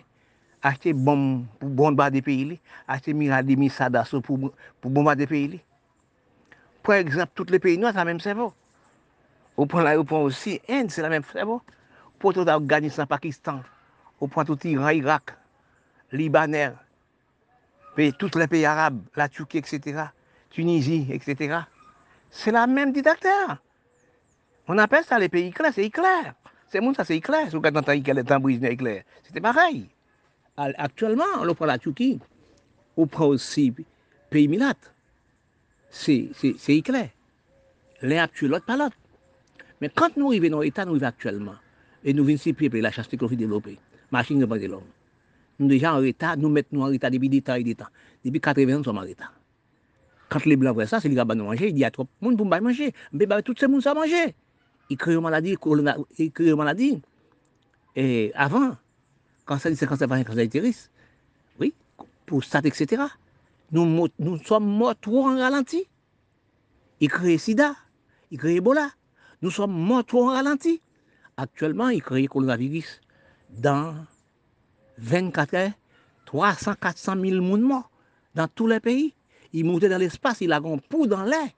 acheter 0.62 0.92
bombe 0.92 1.46
pour 1.58 1.68
bombarder 1.68 2.22
pays, 2.22 2.60
acheter 2.86 3.12
des 3.12 3.56
missiles 3.56 3.88
d'assaut 3.90 4.20
pour, 4.20 4.38
pour 4.80 4.90
bombarder 4.90 5.26
pays. 5.26 5.60
Par 6.82 6.96
exemple, 6.96 7.32
tous 7.34 7.50
les 7.50 7.58
pays 7.58 7.78
noirs, 7.78 7.92
c'est 7.92 7.98
la 7.98 8.04
même 8.04 8.20
cerveau. 8.20 8.52
Au 9.56 9.66
point 9.66 9.82
là, 9.82 9.98
on 9.98 10.22
aussi 10.22 10.60
Inde, 10.68 10.90
c'est 10.90 11.02
la 11.02 11.08
même 11.08 11.24
cerveau. 11.24 11.62
Pour 12.18 12.34
tout 12.34 12.44
Afghanistan, 12.46 13.06
Pakistan, 13.06 13.62
au 14.20 14.26
point 14.26 14.44
tout 14.44 14.58
Iran, 14.66 14.90
Irak, 14.90 15.36
Libanais, 16.12 16.72
tous 18.18 18.38
les 18.38 18.46
pays 18.46 18.64
arabes, 18.64 19.00
la 19.16 19.28
Turquie, 19.28 19.58
etc., 19.58 20.04
Tunisie, 20.50 21.06
etc. 21.10 21.60
C'est 22.30 22.50
la 22.50 22.66
même 22.66 22.92
dictateur. 22.92 23.58
On 24.66 24.78
appelle 24.78 25.04
ça 25.04 25.18
les 25.18 25.28
pays 25.28 25.48
éclairs, 25.48 25.72
c'est 25.74 25.84
éclair. 25.84 26.34
Ces 26.70 26.80
gens, 26.80 26.94
ça 26.94 27.04
c'est 27.04 27.16
éclair. 27.16 27.46
Si 27.46 27.56
vous 27.56 27.60
regardez 27.60 28.00
qu'elle 28.00 28.18
est 28.18 28.32
en 28.32 28.40
brise, 28.40 28.62
éclair. 28.62 29.02
C'était 29.24 29.40
pareil. 29.40 29.88
Actuellement, 30.56 31.24
on 31.40 31.54
prend 31.54 31.66
la 31.66 31.78
Turquie, 31.78 32.20
on 32.96 33.06
prend 33.06 33.26
aussi 33.26 33.74
pays 34.28 34.46
Milat. 34.46 34.74
C'est 35.90 36.30
éclair. 36.68 37.08
L'un 38.02 38.28
tue 38.28 38.46
l'autre 38.46 38.66
par 38.66 38.76
l'autre. 38.76 38.96
Mais 39.80 39.88
quand 39.88 40.16
nous 40.16 40.28
arrivons 40.28 40.50
dans 40.50 40.60
l'État, 40.60 40.84
nous 40.84 40.92
arrivons 40.92 41.06
actuellement, 41.06 41.54
et 42.04 42.12
nous 42.12 42.24
venons 42.24 42.36
ici 42.36 42.52
pieds 42.52 42.68
la 42.68 42.90
chasse 42.90 43.08
qu'on 43.08 43.28
fait 43.28 43.36
développer, 43.36 43.78
machine 44.10 44.38
de 44.38 44.46
de 44.46 44.66
l'homme. 44.66 44.82
Nous 45.58 45.68
déjà 45.68 45.94
en 45.94 45.98
retard, 45.98 46.36
nous 46.36 46.50
mettons 46.50 46.82
en 46.82 46.86
retard 46.86 47.10
depuis 47.10 47.28
des 47.28 47.42
temps 47.42 47.54
et 47.54 47.64
des 47.64 47.74
temps. 47.74 47.86
Depuis 48.24 48.40
80 48.40 48.74
ans, 48.74 48.78
nous 48.78 48.84
sommes 48.84 48.98
en 48.98 49.02
retard. 49.02 49.32
Quand 50.28 50.44
les 50.44 50.56
Blancs 50.56 50.74
voient 50.74 50.86
ça, 50.86 51.00
c'est 51.00 51.08
les 51.08 51.14
gars 51.14 51.24
qui 51.24 51.36
nous 51.36 51.44
manger, 51.44 51.68
ils 51.68 51.74
disent 51.74 51.84
à 51.84 51.90
trop 51.90 52.04
de 52.04 52.08
monde 52.20 52.36
pour 52.36 52.46
manger. 52.46 52.92
Mais 53.12 53.26
bah, 53.26 53.42
tout 53.42 53.54
ce 53.58 53.66
monde 53.66 53.82
ça 53.82 53.94
manger. 53.94 54.34
Ils 54.90 54.96
créent 54.96 55.14
une 55.14 55.20
maladie, 55.20 55.56
ils 56.18 56.32
créent 56.32 56.50
une 56.50 56.56
maladie. 56.56 57.00
Et 57.96 58.32
avant, 58.34 58.76
cancer 59.46 59.74
sein, 59.76 59.86
cancer 59.86 60.08
cancer 60.08 60.44
utérus, 60.44 60.90
oui, 61.58 61.72
pour 62.26 62.44
ça, 62.44 62.60
etc. 62.64 63.04
Nous, 63.72 64.08
nous 64.18 64.38
sommes 64.44 64.66
morts 64.66 64.98
trop 65.00 65.28
en 65.28 65.38
ralenti. 65.38 65.84
Il 67.00 67.08
crée 67.08 67.38
sida, 67.38 67.76
il 68.30 68.38
crée 68.38 68.56
Ebola. 68.56 68.90
Nous 69.42 69.50
sommes 69.50 69.72
morts 69.72 70.04
trop 70.04 70.28
en 70.28 70.32
ralenti. 70.32 70.82
Actuellement, 71.36 71.88
il 71.88 72.02
crée 72.02 72.26
coronavirus. 72.26 73.00
Dans 73.50 73.94
24 74.98 75.54
heures, 75.54 75.70
300, 76.26 76.74
400 76.80 77.14
000 77.20 77.42
monde 77.42 77.62
morts 77.62 77.90
dans 78.34 78.48
tous 78.48 78.66
les 78.66 78.80
pays. 78.80 79.14
Il 79.52 79.64
monte 79.64 79.84
dans 79.84 79.98
l'espace, 79.98 80.40
il 80.40 80.52
a 80.52 80.56
un 80.56 81.06
dans 81.06 81.24
l'air. 81.24 81.48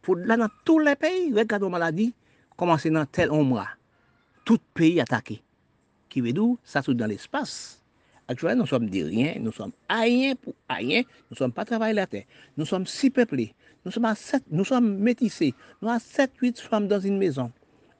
Pour 0.00 0.16
là, 0.16 0.36
dans 0.36 0.48
tous 0.64 0.80
les 0.80 0.96
pays, 0.96 1.32
regardez 1.32 1.66
la 1.66 1.70
maladie, 1.70 2.12
komanse 2.62 2.94
nan 2.94 3.10
tel 3.10 3.34
omra, 3.34 3.66
tout 4.46 4.62
peyi 4.78 5.02
atake. 5.02 5.40
Ki 6.12 6.22
vedou, 6.22 6.58
sa 6.62 6.84
sou 6.84 6.94
dan 6.94 7.10
l'espace. 7.10 7.82
Aktualè, 8.30 8.54
nou 8.56 8.70
som 8.70 8.84
di 8.86 9.02
rien, 9.02 9.40
nou 9.42 9.54
som 9.54 9.72
ayen 9.90 10.36
pou 10.38 10.54
ayen, 10.70 11.06
nou 11.26 11.38
som 11.38 11.52
pa 11.54 11.64
travaye 11.68 11.96
la 11.96 12.06
ten, 12.08 12.22
nou 12.56 12.68
som 12.68 12.84
si 12.88 13.10
peple, 13.12 13.48
nou 13.82 13.92
som, 13.94 14.06
som 14.68 14.86
metise, 15.02 15.50
nou 15.82 15.90
a 15.90 15.98
7-8 16.00 16.62
fam 16.62 16.86
dans 16.90 17.02
in 17.08 17.18
mezon, 17.20 17.50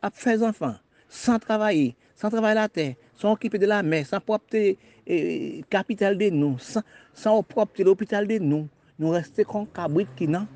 ap 0.05 0.15
fè 0.19 0.37
zanfan, 0.41 0.77
san 1.11 1.43
travaye, 1.43 1.91
san 2.19 2.33
travaye 2.33 2.57
la 2.57 2.69
ten, 2.71 2.95
san 3.19 3.35
okipe 3.35 3.59
de 3.59 3.69
la 3.69 3.83
men, 3.83 4.07
san 4.07 4.23
propte 4.25 4.63
eh, 4.79 5.61
kapital 5.75 6.17
de 6.21 6.31
nou, 6.37 6.55
san, 6.63 6.87
san 7.19 7.43
propte 7.51 7.83
l'opital 7.85 8.31
de 8.31 8.39
nou, 8.45 8.71
nou 9.03 9.17
reste 9.17 9.45
kon 9.49 9.67
kabrit 9.75 10.11
ki 10.17 10.31
nan 10.31 10.47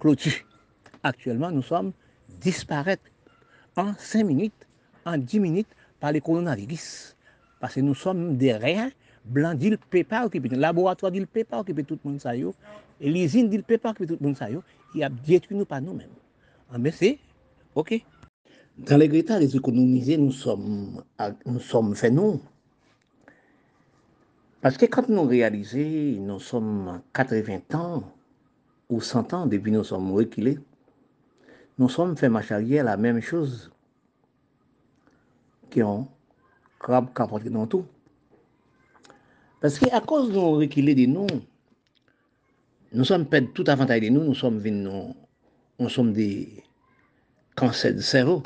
klotu. 0.00 0.30
Aktuellement, 1.02 1.50
nou 1.50 1.66
som 1.66 1.90
disparète 2.42 3.10
en 3.76 3.94
5 3.98 4.24
minutes, 4.24 4.66
en 5.04 5.18
10 5.18 5.40
minutes 5.40 5.68
par 6.00 6.12
les 6.12 6.20
coronavirus. 6.20 7.16
Parce 7.60 7.74
que 7.74 7.80
nous 7.80 7.94
sommes 7.94 8.36
derrière, 8.36 8.90
blanc 9.24 9.54
dit 9.54 9.70
le 9.70 9.76
peut 9.76 10.04
pas 10.04 10.26
occuper, 10.26 10.48
le 10.48 10.56
laboratoire 10.56 11.12
dit 11.12 11.20
le 11.20 11.26
peut 11.26 11.44
pas 11.44 11.60
occuper 11.60 11.84
tout 11.84 11.98
le 12.04 12.10
monde 12.10 12.20
ça 12.20 12.36
yo, 12.36 12.54
et 13.00 13.10
l'usine 13.10 13.48
dit 13.48 13.56
le 13.56 13.62
peut 13.62 13.78
pas 13.78 13.90
occuper 13.90 14.06
tout 14.06 14.18
le 14.20 14.26
monde 14.26 14.36
ça 14.36 14.50
yo, 14.50 14.62
il 14.94 15.02
a 15.02 15.08
détruit 15.08 15.56
nous 15.56 15.64
par 15.64 15.80
nous-mêmes. 15.80 16.08
Ah, 16.70 16.78
mais 16.78 16.90
c'est 16.90 17.18
OK. 17.74 18.02
Dans 18.78 18.96
les 18.96 19.16
états 19.16 19.38
les 19.38 19.56
économisés, 19.56 20.16
nous 20.16 20.32
sommes, 20.32 21.02
nous 21.46 21.60
sommes 21.60 21.94
faits 21.94 22.12
nous. 22.12 22.40
Parce 24.60 24.76
que 24.76 24.86
quand 24.86 25.08
nous 25.08 25.22
réalisons, 25.22 26.22
nous 26.22 26.40
sommes 26.40 27.00
80 27.14 27.60
ans 27.74 28.02
ou 28.88 29.00
100 29.00 29.32
ans 29.32 29.46
depuis 29.46 29.70
nous 29.70 29.84
sommes 29.84 30.12
reculés, 30.12 30.58
nous 31.78 31.88
sommes 31.88 32.16
fait 32.16 32.28
marche 32.28 32.52
arrière 32.52 32.84
la 32.84 32.96
même 32.96 33.20
chose 33.20 33.70
qui 35.70 35.82
ont 35.82 36.08
crabe 36.78 37.12
capoté 37.14 37.50
dans 37.50 37.66
tout. 37.66 37.84
Parce 39.60 39.78
qu'à 39.78 40.00
cause 40.00 40.28
de 40.28 40.34
nous 40.34 40.52
reculer 40.52 40.94
de 40.94 41.06
nous, 41.06 41.26
nous 42.92 43.04
sommes 43.04 43.26
perdus 43.26 43.50
tout 43.52 43.64
avantage 43.66 44.00
de 44.00 44.08
nous, 44.08 44.22
nous 44.22 44.34
sommes 44.34 44.58
venus, 44.58 44.88
nous, 45.78 45.88
sommes 45.88 46.12
des 46.12 46.62
cancers 47.54 47.94
de 47.94 48.00
cerveau. 48.00 48.42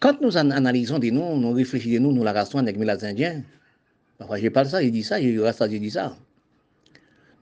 Quand 0.00 0.20
nous 0.20 0.36
analysons 0.36 0.98
de 0.98 1.10
nous, 1.10 1.36
nous 1.36 1.52
réfléchissons 1.52 1.94
de 1.94 1.98
nous, 1.98 2.12
nous 2.12 2.24
la 2.24 2.32
restons 2.32 2.58
avec 2.58 2.76
les 2.76 3.04
Indiens. 3.04 3.42
Parfois, 4.16 4.38
je 4.38 4.48
parle 4.48 4.68
ça, 4.68 4.82
je 4.82 4.88
dis 4.88 5.02
ça, 5.02 5.20
je 5.20 5.38
reste 5.40 5.58
ça, 5.58 5.68
je 5.68 5.76
dis 5.76 5.90
ça. 5.90 6.16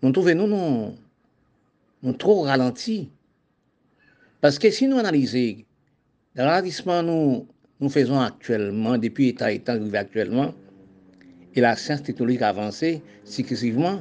Nous 0.03 0.11
trouvons 0.13 0.35
nous, 0.35 0.47
nous, 0.47 0.97
nous 2.03 2.13
trop 2.15 2.43
ralentis. 2.43 3.11
Parce 4.41 4.59
que 4.59 4.71
si 4.71 4.87
nous 4.87 4.99
analysons, 4.99 5.65
le 6.35 6.43
ralentissement 6.43 7.03
nous, 7.03 7.89
faisons 7.89 8.21
actuellement, 8.21 8.99
depuis 8.99 9.27
l'état 9.27 9.51
étant 9.51 9.73
arrivé 9.73 9.99
actuellement, 9.99 10.55
et 11.55 11.61
la 11.61 11.75
science 11.77 12.03
technologique 12.03 12.43
avancée 12.43 13.03
successivement, 13.25 14.01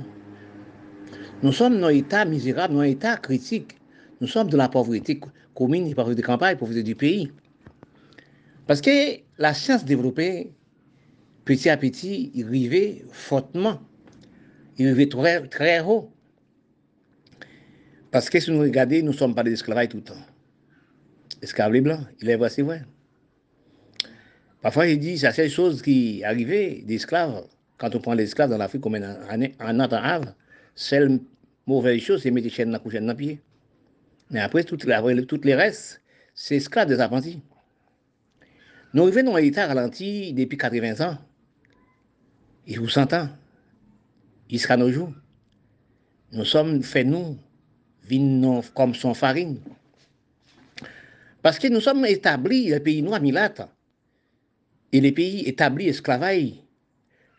nous 1.41 1.51
sommes 1.51 1.79
dans 1.79 1.87
un 1.87 1.93
état 1.93 2.25
misérable, 2.25 2.73
dans 2.73 2.81
un 2.81 2.83
état 2.83 3.17
critique. 3.17 3.77
Nous 4.19 4.27
sommes 4.27 4.49
de 4.49 4.57
la 4.57 4.67
pauvreté 4.67 5.19
commune, 5.53 5.87
la 5.89 5.95
pauvreté 5.95 6.21
de 6.21 6.25
campagne, 6.25 6.53
la 6.53 6.57
pauvreté 6.57 6.83
du 6.83 6.95
pays. 6.95 7.31
Parce 8.67 8.81
que 8.81 9.19
la 9.37 9.53
science 9.53 9.85
développée, 9.85 10.51
petit 11.45 11.69
à 11.69 11.77
petit, 11.77 12.31
il 12.33 12.45
arrivait 12.47 13.05
fortement. 13.11 13.79
Il 14.77 14.87
arrivait 14.87 15.07
très, 15.07 15.47
très 15.47 15.81
haut. 15.81 16.11
Parce 18.15 18.29
que 18.29 18.39
si 18.39 18.49
nous 18.49 18.61
regardons, 18.61 19.03
nous 19.03 19.11
sommes 19.11 19.35
pas 19.35 19.43
des 19.43 19.51
esclaves 19.51 19.89
tout 19.89 19.97
le 19.97 20.03
temps. 20.03 20.25
Esclaves 21.41 21.81
blancs, 21.81 21.99
il 22.21 22.29
est 22.29 22.37
vrai, 22.37 22.49
c'est 22.49 22.61
vrai. 22.61 22.81
Parfois, 24.61 24.87
il 24.87 24.97
dit, 24.99 25.17
c'est 25.17 25.25
la 25.25 25.33
seule 25.33 25.49
chose 25.49 25.81
qui 25.81 26.23
arrivait 26.23 26.81
des 26.85 26.95
esclaves. 26.95 27.45
Quand 27.77 27.93
on 27.93 27.99
prend 27.99 28.13
les 28.13 28.23
esclaves 28.23 28.49
dans 28.49 28.57
l'Afrique, 28.57 28.83
comme 28.83 28.95
en 28.95 29.73
Nathan 29.73 29.97
Havre, 29.97 30.33
seule 30.75 31.19
mauvaise 31.67 31.99
chose, 31.99 32.23
c'est 32.23 32.31
mettre 32.31 32.45
les 32.45 32.53
chaînes 32.53 32.71
dans 32.71 32.79
le 32.81 33.01
dans 33.01 33.15
pied. 33.15 33.41
Mais 34.31 34.39
après, 34.39 34.63
toutes 34.63 34.85
les, 34.85 35.25
toutes 35.25 35.43
les 35.43 35.55
restes, 35.55 36.01
c'est 36.33 36.55
esclaves 36.55 36.87
des 36.87 37.01
apprentis. 37.01 37.41
Nous 38.93 39.03
arrivons 39.03 39.23
dans 39.23 39.35
un 39.35 39.39
état 39.39 39.67
ralenti 39.67 40.31
depuis 40.31 40.57
80 40.57 41.05
ans. 41.05 41.17
Et 42.65 42.77
vous 42.77 42.87
sentez, 42.87 43.25
jusqu'à 44.49 44.77
nos 44.77 44.89
jours. 44.89 45.11
Nous 46.31 46.45
sommes 46.45 46.81
faits, 46.81 47.07
nous, 47.07 47.37
vins 48.09 48.61
comme 48.73 48.93
son 48.93 49.13
farine. 49.13 49.59
Parce 51.41 51.59
que 51.59 51.67
nous 51.67 51.81
sommes 51.81 52.05
établis, 52.05 52.69
le 52.69 52.79
pays 52.79 53.01
noir, 53.01 53.21
Milata, 53.21 53.69
et 54.91 55.01
les 55.01 55.11
pays 55.11 55.47
établis 55.47 55.89
esclavage, 55.89 56.53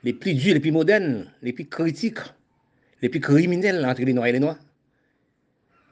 les 0.04 0.12
plus 0.12 0.34
durs, 0.34 0.54
les 0.54 0.60
plus 0.60 0.72
modernes, 0.72 1.26
les 1.42 1.52
plus 1.52 1.66
critiques, 1.66 2.20
les 3.02 3.08
plus 3.08 3.20
criminels 3.20 3.84
entre 3.84 4.02
les 4.02 4.12
Noirs 4.12 4.26
et 4.28 4.32
les 4.32 4.40
Noirs. 4.40 4.58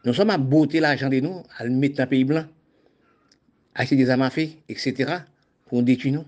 Nous 0.05 0.12
sommes 0.12 0.31
à 0.31 0.39
botter 0.39 0.81
l'argent 0.81 1.09
de 1.09 1.20
nous, 1.20 1.43
à 1.57 1.64
le 1.64 1.70
mettre 1.70 1.97
dans 1.97 2.05
le 2.05 2.09
pays 2.09 2.25
blanc, 2.25 2.45
acheter 3.75 3.97
des 3.97 4.11
armes 4.11 4.29
etc., 4.68 5.12
pour 5.66 5.83
détruire 5.83 6.14
nous. 6.14 6.25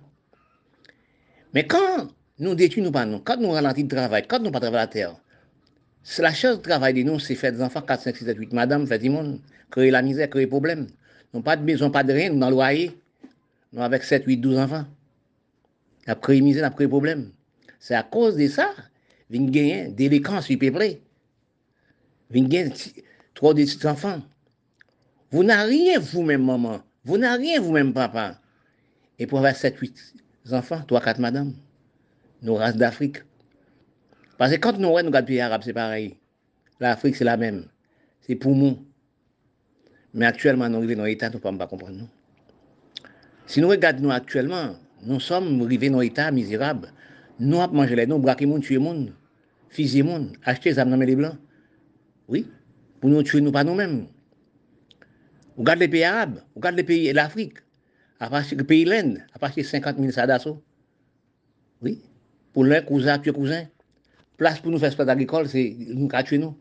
Mais 1.54 1.66
quand 1.66 2.08
nous 2.38 2.54
détruisons 2.54 2.90
pas 2.90 3.06
nous, 3.06 3.20
quand 3.20 3.36
nous 3.36 3.50
ralentissons 3.50 3.88
le 3.88 3.96
travail, 3.96 4.26
quand 4.26 4.38
nous 4.38 4.46
ne 4.46 4.50
pas 4.50 4.60
travailler 4.60 4.82
la 4.82 4.86
terre, 4.88 5.16
la 6.18 6.32
chose 6.32 6.58
de 6.58 6.62
travail 6.62 6.94
de 6.94 7.02
nous, 7.02 7.18
c'est 7.18 7.34
faire 7.34 7.52
des 7.52 7.62
enfants 7.62 7.82
4, 7.82 8.02
5, 8.02 8.16
6, 8.16 8.24
7, 8.24 8.38
8, 8.38 8.52
madame, 8.52 8.86
faire 8.86 8.98
du 8.98 9.10
monde, 9.10 9.40
créer 9.70 9.90
la 9.90 10.02
misère, 10.02 10.30
créer 10.30 10.44
des 10.44 10.50
problèmes. 10.50 10.86
Nous 11.32 11.40
n'avons 11.40 11.42
pas 11.42 11.56
de 11.56 11.64
maison, 11.64 11.90
pas 11.90 12.04
de 12.04 12.12
rien, 12.12 12.30
nous 12.30 12.38
dans 12.38 12.48
le 12.48 12.54
loyer. 12.54 12.98
Nous 13.72 13.82
avec 13.82 14.04
7, 14.04 14.24
8, 14.26 14.36
12 14.36 14.58
enfants. 14.58 14.84
Après 16.06 16.40
misère, 16.40 16.64
après 16.64 16.86
problème. 16.86 17.30
C'est 17.80 17.94
à 17.94 18.02
cause 18.02 18.36
de 18.36 18.46
ça, 18.46 18.72
vient 19.28 19.44
gagner 19.44 19.88
délinquance 19.88 20.46
du 20.46 20.56
peuple. 20.56 20.98
Vient 22.30 22.44
gagner 22.44 22.72
trop 23.34 23.52
de 23.52 23.86
enfants. 23.86 24.22
Vous 25.30 25.42
n'avez 25.42 25.72
rien 25.72 25.98
vous-même, 25.98 26.44
maman. 26.44 26.80
Vous 27.04 27.18
n'avez 27.18 27.44
rien 27.44 27.60
vous-même, 27.60 27.92
papa. 27.92 28.40
Et 29.18 29.26
pour 29.26 29.38
avoir 29.38 29.56
7, 29.56 29.76
8 29.76 30.14
enfants, 30.52 30.82
3, 30.86 31.00
4 31.00 31.20
madame, 31.20 31.52
nos 32.42 32.54
races 32.54 32.76
d'Afrique. 32.76 33.18
Pase 34.36 34.58
kante 34.60 34.82
nou 34.82 34.96
wè 34.96 35.02
nou 35.04 35.14
gade 35.14 35.28
piye 35.30 35.40
Arab, 35.44 35.64
se 35.64 35.72
parey. 35.76 36.10
L'Afrique, 36.80 37.16
se 37.16 37.24
la 37.24 37.38
mèm. 37.40 37.62
Se 38.26 38.36
pou 38.36 38.52
moun. 38.56 38.82
Men 40.12 40.28
aktuelman 40.28 40.72
nou 40.72 40.84
rive 40.84 40.96
nou 40.98 41.08
etat, 41.08 41.32
nou 41.32 41.40
pa 41.40 41.52
mba 41.54 41.68
kompren 41.70 41.96
nou. 42.02 42.10
Si 43.48 43.62
nou 43.62 43.72
wè 43.72 43.78
gade 43.80 44.04
nou 44.04 44.12
aktuelman, 44.12 44.74
nou 45.08 45.22
som 45.24 45.48
rive 45.68 45.88
nou 45.92 46.04
etat 46.04 46.34
mizirab. 46.36 46.84
Nou 47.40 47.64
ap 47.64 47.72
manje 47.76 47.96
lè 47.96 48.04
nou, 48.08 48.20
brake 48.20 48.48
moun, 48.48 48.64
tue 48.64 48.80
moun, 48.80 49.06
fizi 49.72 50.04
moun, 50.04 50.30
achete 50.44 50.74
zam 50.76 50.92
nan 50.92 51.00
mè 51.00 51.08
li 51.08 51.16
blan. 51.16 51.38
Oui, 52.32 52.44
pou 53.00 53.12
nou 53.12 53.24
tue 53.24 53.40
nou 53.44 53.54
pa 53.56 53.64
nou 53.64 53.76
mèm. 53.78 54.02
Ou 55.56 55.64
gade 55.64 55.84
le 55.84 55.88
piye 55.92 56.04
Arab, 56.08 56.40
ou 56.52 56.64
gade 56.64 56.80
le 56.80 56.84
piye 56.84 57.12
l'Afrique. 57.16 57.62
Apache, 58.20 58.56
le 58.56 58.64
piye 58.64 58.84
l'Inde, 58.84 59.24
apache 59.32 59.62
50 59.62 59.98
000 60.00 60.12
sadaso. 60.12 60.62
Oui, 61.84 61.98
pou 62.52 62.64
lè 62.64 62.80
kouzak, 62.84 63.24
tue 63.24 63.32
kouzak. 63.36 63.72
Place 64.36 64.60
pour 64.60 64.70
nous 64.70 64.78
faire 64.78 64.92
sport 64.92 65.08
agricole, 65.08 65.48
c'est 65.48 65.76
nous 65.88 66.08
tuer 66.24 66.38
nous. 66.38 66.56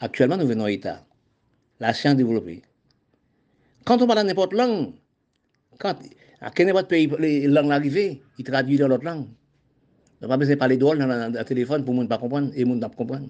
Actuellement, 0.00 0.36
nous 0.36 0.46
venons 0.46 0.64
à 0.64 0.68
l'État. 0.68 1.06
La 1.80 1.94
science 1.94 2.16
développée. 2.16 2.62
Quand 3.84 4.00
on 4.00 4.06
parle 4.06 4.20
dans 4.20 4.26
n'importe 4.26 4.52
langue, 4.52 4.92
quand 5.78 5.96
à 6.40 6.50
quel 6.50 6.66
n'importe 6.66 6.88
pays, 6.88 7.10
les 7.18 7.46
langues 7.46 7.72
arrivées, 7.72 8.22
ils 8.38 8.44
traduisent 8.44 8.80
dans 8.80 8.88
l'autre 8.88 9.04
langue. 9.04 9.26
On 10.20 10.26
n'a 10.26 10.28
pas 10.28 10.36
besoin 10.36 10.54
de 10.54 10.58
parler 10.58 10.76
drôle 10.76 10.98
dans 10.98 11.32
le 11.32 11.44
téléphone 11.44 11.84
pour 11.84 11.94
ne 11.94 12.06
pas 12.06 12.18
comprendre 12.18 12.50
et 12.54 12.64
ne 12.64 12.80
pas 12.80 12.88
comprendre. 12.88 13.28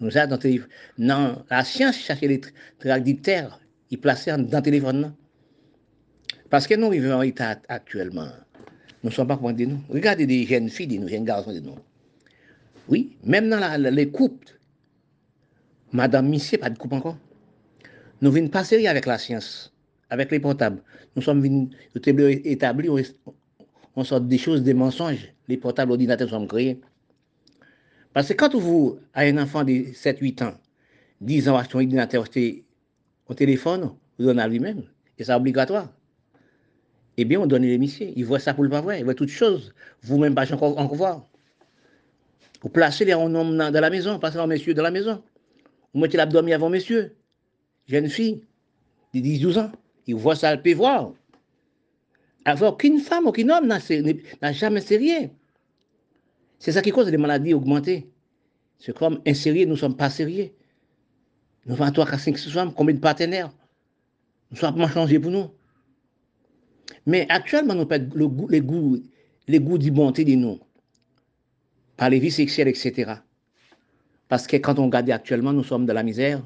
Nous 0.00 0.10
ça 0.10 0.26
dans 0.26 0.38
la 1.50 1.64
science 1.64 1.96
cherchait 1.96 2.28
les 2.28 2.40
traducteurs, 2.78 3.60
ils 3.90 4.00
plaçaient 4.00 4.36
dans 4.36 4.58
le 4.58 4.62
téléphone. 4.62 5.14
Parce 6.50 6.66
que 6.66 6.74
nous 6.74 6.90
vivons 6.90 7.14
en 7.14 7.22
état 7.22 7.56
actuellement. 7.68 8.28
Nous 9.02 9.10
ne 9.10 9.14
sommes 9.14 9.28
pas 9.28 9.36
de 9.36 9.64
nous. 9.64 9.80
Regardez 9.88 10.26
des 10.26 10.44
jeunes 10.46 10.68
filles 10.68 10.86
de 10.86 10.96
nous, 10.96 11.08
jeunes 11.08 11.24
garçons 11.24 11.52
de 11.52 11.60
nous. 11.60 11.76
Oui, 12.88 13.16
même 13.24 13.48
dans 13.48 13.80
les 13.90 14.10
coupes, 14.10 14.44
Madame 15.92 16.28
Missier, 16.28 16.58
pas 16.58 16.70
de 16.70 16.78
coupe 16.78 16.92
encore. 16.92 17.18
Nous 18.20 18.30
venons 18.30 18.48
passer 18.48 18.86
avec 18.86 19.06
la 19.06 19.18
science 19.18 19.72
avec 20.10 20.30
les 20.30 20.40
portables. 20.40 20.82
Nous 21.14 21.22
sommes 21.22 21.40
venus 21.40 21.70
établir 21.94 22.94
on 23.98 24.04
sort 24.04 24.20
des 24.20 24.38
choses, 24.38 24.62
des 24.62 24.74
mensonges. 24.74 25.32
Les 25.48 25.56
portables 25.56 25.92
ordinateurs 25.92 26.28
sont 26.28 26.46
créés. 26.46 26.80
Parce 28.12 28.28
que 28.28 28.34
quand 28.34 28.54
vous 28.54 28.98
avez 29.14 29.30
un 29.30 29.42
enfant 29.42 29.64
de 29.64 29.72
7-8 29.72 30.44
ans, 30.44 30.54
10 31.22 31.48
ans, 31.48 31.56
acheter 31.56 31.76
un 31.76 31.80
ordinateur, 31.80 32.24
un 33.28 33.34
téléphone, 33.34 33.92
vous 34.18 34.26
donnez 34.26 34.42
à 34.42 34.48
lui-même. 34.48 34.82
Et 35.18 35.24
c'est 35.24 35.32
obligatoire. 35.32 35.90
Eh 37.16 37.24
bien, 37.24 37.40
on 37.40 37.46
donne 37.46 37.62
les 37.62 37.78
messieurs. 37.78 38.12
Ils 38.14 38.26
voient 38.26 38.38
ça 38.38 38.52
pour 38.52 38.64
le 38.64 38.70
pas 38.70 38.82
voir. 38.82 38.96
Ils 38.96 39.04
voient 39.04 39.14
toutes 39.14 39.30
choses. 39.30 39.74
Vous-même, 40.02 40.34
pas 40.34 40.52
encore, 40.52 40.76
encore 40.78 40.94
voir. 40.94 41.26
Vous 42.66 42.70
placez 42.70 43.04
les 43.04 43.14
hommes 43.14 43.32
dans 43.32 43.70
la 43.70 43.90
maison, 43.90 44.18
placez 44.18 44.38
les 44.38 44.46
messieurs 44.48 44.74
dans 44.74 44.82
la 44.82 44.90
maison. 44.90 45.22
Vous 45.94 46.00
mettez 46.00 46.16
l'abdomen 46.16 46.52
avant 46.52 46.68
messieurs. 46.68 47.14
Jeune 47.86 48.08
fille 48.08 48.42
de 49.14 49.20
10-12 49.20 49.60
ans. 49.60 49.70
Il 50.08 50.16
voit 50.16 50.34
ça, 50.34 50.52
il 50.52 50.60
peut 50.60 50.74
voir. 50.74 51.12
Alors, 52.44 52.72
aucune 52.72 52.98
femme, 52.98 53.28
aucun 53.28 53.48
homme 53.50 53.68
n'a 53.68 54.52
jamais 54.52 54.80
sérieux. 54.80 55.30
C'est 56.58 56.72
ça 56.72 56.82
qui 56.82 56.90
cause 56.90 57.08
les 57.08 57.16
maladies 57.16 57.54
augmentées. 57.54 58.10
C'est 58.80 58.92
comme 58.92 59.20
insérieux, 59.24 59.66
nous 59.66 59.74
ne 59.74 59.78
sommes 59.78 59.96
pas 59.96 60.10
sérieux. 60.10 60.50
Nous 61.66 61.74
avons 61.80 61.92
3, 61.92 62.04
4, 62.04 62.18
5, 62.18 62.36
6 62.36 62.50
femmes, 62.50 62.74
combien 62.74 62.96
de 62.96 63.00
partenaires? 63.00 63.52
Nous 64.50 64.56
sommes 64.56 64.74
pas 64.74 64.88
changés 64.88 65.20
pour 65.20 65.30
nous. 65.30 65.52
Mais 67.06 67.26
actuellement, 67.28 67.76
nous 67.76 67.86
perdons 67.86 68.16
le 68.16 68.26
goût, 68.26 68.48
les 68.48 68.60
goûts, 68.60 68.98
les 69.46 69.60
goûts 69.60 69.78
du 69.78 69.92
bonté 69.92 70.24
de 70.24 70.34
nous, 70.34 70.58
par 71.96 72.10
les 72.10 72.18
vies 72.18 72.30
sexuelles, 72.30 72.68
etc. 72.68 73.14
Parce 74.28 74.46
que 74.46 74.56
quand 74.56 74.78
on 74.78 74.86
regarde 74.86 75.10
actuellement, 75.10 75.52
nous 75.52 75.64
sommes 75.64 75.86
dans 75.86 75.94
la 75.94 76.02
misère, 76.02 76.42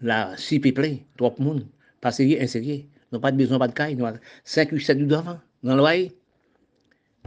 la 0.00 0.36
si 0.36 0.58
peuplée, 0.58 1.04
trop 1.16 1.34
de 1.36 1.42
monde. 1.42 1.66
Pas 2.00 2.12
sérieux, 2.12 2.40
insérieux. 2.40 2.84
N'avons 3.12 3.22
pas 3.22 3.32
de 3.32 3.36
besoin, 3.36 3.58
pas 3.58 3.68
de 3.68 3.74
caille. 3.74 3.96
Nous 3.96 4.06
avons 4.06 4.18
5, 4.44 4.70
8, 4.70 4.80
7 4.80 5.06
d'enfants 5.06 5.40
dans 5.62 5.74
le 5.74 5.78
loyer. 5.78 6.16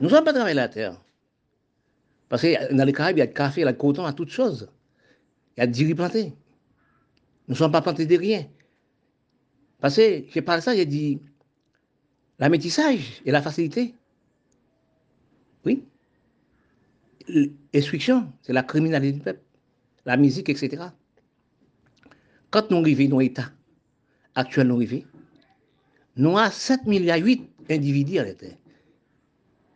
Nous 0.02 0.10
n'avons 0.10 0.26
pas 0.26 0.34
travaillé 0.34 0.56
la 0.56 0.68
terre. 0.68 1.00
Parce 2.30 2.42
que 2.42 2.74
dans 2.74 2.84
les 2.84 2.94
Caraïbes, 2.94 3.18
il 3.18 3.20
y 3.20 3.24
a 3.24 3.28
du 3.28 3.34
café, 3.34 3.62
il 3.62 3.66
y 3.66 3.68
a 3.68 3.72
du 3.72 3.78
coton, 3.78 4.02
il 4.02 4.06
y 4.06 4.10
a 4.10 4.14
toutes 4.14 4.30
choses. 4.30 4.68
Il 5.56 5.60
y 5.60 5.64
a 5.64 5.68
du 5.68 5.86
riz 5.86 5.94
planté. 5.94 6.34
Nous 7.48 7.54
ne 7.54 7.56
sommes 7.56 7.72
pas 7.72 7.82
plantés 7.82 8.08
de 8.08 8.18
rien. 8.18 8.48
Parce 9.80 9.98
que 9.98 10.24
je 10.34 10.40
parle 10.40 10.62
ça, 10.62 10.76
j'ai 10.76 10.86
dit, 10.86 11.22
la 12.40 12.50
métissage 12.50 13.22
et 13.26 13.32
la 13.32 13.42
facilité. 13.42 13.94
Oui. 15.66 15.84
L'instruction, 17.28 18.32
c'est 18.42 18.54
la 18.54 18.64
criminalité 18.64 19.18
du 19.18 19.24
peuple, 19.24 19.42
la 20.06 20.18
musique, 20.18 20.50
etc. 20.50 20.84
Quand 22.50 22.70
nous 22.70 22.80
arrivons 22.80 23.10
dans 23.10 23.20
l'État 23.20 23.50
actuel, 24.36 24.68
nous 24.68 24.76
arrivons, 24.76 25.04
nous 26.16 26.38
avons 26.38 26.52
7 26.52 26.86
milliards 26.86 27.18
8 27.18 27.50
individus 27.70 28.20
à 28.20 28.24
l'État. 28.26 28.48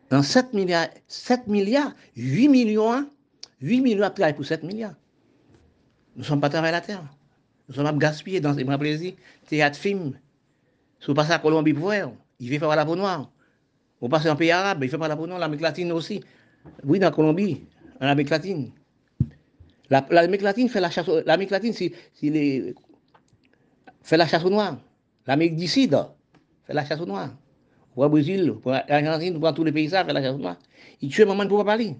Dans 0.09 0.21
7 0.23 0.53
milliards, 0.53 0.89
7 1.07 1.47
milliards, 1.47 1.93
8 2.15 2.49
millions, 2.49 3.09
8 3.61 3.81
millions 3.81 4.03
à 4.03 4.09
travailler 4.09 4.35
pour 4.35 4.45
7 4.45 4.63
milliards. 4.63 4.95
Nous 6.15 6.21
ne 6.21 6.27
sommes 6.27 6.41
pas 6.41 6.49
travaillés 6.49 6.71
la 6.71 6.81
terre. 6.81 7.03
Nous 7.67 7.75
sommes 7.75 7.85
à 7.85 7.93
gaspiller 7.93 8.39
dans 8.39 8.53
ces 8.53 8.63
plaisir, 8.63 9.13
théâtre, 9.47 9.77
film. 9.77 10.13
Si 10.99 11.07
vous 11.07 11.13
passez 11.13 11.31
à 11.31 11.39
Colombie 11.39 11.73
pour 11.73 11.83
voir, 11.83 12.11
il 12.39 12.49
fait 12.49 12.59
faire 12.59 12.75
la 12.75 12.85
peau 12.85 12.95
noire. 12.95 13.29
Vous 13.99 14.09
passez 14.09 14.29
en 14.29 14.35
pays 14.35 14.51
arabe, 14.51 14.83
il 14.83 14.89
fait 14.89 14.97
pas 14.97 15.07
la 15.07 15.17
peau 15.17 15.27
noire, 15.27 15.39
l'Amérique 15.39 15.61
latine 15.61 15.91
aussi. 15.91 16.23
Oui, 16.83 16.99
dans 16.99 17.11
Colombie, 17.11 17.63
en 17.99 18.07
Amérique 18.07 18.29
latine. 18.29 18.71
L'Amérique 19.89 20.41
latine 20.41 20.69
fait 20.69 20.81
la 20.81 20.89
chasse, 20.89 21.07
l'Amérique 21.25 21.51
latine, 21.51 21.73
c'est, 21.73 21.91
les, 22.21 22.75
fait 24.01 24.17
la 24.17 24.27
chasse 24.27 24.43
au 24.43 24.49
noir. 24.49 24.77
L'Amérique 25.25 25.55
du 25.55 25.67
Sud 25.67 25.97
fait 26.65 26.73
la 26.73 26.85
chasse 26.85 26.99
au 26.99 27.05
noir. 27.05 27.29
Pour 27.93 28.03
le 28.03 28.09
Brésil, 28.09 28.53
pour 28.61 28.71
l'Argentine, 28.71 29.39
pour 29.39 29.53
tous 29.53 29.63
les 29.63 29.71
pays, 29.71 29.89
ça 29.89 30.03
fait 30.03 30.13
la 30.13 30.21
chasse 30.21 30.35
au 30.35 30.39
noir. 30.39 30.57
Il 31.01 31.09
tue 31.09 31.25
maman 31.25 31.47
pour 31.47 31.63
parler. 31.63 31.95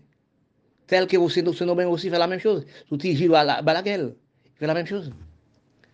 Tel 0.86 1.08
que 1.08 1.18
vous 1.18 1.26
aussi 1.26 2.10
fait 2.10 2.18
la 2.18 2.28
même 2.28 2.40
chose. 2.40 2.66
Souti 2.88 3.16
Gilles 3.16 3.30
Balaguel, 3.30 4.16
il 4.46 4.52
fait 4.58 4.68
la 4.68 4.74
même 4.74 4.86
chose. 4.86 5.12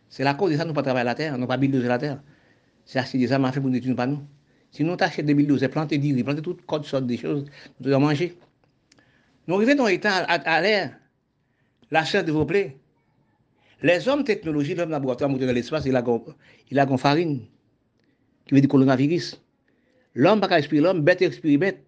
C'est 0.10 0.24
la 0.24 0.36
cause 0.36 0.52
de 0.52 0.58
ça, 0.58 0.66
nous 0.66 0.74
pas 0.74 0.84
travailler 0.84 1.06
la 1.06 1.16
terre, 1.16 1.38
nous 1.38 1.48
pas 1.48 1.58
bulldozer 1.58 1.88
la 1.88 1.98
terre. 1.98 2.22
C'est 2.86 3.00
assez 3.00 3.18
de 3.18 3.26
ça, 3.26 3.40
m'a 3.40 3.52
fait 3.52 3.60
pour 3.60 3.70
nous 3.70 3.96
pas 3.96 4.06
nous. 4.06 4.22
Si 4.70 4.84
nous 4.84 4.96
t'achètons 4.96 5.28
des 5.28 5.34
bulldozers, 5.34 5.70
planter 5.70 5.98
des 5.98 6.24
planter 6.24 6.42
toutes 6.42 6.86
sortes 6.86 7.06
de 7.06 7.16
choses, 7.16 7.46
nous 7.80 7.86
devons 7.86 8.00
manger. 8.00 8.38
Nous 9.48 9.56
arrivons 9.56 9.76
dans 9.76 9.88
l'état 9.88 10.16
à, 10.16 10.62
l'air. 10.62 10.98
La 11.92 12.06
chair 12.06 12.24
développée. 12.24 12.78
Les 13.82 14.08
hommes 14.08 14.24
technologiques, 14.24 14.78
l'homme 14.78 14.92
laboratoire 14.92 15.30
monté 15.30 15.46
dans 15.46 15.52
l'espace, 15.52 15.86
il 15.86 15.96
a 15.96 16.04
il 16.72 16.80
a 16.80 16.98
farine, 16.98 17.42
qui 18.46 18.56
veut 18.56 18.62
dire 18.62 18.70
coronavirus. 18.70 19.42
L'homme 20.16 20.40
pas 20.40 20.48
respirer 20.48 20.82
l'homme, 20.82 21.02
bête 21.02 21.22
expirer 21.22 21.58
bête. 21.58 21.84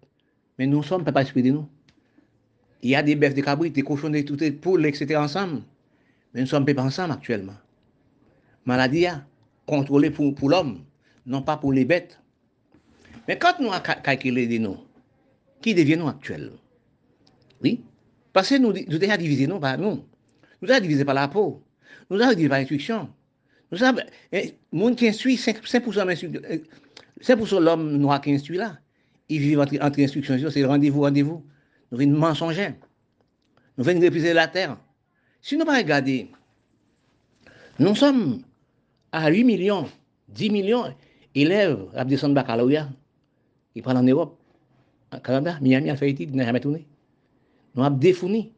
Mais 0.58 0.66
nous 0.66 0.82
sommes 0.82 1.04
pas 1.04 1.12
respirer 1.12 1.50
nous. 1.50 1.66
Il 2.82 2.90
y 2.90 2.94
a 2.94 3.02
des 3.02 3.16
bœufs, 3.16 3.32
des 3.32 3.42
cabrites, 3.42 3.74
des 3.74 3.82
cochons, 3.82 4.10
des 4.10 4.24
toutes 4.24 4.42
les 4.42 4.52
poules, 4.52 4.84
etc. 4.84 5.16
ensemble. 5.16 5.62
Mais 6.34 6.42
nous 6.42 6.46
sommes 6.46 6.66
pas 6.66 6.82
ensemble 6.82 7.12
actuellement. 7.12 7.56
Maladie 8.66 9.06
a 9.06 9.24
contrôlé 9.64 10.10
pour, 10.10 10.34
pour 10.34 10.50
l'homme, 10.50 10.84
non 11.24 11.40
pas 11.40 11.56
pour 11.56 11.72
les 11.72 11.86
bêtes. 11.86 12.18
Mais 13.26 13.38
quand 13.38 13.58
nous 13.60 13.72
avons 13.72 13.82
calculé 14.02 14.46
des 14.46 14.58
noms, 14.58 14.84
qui 15.62 15.74
deviennent 15.74 16.00
nous 16.00 16.08
actuellement? 16.08 16.52
Oui? 17.62 17.82
Parce 18.32 18.48
que 18.50 18.56
nous, 18.56 18.72
nous 18.72 19.02
avons 19.02 19.16
divisé 19.16 19.46
nous 19.46 19.58
par 19.58 19.78
nous. 19.78 20.04
Nous 20.60 20.70
avons 20.70 20.80
divisé 20.80 21.04
par 21.04 21.14
la 21.14 21.28
peau. 21.28 21.62
Nous 22.10 22.20
avons 22.20 22.30
divisé 22.30 22.48
par 22.48 22.58
l'instruction. 22.58 23.08
Nous 23.72 23.82
avons. 23.82 24.00
Eh, 24.32 24.54
monde 24.72 24.96
qui 24.96 25.08
instruit, 25.08 25.36
5%, 25.36 25.62
5 27.20 27.60
l'homme 27.60 27.96
noir 27.96 28.20
qui 28.20 28.32
instruit 28.32 28.58
là. 28.58 28.78
Il 29.28 29.40
vit 29.40 29.56
entre, 29.56 29.74
entre 29.80 30.00
instructions, 30.00 30.36
c'est 30.50 30.64
rendez-vous, 30.64 31.00
rendez-vous. 31.00 31.44
Nous 31.90 31.98
venons 31.98 32.18
mensonger. 32.18 32.74
Nous 33.76 33.84
venons 33.84 34.00
repriser 34.00 34.32
la 34.32 34.48
terre. 34.48 34.78
Si 35.42 35.56
nous 35.56 35.64
pas 35.64 35.76
regarder, 35.76 36.30
nous 37.78 37.94
sommes 37.94 38.42
à 39.12 39.30
8 39.30 39.44
millions, 39.44 39.88
10 40.28 40.50
millions 40.50 40.94
d'élèves 41.34 41.86
à 41.94 42.04
descendre 42.04 42.34
baccalauréat. 42.34 42.88
Ils 43.74 43.82
prennent 43.82 43.98
en 43.98 44.02
Europe, 44.02 44.38
en 45.12 45.20
Canada, 45.20 45.58
Miami, 45.60 45.94
fait 45.96 46.10
études, 46.10 46.30
ils 46.32 46.36
n'ont 46.36 46.44
jamais 46.44 46.60
tourné. 46.60 46.86
Nous 47.76 47.84
avons 47.84 47.96
défourni. 47.96 48.52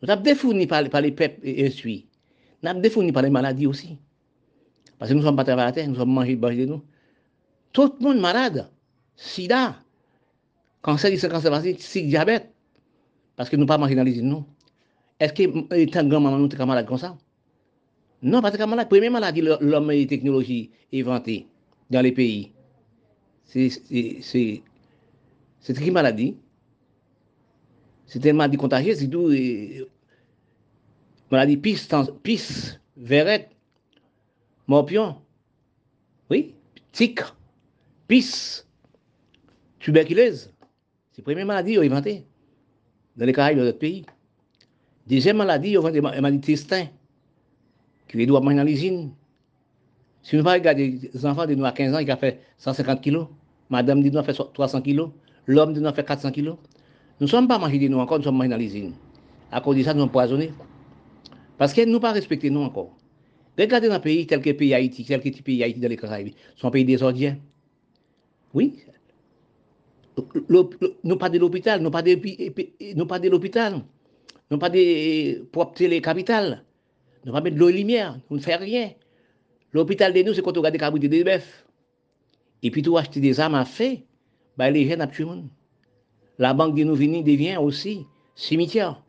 Nous 0.00 0.10
avons 0.10 0.22
défourni 0.22 0.66
par, 0.66 0.88
par 0.88 1.00
les 1.00 1.12
peuples 1.12 1.40
instruits. 1.46 2.06
Nous 2.62 2.70
avons 2.70 2.80
défourni 2.80 3.12
par 3.12 3.22
les 3.22 3.30
maladies 3.30 3.66
aussi. 3.66 3.98
Parce 4.98 5.10
que 5.10 5.14
nous 5.14 5.20
ne 5.20 5.26
sommes 5.26 5.36
pas 5.36 5.44
travaillés 5.44 5.68
à 5.68 5.72
terre, 5.72 5.88
nous 5.88 5.96
sommes 5.96 6.12
mangés 6.12 6.36
de 6.36 6.64
nous. 6.64 6.82
Tout 7.72 7.94
le 8.00 8.04
monde 8.04 8.20
malade. 8.20 8.70
Sida, 9.16 9.76
cancer 10.80 11.10
du 11.10 11.18
cancer 11.18 11.62
c'est 11.78 12.02
diabète. 12.02 12.52
Parce 13.36 13.48
que 13.48 13.56
nous 13.56 13.66
pas 13.66 13.78
mangé 13.78 13.94
dans 13.94 14.04
les 14.04 14.18
îles. 14.18 14.34
Est-ce 15.20 15.32
que 15.32 15.74
étant 15.74 16.04
grand-maman, 16.04 16.38
nous 16.38 16.50
sommes 16.50 16.68
malades 16.68 16.86
comme 16.86 16.98
ça? 16.98 17.16
Non, 18.22 18.40
pas 18.40 18.50
très 18.50 18.66
malade. 18.66 18.88
Première 18.88 19.10
maladie, 19.10 19.42
l'homme 19.42 19.90
et 19.90 20.02
la 20.02 20.06
technologie 20.06 20.70
inventée 20.92 21.46
dans 21.90 22.00
les 22.00 22.12
pays. 22.12 22.52
C'est 23.44 23.70
une 25.68 25.92
maladie? 25.92 26.36
C'est 28.08 28.24
une 28.24 28.36
maladie 28.36 28.56
contagieuse, 28.56 28.98
c'est 28.98 29.08
tout. 29.08 29.30
Maladie 31.30 31.58
pisse, 31.58 31.86
pisse, 32.22 32.80
verrette, 32.96 33.50
morpion. 34.66 35.16
Oui, 36.30 36.54
tic, 36.90 37.20
pisse, 38.08 38.66
tuberculose. 39.78 40.50
C'est 41.12 41.18
la 41.18 41.24
première 41.24 41.46
maladie 41.46 41.76
inventée 41.76 42.24
dans 43.14 43.26
les 43.26 43.32
Caraïbes, 43.32 43.58
dans 43.58 43.64
d'autres 43.64 43.78
pays. 43.78 44.06
Deuxième 45.06 45.36
maladie, 45.36 45.76
on 45.76 45.90
des 45.90 46.00
maladies 46.00 46.40
testin, 46.40 46.86
qui 48.08 48.26
doit 48.26 48.40
manger 48.40 48.56
dans 48.56 48.64
l'usine. 48.64 49.12
Si 50.22 50.36
nous 50.36 50.42
regardons 50.42 50.80
les 50.80 51.26
enfants 51.26 51.46
de 51.46 51.54
nous 51.54 51.64
à 51.64 51.72
15 51.72 51.94
ans, 51.94 52.04
qui 52.04 52.12
ont 52.12 52.16
fait 52.16 52.40
150 52.56 53.02
kilos, 53.02 53.28
madame 53.68 54.02
dit 54.02 54.10
nous 54.10 54.18
a 54.18 54.22
fait 54.22 54.34
300 54.34 54.80
kilos, 54.82 55.10
l'homme 55.46 55.74
dit 55.74 55.80
nous 55.80 55.88
a 55.88 55.92
fait 55.92 56.04
400 56.04 56.32
kilos. 56.32 56.56
Nous 57.20 57.26
ne 57.26 57.30
sommes 57.30 57.48
pas 57.48 57.58
mangés 57.58 57.78
de 57.78 57.88
nous 57.88 57.98
encore, 57.98 58.18
nous 58.18 58.24
sommes 58.24 58.36
mangés. 58.36 58.92
À 59.50 59.60
cause 59.60 59.76
de 59.76 59.82
ça, 59.82 59.94
nous 59.94 60.00
sommes 60.00 60.10
poisonnés. 60.10 60.52
Parce 61.56 61.72
que 61.72 61.84
nous 61.84 62.00
pas 62.00 62.12
respecté 62.12 62.50
nous 62.50 62.60
encore. 62.60 62.96
Regardez 63.58 63.88
dans 63.88 63.94
un 63.94 64.00
pays 64.00 64.26
tel 64.26 64.40
que 64.40 64.50
le 64.50 64.56
pays 64.56 64.72
Haïti, 64.72 65.04
tel 65.04 65.20
que 65.20 65.28
le 65.28 65.42
pays 65.42 65.64
Haïti 65.64 65.80
dans 65.80 65.88
les 65.88 65.96
Caraïbes, 65.96 66.32
sont 66.56 66.70
pays 66.70 66.84
désordien. 66.84 67.38
Oui, 68.54 68.76
nous 71.04 71.16
pas 71.16 71.28
de 71.28 71.38
l'hôpital, 71.38 71.82
nous 71.82 71.90
pas 71.90 72.02
de, 72.02 72.18
nous 72.94 73.06
pas 73.06 73.18
de 73.18 73.28
l'hôpital, 73.28 73.82
nous 74.50 74.58
pas 74.58 74.70
de 74.70 75.44
propre 75.50 75.98
capitales, 76.00 76.64
nous 77.24 77.32
pas 77.32 77.40
de 77.40 77.50
l'eau 77.50 77.68
et 77.68 77.72
lumière, 77.72 78.18
nous 78.30 78.36
ne 78.36 78.42
faisons 78.42 78.58
rien. 78.58 78.92
L'hôpital 79.72 80.12
de 80.12 80.22
nous, 80.22 80.34
c'est 80.34 80.42
quand 80.42 80.56
on 80.56 80.60
regarde 80.60 80.72
des 80.72 80.78
cabrites 80.78 81.04
des 81.04 81.24
bœufs. 81.24 81.64
Et 82.62 82.70
puis, 82.70 82.82
tout 82.82 82.96
acheter 82.96 83.20
des 83.20 83.38
armes 83.38 83.54
à 83.54 83.64
fait, 83.64 84.04
bah, 84.56 84.70
les 84.70 84.88
jeunes 84.88 85.08
tué 85.10 85.24
monde. 85.24 85.48
La 86.38 86.54
banque 86.54 86.76
de 86.76 86.84
nous 86.84 86.94
venir 86.94 87.24
devient 87.24 87.56
aussi 87.56 88.06
cimetière. 88.34 89.02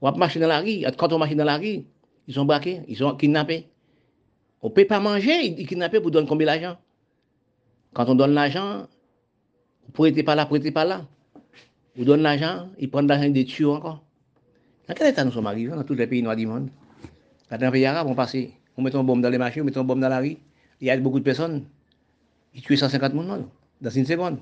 On 0.00 0.10
va 0.10 0.16
marcher 0.16 0.38
dans 0.38 0.48
la 0.48 0.60
rue, 0.60 0.84
quand 0.96 1.12
on 1.12 1.18
marche 1.18 1.34
dans 1.34 1.44
la 1.44 1.56
rue, 1.56 1.84
ils 2.28 2.34
sont 2.34 2.44
braqués, 2.44 2.82
ils 2.88 2.96
sont 2.96 3.16
kidnappés. 3.16 3.68
On 4.62 4.68
ne 4.68 4.72
peut 4.72 4.86
pas 4.86 5.00
manger, 5.00 5.46
ils 5.46 5.66
kidnappés 5.66 6.00
pour 6.00 6.10
donner 6.10 6.26
combien 6.26 6.46
d'argent? 6.46 6.76
Quand 7.92 8.08
on 8.08 8.14
donne 8.14 8.32
l'argent, 8.32 8.86
vous 9.86 9.92
prêtez 9.92 10.22
pas 10.22 10.34
là, 10.34 10.46
prêtez 10.46 10.70
pas 10.70 10.84
là. 10.84 11.06
Vous 11.96 12.04
donnez 12.04 12.22
l'argent, 12.22 12.68
ils 12.78 12.90
prennent 12.90 13.06
l'argent 13.06 13.28
des 13.28 13.44
tuer 13.44 13.66
encore. 13.66 14.04
Dans 14.88 14.94
quel 14.94 15.08
état 15.08 15.24
nous 15.24 15.32
sommes 15.32 15.46
arrivés 15.46 15.74
dans 15.74 15.84
tous 15.84 15.94
les 15.94 16.06
pays 16.06 16.22
noirs 16.22 16.36
du 16.36 16.46
monde? 16.46 16.68
Dans 17.50 17.56
les 17.56 17.70
pays 17.70 17.86
arabes, 17.86 18.06
on 18.08 18.14
passe, 18.14 18.36
on 18.76 18.82
met 18.82 18.94
une 18.94 19.02
bombe 19.02 19.20
dans 19.20 19.30
les 19.30 19.38
machines, 19.38 19.62
on 19.62 19.64
met 19.64 19.72
une 19.76 19.82
bombe 19.82 20.00
dans 20.00 20.08
la 20.08 20.18
rue. 20.18 20.36
Il 20.80 20.86
y 20.86 20.90
a 20.90 20.96
beaucoup 20.96 21.18
de 21.18 21.24
personnes. 21.24 21.64
Ils 22.54 22.62
tuent 22.62 22.76
150 22.76 23.12
personnes 23.12 23.48
dans 23.80 23.90
une 23.90 24.06
seconde. 24.06 24.38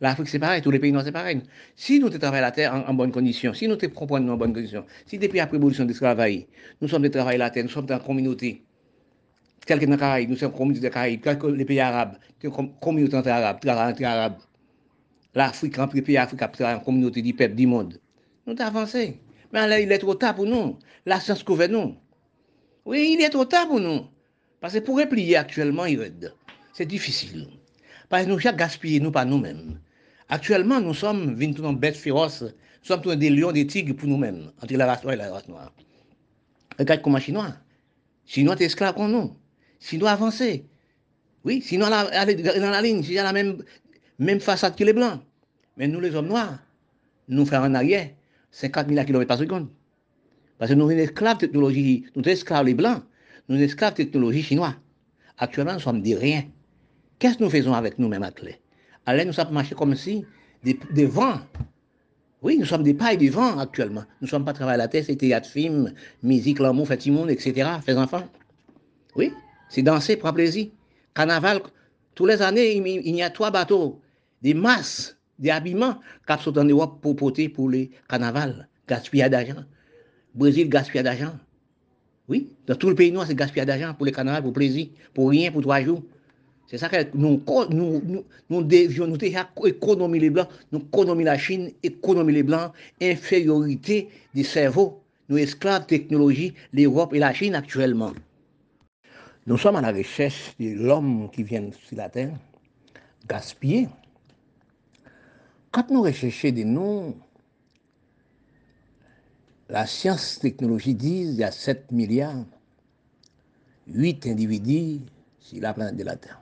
L'Afrique, 0.00 0.28
c'est 0.28 0.38
pareil, 0.38 0.62
tous 0.62 0.70
les 0.70 0.78
pays 0.78 0.92
noirs, 0.92 1.04
c'est 1.04 1.12
pareil. 1.12 1.42
Si 1.76 2.00
nous 2.00 2.08
travaillons 2.08 2.42
la 2.42 2.50
terre 2.50 2.84
en, 2.88 2.94
bonne 2.94 3.12
condition, 3.12 3.52
si 3.52 3.68
nous 3.68 3.76
comprenons 3.94 4.32
en 4.32 4.36
bonne 4.36 4.54
condition, 4.54 4.86
si 5.04 5.18
depuis 5.18 5.36
la 5.36 5.46
prévolution 5.46 5.84
de 5.84 5.92
travail, 5.92 6.46
nous 6.80 6.88
sommes 6.88 7.02
de 7.02 7.08
travailler 7.08 7.36
la 7.36 7.50
terre, 7.50 7.64
nous 7.64 7.68
sommes 7.68 7.84
dans 7.84 7.98
la 7.98 8.00
communauté, 8.00 8.62
telle 9.66 9.78
que 9.78 9.84
dans 9.84 9.92
les 9.92 9.98
Caraïbes, 9.98 10.30
nous 10.30 10.36
sommes 10.36 10.52
communauté 10.52 10.80
des 10.80 10.90
Caraïbes, 10.90 11.22
les 11.54 11.64
pays 11.66 11.80
arabes, 11.80 12.16
communauté 12.80 13.16
arabe, 13.28 13.58
arabe, 13.66 14.36
l'Afrique, 15.34 15.78
en 15.78 15.86
pays 15.86 16.16
Afrique, 16.16 16.42
en 16.42 16.80
communauté 16.80 17.20
du 17.20 17.34
peuple, 17.34 17.54
du 17.54 17.66
monde. 17.66 18.00
Nous 18.46 18.54
avons 18.58 18.78
avancé. 18.78 19.20
Mais 19.52 19.82
il 19.82 19.92
est 19.92 19.98
trop 19.98 20.14
tard 20.14 20.34
pour 20.34 20.46
nous. 20.46 20.78
La 21.04 21.20
science 21.20 21.42
couvre 21.42 21.66
nous. 21.66 21.96
Oui, 22.86 23.16
il 23.18 23.24
est 23.24 23.30
trop 23.30 23.44
tard 23.44 23.68
pour 23.68 23.80
nous. 23.80 24.06
Parce 24.60 24.74
que 24.74 24.78
pour 24.78 24.98
replier 24.98 25.36
actuellement, 25.36 25.84
c'est 26.72 26.86
difficile. 26.86 27.48
Parce 28.08 28.24
que 28.24 28.30
nous 28.30 28.46
avons 28.46 28.56
gaspillé, 28.56 29.00
nous, 29.00 29.10
pas 29.10 29.24
nous-mêmes. 29.24 29.78
Actuellement, 30.32 30.80
nous 30.80 30.94
sommes 30.94 31.36
une 31.40 31.76
bêtes 31.76 31.96
féroces. 31.96 32.42
Nous 32.42 32.84
sommes 32.84 33.16
des 33.16 33.30
lions, 33.30 33.50
des 33.50 33.66
tigres 33.66 33.96
pour 33.96 34.08
nous-mêmes, 34.08 34.52
entre 34.62 34.74
la 34.74 34.86
race 34.86 35.02
noire 35.02 35.14
et 35.14 35.16
la 35.16 35.32
race 35.32 35.48
noire. 35.48 35.72
Regarde 36.78 37.02
comment 37.02 37.18
Chinois. 37.18 37.56
Chinois 38.26 38.54
est 38.60 38.66
esclave 38.66 38.94
pour 38.94 39.08
nous. 39.08 39.36
Chinois 39.80 40.12
avancé. 40.12 40.64
Oui, 41.44 41.60
sinon, 41.62 41.90
dans 41.90 42.70
la 42.70 42.82
ligne, 42.82 43.18
a 43.18 43.22
la 43.24 43.32
même, 43.32 43.64
même 44.20 44.38
façade 44.38 44.76
que 44.76 44.84
les 44.84 44.92
blancs. 44.92 45.20
Mais 45.76 45.88
nous, 45.88 45.98
les 45.98 46.14
hommes 46.14 46.28
noirs, 46.28 46.60
nous 47.26 47.44
faisons 47.44 47.64
en 47.64 47.74
arrière 47.74 48.10
50 48.52 48.88
000 48.88 49.04
km 49.04 49.26
par 49.26 49.38
seconde. 49.38 49.68
Parce 50.58 50.70
que 50.70 50.76
nous 50.76 50.88
sommes 50.88 50.98
esclaves 50.98 51.38
de 51.38 51.46
technologie, 51.46 52.04
nous 52.14 52.22
sommes 52.22 52.32
esclaves 52.32 52.66
les 52.66 52.74
blancs, 52.74 53.02
nous 53.48 53.56
sommes 53.56 53.64
esclaves 53.64 53.94
de 53.94 54.04
technologie 54.04 54.42
chinoise. 54.44 54.74
Actuellement, 55.38 55.74
nous 55.74 55.80
sommes 55.80 56.02
des 56.02 56.14
rien. 56.14 56.44
Qu'est-ce 57.18 57.38
que 57.38 57.42
nous 57.42 57.50
faisons 57.50 57.74
avec 57.74 57.98
nous-mêmes 57.98 58.30
clé 58.32 58.60
Alors 59.10 59.26
nous 59.26 59.32
sommes 59.32 59.50
marchés 59.50 59.74
comme 59.74 59.96
si 59.96 60.24
des, 60.62 61.06
vents. 61.06 61.40
Oui, 62.42 62.56
nous 62.56 62.64
sommes 62.64 62.84
des 62.84 62.94
pailles 62.94 63.18
de 63.18 63.28
vent 63.28 63.58
actuellement. 63.58 64.04
Nous 64.20 64.26
ne 64.26 64.30
sommes 64.30 64.44
pas 64.44 64.52
travaillés 64.52 64.74
à 64.74 64.84
la 64.84 64.86
tête, 64.86 65.06
c'est 65.06 65.16
théâtre, 65.16 65.48
film, 65.48 65.92
musique, 66.22 66.60
l'amour, 66.60 66.86
fait 66.86 67.04
etc. 67.04 67.70
Fait 67.84 67.96
enfants. 67.96 68.22
Oui, 69.16 69.32
c'est 69.68 69.82
danser, 69.82 70.16
prendre 70.16 70.36
plaisir. 70.36 70.68
Carnaval, 71.12 71.60
tous 72.14 72.24
les 72.24 72.40
années, 72.40 72.76
il 72.76 73.16
y 73.16 73.22
a 73.22 73.30
trois 73.30 73.50
bateaux, 73.50 74.00
des 74.42 74.54
masses, 74.54 75.16
des 75.40 75.50
habillements 75.50 75.98
qui 76.24 76.44
sont 76.44 76.56
en 76.56 76.64
Europe 76.64 77.00
pour 77.02 77.16
porter 77.16 77.48
pour 77.48 77.68
les 77.68 77.90
carnavals. 78.08 78.68
Gaspillage 78.86 79.30
d'argent. 79.30 79.64
Brésil, 80.36 80.68
gaspillage 80.68 81.04
d'argent. 81.04 81.36
Oui, 82.28 82.48
dans 82.68 82.76
tout 82.76 82.88
le 82.88 82.94
pays 82.94 83.10
noir, 83.10 83.26
c'est 83.26 83.34
gaspillage 83.34 83.66
d'argent 83.66 83.92
pour 83.92 84.06
les 84.06 84.12
carnavals, 84.12 84.44
pour 84.44 84.52
plaisir, 84.52 84.86
pour 85.12 85.30
rien, 85.30 85.50
pour 85.50 85.62
trois 85.62 85.82
jours. 85.82 86.00
C'est 86.70 86.78
ça 86.78 86.88
que 86.88 87.16
nous, 87.16 87.42
nous, 87.70 88.00
nous, 88.00 88.24
nous 88.48 88.62
devions, 88.62 89.08
nous 89.08 89.18
économiser 89.66 90.20
les 90.20 90.30
Blancs, 90.30 90.48
nous 90.70 90.78
économiser 90.78 91.24
la 91.24 91.36
Chine, 91.36 91.72
économiser 91.82 92.32
les 92.32 92.42
Blancs, 92.44 92.72
infériorité 93.02 94.08
des 94.32 94.44
cerveaux, 94.44 95.02
nous 95.28 95.38
esclaves 95.38 95.86
technologie, 95.86 96.54
l'Europe 96.72 97.12
et 97.12 97.18
la 97.18 97.34
Chine 97.34 97.56
actuellement. 97.56 98.12
Nous 99.48 99.58
sommes 99.58 99.74
à 99.74 99.80
la 99.80 99.90
recherche 99.90 100.54
de 100.60 100.70
l'homme 100.74 101.28
qui 101.32 101.42
vient 101.42 101.70
sur 101.72 101.96
la 101.96 102.08
terre, 102.08 102.38
gaspiller. 103.28 103.88
Quand 105.72 105.90
nous 105.90 106.02
recherchons 106.02 106.50
des 106.50 106.64
noms, 106.64 107.16
la 109.68 109.86
science 109.86 110.38
technologie 110.38 110.94
dit 110.94 111.22
qu'il 111.22 111.34
y 111.34 111.42
a 111.42 111.50
7 111.50 111.90
milliards, 111.90 112.44
8 113.88 114.28
individus 114.28 115.00
sur 115.40 115.60
la 115.60 115.74
planète 115.74 115.96
de 115.96 116.04
la 116.04 116.14
Terre. 116.14 116.40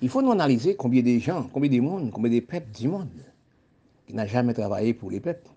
Il 0.00 0.08
faut 0.08 0.22
nous 0.22 0.30
analyser 0.30 0.76
combien 0.76 1.02
de 1.02 1.18
gens, 1.18 1.48
combien 1.52 1.70
de 1.70 1.80
monde, 1.80 2.10
combien 2.12 2.30
de 2.30 2.40
peuples 2.40 2.70
du 2.70 2.88
monde 2.88 3.24
qui 4.06 4.14
n'ont 4.14 4.26
jamais 4.26 4.54
travaillé 4.54 4.94
pour 4.94 5.10
les 5.10 5.20
peuples. 5.20 5.48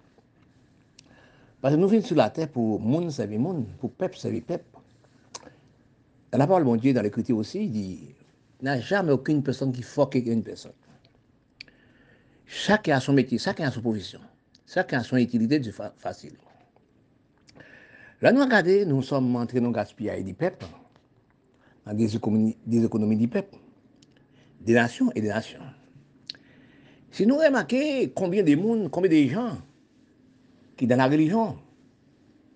Parce 1.62 1.76
que 1.76 1.80
nous 1.80 1.88
venons 1.88 2.02
sur 2.02 2.16
la 2.16 2.30
terre 2.30 2.50
pour 2.50 2.80
monde 2.80 3.12
servir 3.12 3.40
monde, 3.40 3.68
pour 3.80 3.92
peuple 3.92 4.18
servir 4.18 4.42
peuple. 4.44 4.66
Dans 6.32 6.40
la 6.40 6.48
parole 6.48 6.64
de 6.64 6.68
mon 6.68 6.76
Dieu, 6.76 6.94
dans 6.94 7.04
l'écriture 7.04 7.38
aussi, 7.38 7.68
dit 7.70 8.16
il 8.62 8.66
n'y 8.66 8.70
a 8.70 8.80
jamais 8.80 9.12
aucune 9.12 9.44
personne 9.44 9.72
qui 9.72 9.84
foque 9.84 10.16
une 10.16 10.44
personne. 10.44 10.74
Chacun 12.46 12.98
a 12.98 13.00
son 13.00 13.14
métier, 13.14 13.38
chacun 13.38 13.68
a 13.68 13.72
son 13.72 13.82
profession, 13.82 14.20
chacun 14.68 15.00
a 15.00 15.04
son 15.04 15.18
utilité 15.18 15.60
de 15.60 15.72
facile. 15.98 16.34
Là, 18.22 18.32
nous 18.32 18.42
regardons, 18.42 18.86
nous 18.88 19.02
sommes 19.02 19.36
entrés 19.36 19.60
dans 19.60 19.68
le 19.68 19.74
gaspillage 19.74 20.24
du 20.24 20.34
peuple, 20.34 20.66
dans 21.86 21.94
des 21.94 22.16
économies, 22.16 22.58
des 22.66 22.86
économies 22.86 23.18
du 23.18 23.28
peuple, 23.28 23.58
des 24.62 24.74
nations 24.74 25.12
et 25.16 25.22
des 25.22 25.30
nations. 25.30 25.60
Si 27.12 27.26
nous 27.26 27.38
remarquons 27.38 28.10
combien 28.16 28.44
de 28.44 28.56
monde, 28.56 28.90
combien 28.90 29.10
de 29.10 29.30
gens 29.30 29.58
qui 30.78 30.88
dans 30.88 30.96
la 30.96 31.08
religion, 31.08 31.60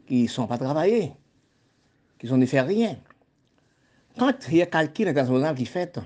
qui 0.07 0.23
ne 0.23 0.27
sont 0.27 0.47
pas 0.47 0.57
travaillés, 0.57 1.11
qui 2.17 2.31
ne 2.31 2.45
faire 2.45 2.65
rien. 2.65 2.97
Quand 4.17 4.33
il 4.49 4.57
y 4.57 4.61
a 4.61 4.65
calcul 4.65 5.07
international 5.07 5.55
qui 5.55 5.65
fait, 5.65 5.99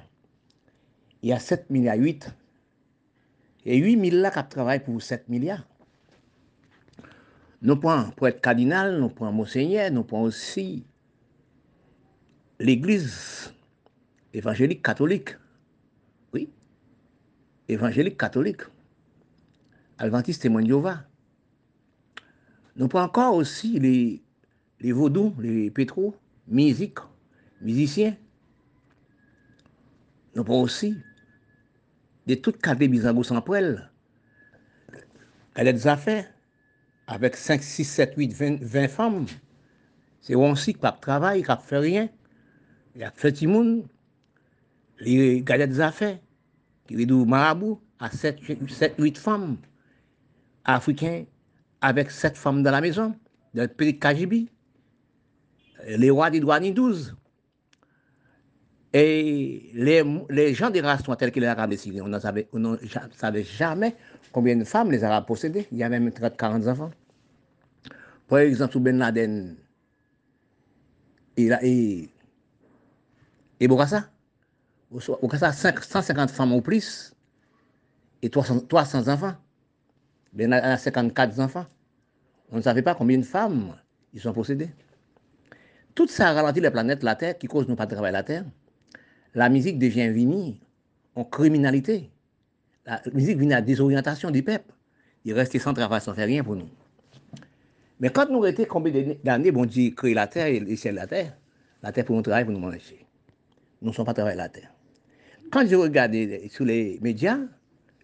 il 1.22 1.30
y 1.30 1.34
a 1.34 1.40
7 1.40 1.70
milliards 1.70 1.98
8. 1.98 2.30
Et 3.66 3.78
8 3.78 3.98
milliards 3.98 4.34
qui 4.34 4.50
travaillent 4.50 4.84
pour 4.84 5.02
7 5.02 5.30
milliards. 5.30 5.66
Nous 7.62 7.76
prenons 7.76 8.12
pour 8.12 8.28
être 8.28 8.42
cardinal, 8.42 9.00
nous 9.00 9.10
prenons 9.10 9.34
monseigneur, 9.34 9.92
nous 9.92 10.04
prenons 10.04 10.24
aussi 10.24 10.86
l'église 12.60 13.54
évangélique 14.34 14.84
catholique. 14.84 15.36
évangélique 17.70 18.18
catholique, 18.18 18.62
adventiste 19.98 20.42
témoin 20.42 20.66
Jéhovah. 20.66 21.04
Nous 22.76 22.88
pas 22.88 23.04
encore 23.04 23.36
aussi 23.36 23.80
les, 23.80 24.24
les 24.80 24.92
vaudous, 24.92 25.34
les 25.40 25.70
pétros, 25.70 26.16
musique, 26.48 27.00
musiciens. 27.62 28.16
Nous 30.36 30.44
pas 30.44 30.54
aussi 30.54 30.96
de 32.28 32.36
tout 32.36 32.52
cadre 32.52 32.86
bizango 32.88 33.24
sans 33.24 33.42
prêle. 33.42 33.92
Elle 35.56 35.68
a 35.68 35.74
des 35.74 35.88
affaires 35.88 36.26
avec 37.08 37.36
5, 37.36 37.62
6, 37.62 37.84
7, 37.84 38.14
8, 38.16 38.34
20, 38.34 38.64
20 38.64 38.88
femmes. 38.88 39.26
C'est 40.22 40.36
aussi 40.36 40.74
qui 40.74 40.80
travaille, 41.02 41.44
qui 41.44 41.52
ne 41.52 41.56
fait 41.56 41.78
rien. 41.78 42.10
Il 42.96 43.04
a 43.04 43.12
fait 43.12 43.34
tout 43.34 43.46
le 43.46 43.52
monde. 43.52 43.88
Il 45.02 45.44
a 45.52 45.68
des 45.68 45.82
affaires. 45.82 46.20
Qui 46.90 46.96
veulent 46.96 47.28
marabout 47.28 47.80
à 48.00 48.10
7, 48.10 48.40
7, 48.68 48.96
8 48.98 49.18
femmes 49.18 49.58
africains 50.66 51.26
avec 51.82 52.10
sept 52.12 52.36
femmes 52.36 52.64
dans 52.64 52.72
la 52.72 52.82
maison, 52.82 53.16
dans 53.54 53.62
le 53.62 53.68
pays 53.68 53.94
de 53.94 54.00
Kajibi, 54.00 54.50
les 55.88 56.10
rois 56.10 56.30
des 56.30 56.40
douanes 56.40 56.74
12. 56.74 57.16
Et 58.92 59.70
les, 59.76 60.54
gens 60.56 60.72
des 60.72 60.82
races 60.82 61.04
tels 61.20 61.32
que 61.32 61.40
les 61.40 61.46
Arabes 61.46 61.70
décidés, 61.70 62.02
on 62.02 62.08
ne 62.08 62.18
savait, 62.18 63.44
jamais 63.44 63.96
combien 64.32 64.56
de 64.56 64.64
femmes 64.64 64.92
les 64.92 65.04
Arabes 65.04 65.28
possédaient. 65.28 65.68
Il 65.72 65.78
y 65.78 65.84
avait 65.84 66.00
même 66.00 66.10
30-40 66.10 66.68
enfants. 66.68 66.92
Par 68.28 68.40
exemple, 68.40 68.74
sous 68.74 68.80
Ben 68.80 68.98
Laden 68.98 69.56
et, 71.38 72.10
et, 73.60 73.68
et 74.92 74.96
Bokassa, 75.22 75.52
Bokassa 75.52 75.52
150 75.54 76.32
femmes 76.32 76.54
ou 76.54 76.62
plus 76.62 77.14
et 78.22 78.30
300, 78.30 78.62
300 78.68 79.08
enfants 79.08 79.36
a 80.52 80.78
54 80.78 81.40
enfants. 81.40 81.66
On 82.52 82.58
ne 82.58 82.62
savait 82.62 82.82
pas 82.82 82.96
combien 82.96 83.18
de 83.18 83.24
femmes 83.24 83.76
ils 84.14 84.20
sont 84.22 84.34
possédés. 84.34 84.70
Tout 85.96 86.08
ça 86.08 86.32
ralentit 86.34 86.62
la 86.62 86.72
planète, 86.72 87.04
la 87.04 87.16
Terre, 87.16 87.38
qui 87.38 87.48
cause 87.48 87.68
nous 87.68 87.76
pas 87.76 87.86
de 87.86 87.94
travailler 87.94 88.14
la 88.14 88.24
Terre. 88.24 88.46
La 89.36 89.50
musique 89.50 89.78
devient 89.78 90.10
vini 90.10 90.60
en 91.16 91.24
criminalité. 91.24 92.10
La 92.86 93.02
musique 93.14 93.38
vient 93.38 93.58
à 93.58 93.62
désorientation 93.62 94.32
du 94.32 94.42
peuple. 94.42 94.74
Il 95.26 95.34
reste 95.34 95.58
sans 95.60 95.74
travail, 95.74 96.02
sans 96.02 96.14
faire 96.14 96.28
rien 96.28 96.44
pour 96.44 96.56
nous. 96.56 96.70
Mais 98.00 98.10
quand 98.10 98.30
nous 98.30 98.46
étions 98.46 98.66
combien 98.68 99.16
d'années, 99.24 99.52
bon 99.52 99.66
Dieu 99.66 99.92
créé 99.92 100.14
la 100.14 100.28
terre 100.28 100.48
et 100.48 100.60
le 100.60 100.76
ciel 100.76 100.96
de 100.96 101.00
la 101.00 101.08
terre, 101.08 101.38
la 101.84 101.92
terre 101.92 102.06
pour 102.06 102.16
nous 102.16 102.22
travailler, 102.22 102.46
pour 102.46 102.54
nous 102.54 102.60
manger. 102.60 103.06
Nous 103.82 103.90
ne 103.90 103.94
sommes 103.94 104.06
pas 104.06 104.14
travailler 104.14 104.38
la 104.38 104.50
terre. 104.50 104.72
Quand 105.52 105.66
je 105.66 105.76
regardais 105.76 106.48
sur 106.50 106.66
les 106.66 107.00
médias, 107.02 107.40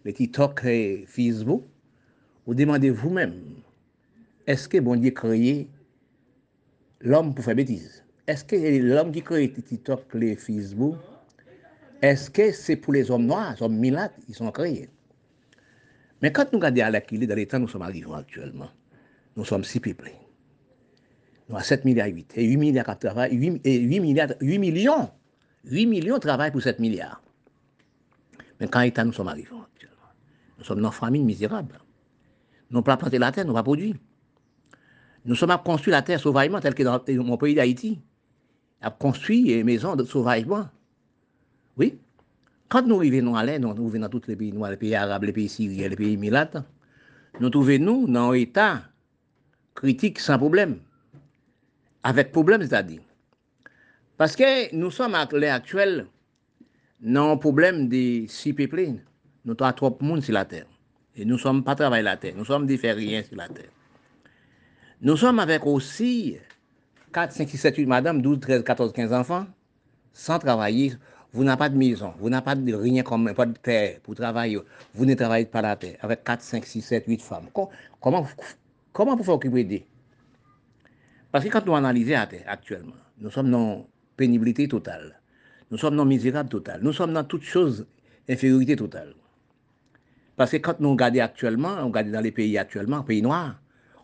les 0.04 0.12
TikTok 0.12 0.64
et 0.64 1.04
Facebook, 1.06 1.62
vous 2.44 2.54
demandez 2.54 2.90
vous-même, 2.90 3.40
est-ce 4.48 4.68
que 4.68 4.78
bon 4.78 4.96
Dieu 4.96 5.12
créé 5.12 5.68
l'homme 7.00 7.34
pour 7.34 7.44
faire 7.44 7.54
bêtise? 7.54 8.04
Est-ce 8.26 8.44
que 8.44 8.56
l'homme 8.82 9.12
qui 9.12 9.22
crée 9.22 9.52
TikTok 9.52 10.12
et 10.20 10.34
Facebook, 10.34 10.96
est-ce 12.02 12.30
que 12.30 12.50
c'est 12.50 12.74
pour 12.74 12.92
les 12.92 13.12
hommes 13.12 13.26
noirs, 13.26 13.54
les 13.54 13.62
hommes 13.62 13.76
milates, 13.76 14.14
ils 14.28 14.34
sont 14.34 14.50
créés? 14.50 14.88
Mais 16.22 16.32
quand 16.32 16.52
nous 16.52 16.58
regardons 16.58 16.82
à 16.82 16.90
la 16.90 17.00
dans 17.00 17.34
les 17.36 17.46
temps 17.46 17.60
nous 17.60 17.68
sommes 17.68 17.82
arrivés 17.82 18.10
actuellement, 18.12 18.70
nous 19.36 19.44
sommes 19.44 19.62
si 19.62 19.78
peuplés. 19.78 20.16
Nous 21.48 21.54
avons 21.54 21.64
7 21.64 21.84
milliards 21.84 22.08
8 22.08 22.32
et 22.38 22.44
8 22.44 22.56
milliards 22.56 22.98
8, 23.30 23.60
et 23.64 23.78
8 23.78 24.00
milliards 24.00 24.32
8 24.40 24.58
millions 24.58 25.10
8 25.64 25.86
millions 25.86 26.18
travaillent 26.18 26.50
pour 26.50 26.62
7 26.62 26.80
milliards. 26.80 27.22
Mais 28.60 28.68
quand 28.68 28.80
état 28.80 29.04
nous 29.04 29.12
sommes 29.12 29.28
arrivés 29.28 29.48
actuellement, 29.72 29.96
nous 30.58 30.64
sommes 30.64 30.80
dans 30.80 30.88
une 30.88 30.94
famine 30.94 31.24
misérable. 31.24 31.78
Nous 32.70 32.82
pas 32.82 32.96
planté 32.96 33.18
la 33.18 33.32
terre, 33.32 33.44
nous 33.44 33.54
pas 33.54 33.62
produit. 33.62 33.94
Nous 35.24 35.34
sommes 35.34 35.50
à 35.50 35.58
construire 35.58 35.96
la 35.96 36.02
terre 36.02 36.20
sauvagement, 36.20 36.60
tel 36.60 36.74
que 36.74 36.82
dans 36.82 37.02
mon 37.24 37.36
pays 37.36 37.54
d'Haïti. 37.54 37.98
À 38.80 38.90
construire 38.90 39.56
des 39.56 39.64
maisons 39.64 39.96
de 39.96 40.04
sauvagement. 40.04 40.68
Oui. 41.76 41.98
Quand 42.68 42.82
nous 42.82 42.96
arrivons 42.96 43.34
à 43.34 43.44
l'air, 43.44 43.60
nous 43.60 43.70
arrivons 43.70 44.00
dans 44.00 44.08
tous 44.08 44.26
les 44.28 44.36
pays 44.36 44.52
noirs, 44.52 44.70
les 44.70 44.76
pays 44.76 44.94
arabes, 44.94 45.24
les 45.24 45.32
pays 45.32 45.48
syriens, 45.48 45.88
les 45.88 45.96
pays 45.96 46.16
milates, 46.16 46.56
nous 47.40 47.50
trouvons 47.50 47.78
nous 47.78 48.06
dans 48.08 48.30
un 48.30 48.34
état 48.34 48.82
critique 49.74 50.18
sans 50.18 50.38
problème. 50.38 50.78
Avec 52.02 52.32
problème, 52.32 52.62
c'est-à-dire. 52.62 53.02
Parce 54.16 54.36
que 54.36 54.74
nous 54.74 54.90
sommes 54.90 55.14
à 55.14 55.28
l'heure 55.30 55.54
actuelle 55.54 56.06
un 57.04 57.36
problème 57.36 57.88
de 57.88 58.26
si 58.28 58.52
peuplés. 58.52 58.94
Nous 59.44 59.54
avons 59.60 59.72
trop 59.72 59.90
de 59.90 60.04
monde 60.04 60.22
sur 60.22 60.34
la 60.34 60.44
terre. 60.44 60.66
Et 61.14 61.24
nous 61.24 61.34
ne 61.34 61.40
sommes 61.40 61.64
pas 61.64 61.74
travailler 61.74 62.02
la 62.02 62.16
terre, 62.16 62.34
nous 62.36 62.44
sommes 62.44 62.66
des 62.66 62.76
rien 62.76 63.22
sur 63.22 63.36
la 63.36 63.48
terre. 63.48 63.70
Nous 65.00 65.16
sommes 65.16 65.38
avec 65.38 65.64
aussi 65.66 66.36
4, 67.12 67.32
5, 67.32 67.48
6, 67.48 67.56
7, 67.56 67.76
8 67.76 67.86
madame, 67.86 68.20
12, 68.20 68.40
13, 68.40 68.64
14, 68.64 68.92
15 68.92 69.12
enfants, 69.12 69.46
sans 70.12 70.38
travailler. 70.38 70.92
Vous 71.32 71.44
n'avez 71.44 71.58
pas 71.58 71.68
de 71.68 71.76
maison, 71.76 72.12
vous 72.18 72.30
n'avez 72.30 72.44
pas 72.44 72.54
de 72.54 72.74
rien 72.74 73.02
comme 73.02 73.32
pas 73.34 73.46
de 73.46 73.52
terre 73.54 74.00
pour 74.02 74.14
travailler. 74.14 74.58
Vous 74.94 75.04
ne 75.04 75.14
travaillez 75.14 75.46
pas 75.46 75.62
la 75.62 75.76
terre 75.76 75.96
avec 76.00 76.24
4, 76.24 76.42
5, 76.42 76.64
6, 76.64 76.82
7, 76.82 77.04
8 77.06 77.22
femmes. 77.22 77.48
Comment, 77.52 78.22
vous 78.22 79.22
faites 79.22 79.28
occuper 79.28 79.64
d'eux 79.64 79.82
Parce 81.32 81.44
que 81.44 81.50
quand 81.50 81.64
nous 81.64 81.74
analysons 81.74 82.12
la 82.12 82.26
terre 82.26 82.44
actuellement, 82.46 82.96
nous 83.18 83.30
sommes 83.30 83.50
dans 83.50 83.86
pénibilité 84.16 84.68
totale. 84.68 85.18
Nous 85.70 85.78
sommes 85.78 85.96
dans 85.96 86.04
misérable 86.04 86.48
total. 86.48 86.80
Nous 86.82 86.92
sommes 86.92 87.12
dans 87.12 87.24
toutes 87.24 87.42
choses 87.42 87.86
infériorité 88.28 88.76
totale. 88.76 89.14
Parce 90.36 90.50
que 90.50 90.58
quand 90.58 90.78
nous 90.80 90.90
regardons 90.90 91.20
actuellement, 91.20 91.76
on 91.80 91.86
regarde 91.86 92.10
dans 92.10 92.20
les 92.20 92.30
pays 92.32 92.56
actuellement, 92.58 93.02
pays 93.02 93.22
noirs, 93.22 93.60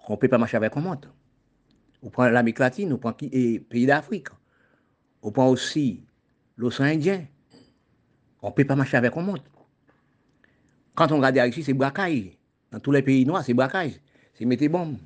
on 0.08 0.12
ne 0.12 0.18
peut 0.18 0.28
pas 0.28 0.38
marcher 0.38 0.56
avec 0.56 0.76
un 0.76 0.80
monde. 0.80 1.06
On 2.02 2.10
prend 2.10 2.28
l'Amérique 2.28 2.58
latine, 2.58 2.92
on 2.92 2.98
prend 2.98 3.14
les 3.20 3.60
pays 3.60 3.86
d'Afrique. 3.86 4.28
On 5.22 5.30
prend 5.30 5.48
aussi 5.48 6.04
l'océan 6.56 6.86
Indien. 6.86 7.24
On 8.40 8.48
ne 8.48 8.52
peut 8.52 8.64
pas 8.64 8.74
marcher 8.74 8.96
avec 8.96 9.16
un 9.16 9.22
monde. 9.22 9.42
Quand 10.94 11.12
on 11.12 11.18
regarde 11.18 11.48
ici, 11.48 11.62
c'est 11.62 11.74
braquage. 11.74 12.36
Dans 12.72 12.80
tous 12.80 12.90
les 12.90 13.02
pays 13.02 13.24
noirs, 13.24 13.44
c'est 13.44 13.54
braquage. 13.54 13.92
C'est 14.34 14.44
mettre 14.44 14.66
bombes. 14.66 14.96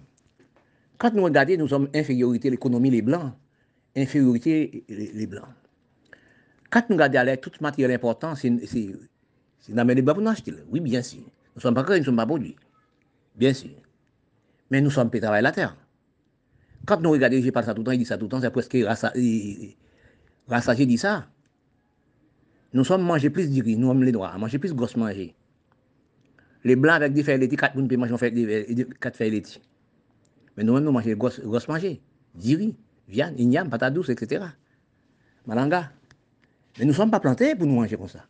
Quand 0.96 1.12
nous 1.12 1.24
regardons, 1.24 1.56
nous 1.58 1.68
sommes 1.68 1.88
infériorité 1.94 2.48
l'économie 2.48 2.90
les 2.90 3.02
blancs, 3.02 3.32
infériorité 3.94 4.84
les 4.88 5.26
blancs. 5.26 5.44
Quand 6.70 6.88
nous 6.90 6.96
regardons 6.96 7.36
toute 7.40 7.60
matière 7.60 7.90
importante, 7.90 8.38
c'est 8.38 8.52
dans 9.68 9.86
les 9.86 10.02
pour 10.02 10.20
nous 10.20 10.28
acheter. 10.28 10.52
Oui, 10.70 10.80
bien 10.80 11.02
sûr. 11.02 11.20
Nous 11.20 11.56
ne 11.56 11.60
sommes 11.60 11.74
pas 11.74 11.82
créés, 11.82 11.98
nous 11.98 12.04
sommes 12.04 12.16
pas 12.16 12.26
produits. 12.26 12.56
Bien 13.34 13.52
sûr. 13.52 13.70
Mais 14.70 14.80
nous 14.80 14.90
sommes 14.90 15.10
pour 15.10 15.20
travailler 15.20 15.42
la 15.42 15.52
terre. 15.52 15.76
Quand 16.84 17.00
nous 17.00 17.10
regardons, 17.10 17.40
je 17.40 17.50
parle 17.50 17.66
ça 17.66 17.74
tout 17.74 17.80
le 17.80 17.86
temps, 17.86 17.92
il 17.92 17.98
dit 17.98 18.04
ça 18.04 18.16
tout 18.16 18.26
le 18.26 18.30
temps, 18.30 18.40
c'est 18.40 18.50
presque 18.50 18.76
rassagé 20.48 20.86
dit 20.86 20.98
ça. 20.98 21.26
Nous 22.72 22.84
sommes 22.84 23.02
mangés 23.02 23.30
plus 23.30 23.50
de 23.50 23.62
riz, 23.62 23.76
nous 23.76 23.88
sommes 23.88 24.04
les 24.04 24.12
noirs, 24.12 24.38
manger 24.38 24.58
plus 24.58 24.70
de 24.70 24.74
grosses 24.74 24.96
manger. 24.96 25.34
Les 26.62 26.76
blancs 26.76 26.96
avec 26.96 27.12
des 27.12 27.22
feuilles 27.22 27.38
laitiers, 27.38 27.56
quatre 27.56 27.72
personnes 27.72 27.88
peuvent 27.88 27.98
manger 27.98 28.90
quatre 29.00 29.16
feuilles. 29.16 29.42
Mais 30.56 30.64
nous-mêmes, 30.64 30.84
nous 30.84 30.92
mangeons 30.92 31.12
grosses, 31.14 31.40
grosses 31.40 31.68
manger. 31.68 32.00
Du 32.34 32.56
riz, 32.56 32.76
viande, 33.08 33.38
igname, 33.38 33.70
patate 33.70 33.94
douce, 33.94 34.10
etc. 34.10 34.44
Malanga. 35.46 35.90
Mais 36.78 36.84
nous 36.84 36.92
ne 36.92 36.96
sommes 36.96 37.10
pas 37.10 37.20
plantés 37.20 37.54
pour 37.54 37.66
nous 37.66 37.74
manger 37.74 37.96
comme 37.96 38.08
ça. 38.08 38.26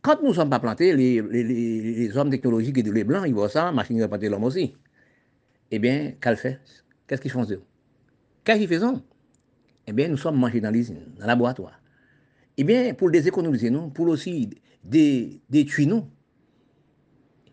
Quand 0.00 0.22
nous 0.22 0.28
ne 0.28 0.34
sommes 0.34 0.50
pas 0.50 0.60
plantés, 0.60 0.94
les, 0.94 1.20
les, 1.20 1.44
les, 1.44 2.16
hommes 2.16 2.30
technologiques 2.30 2.78
et 2.78 2.82
les 2.82 3.04
blancs, 3.04 3.24
ils 3.26 3.34
voient 3.34 3.48
ça, 3.48 3.72
machine 3.72 3.98
de 3.98 4.06
planter 4.06 4.28
l'homme 4.28 4.44
aussi. 4.44 4.74
Eh 5.70 5.78
bien, 5.78 6.12
Qu'est-ce 6.20 7.20
qu'ils 7.20 7.30
font 7.30 7.46
Qu'est-ce 8.44 8.58
qu'ils 8.58 8.78
font 8.78 9.02
Eh 9.86 9.92
bien, 9.92 10.08
nous 10.08 10.16
sommes 10.16 10.36
mangés 10.38 10.60
dans 10.60 10.70
l'usine, 10.70 11.00
dans 11.16 11.22
le 11.22 11.26
laboratoire. 11.26 11.80
Eh 12.56 12.64
bien, 12.64 12.94
pour 12.94 13.10
déséconomiser 13.10 13.70
nous, 13.70 13.88
pour 13.88 14.08
aussi 14.08 14.50
détruire 14.84 15.88
nous, 15.88 16.04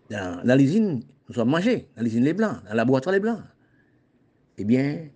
dans, 0.10 0.58
l'usine, 0.58 1.04
nous 1.28 1.36
sommes 1.36 1.50
mangés, 1.50 1.90
dans 1.96 2.04
l'usine 2.04 2.24
les 2.24 2.34
blancs, 2.34 2.64
dans 2.66 2.72
le 2.72 2.78
laboratoire 2.78 3.14
les 3.14 3.20
blancs. 3.20 3.42
Eh 4.58 4.64
bien, 4.66 5.08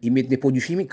ils 0.00 0.12
mettent 0.12 0.28
des 0.28 0.36
produits 0.36 0.60
chimiques. 0.60 0.92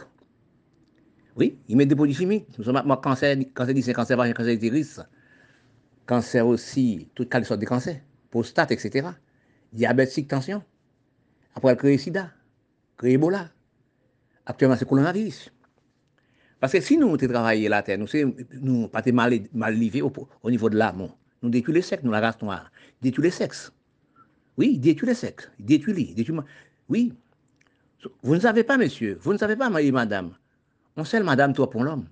Oui, 1.39 1.57
ils 1.69 1.77
mettent 1.77 1.87
des 1.87 1.95
produits 1.95 2.13
chimiques. 2.13 2.47
Nous 2.57 2.65
sommes 2.65 2.81
moi, 2.85 2.97
cancer, 2.97 3.37
cancer 3.53 3.73
du 3.73 3.81
cancer 3.81 3.95
cancer, 3.95 4.33
cancer 4.35 4.53
utérus, 4.53 4.99
cancer 6.05 6.45
aussi, 6.45 7.07
toutes 7.15 7.33
les 7.33 7.43
sortes 7.45 7.61
de 7.61 7.65
cancers, 7.65 8.01
prostate, 8.29 8.71
etc. 8.71 9.07
Diabète, 9.71 10.27
tension. 10.27 10.61
Après, 11.55 11.71
elle 11.71 11.77
crée 11.77 11.97
sida, 11.97 12.31
crée 12.97 13.13
Ebola. 13.13 13.49
Actuellement, 14.45 14.75
c'est 14.75 14.87
coronavirus. 14.87 15.49
Parce 16.59 16.73
que 16.73 16.81
si 16.81 16.97
nous 16.97 17.15
travaillons 17.15 17.69
la 17.69 17.83
terre, 17.83 17.97
nous 17.97 18.07
nous 18.61 18.89
pas 18.89 19.01
mal, 19.13 19.39
mal 19.53 19.77
au, 20.01 20.11
au, 20.43 20.51
niveau 20.51 20.69
de 20.69 20.75
l'âme. 20.75 21.07
Nous 21.41 21.49
détruisons 21.49 21.75
les 21.75 21.81
sexes, 21.81 22.03
nous 22.03 22.11
la 22.11 22.19
race 22.19 22.41
noire. 22.41 22.69
Détruisons 23.01 23.23
les 23.23 23.31
sexes. 23.31 23.71
Oui, 24.57 24.77
détruisons 24.77 25.11
les 25.11 25.15
sexes. 25.15 25.49
Détruisons 25.57 25.95
les. 25.95 26.43
Oui. 26.89 27.13
Vous 28.23 28.35
ne 28.35 28.41
savez 28.41 28.65
pas, 28.65 28.77
monsieur, 28.77 29.17
vous 29.21 29.31
ne 29.31 29.37
savez 29.37 29.55
pas, 29.55 29.69
madame. 29.69 30.33
On 30.99 31.05
sait 31.05 31.23
madame, 31.23 31.53
toi 31.53 31.69
pour 31.69 31.81
l'homme. 31.81 32.07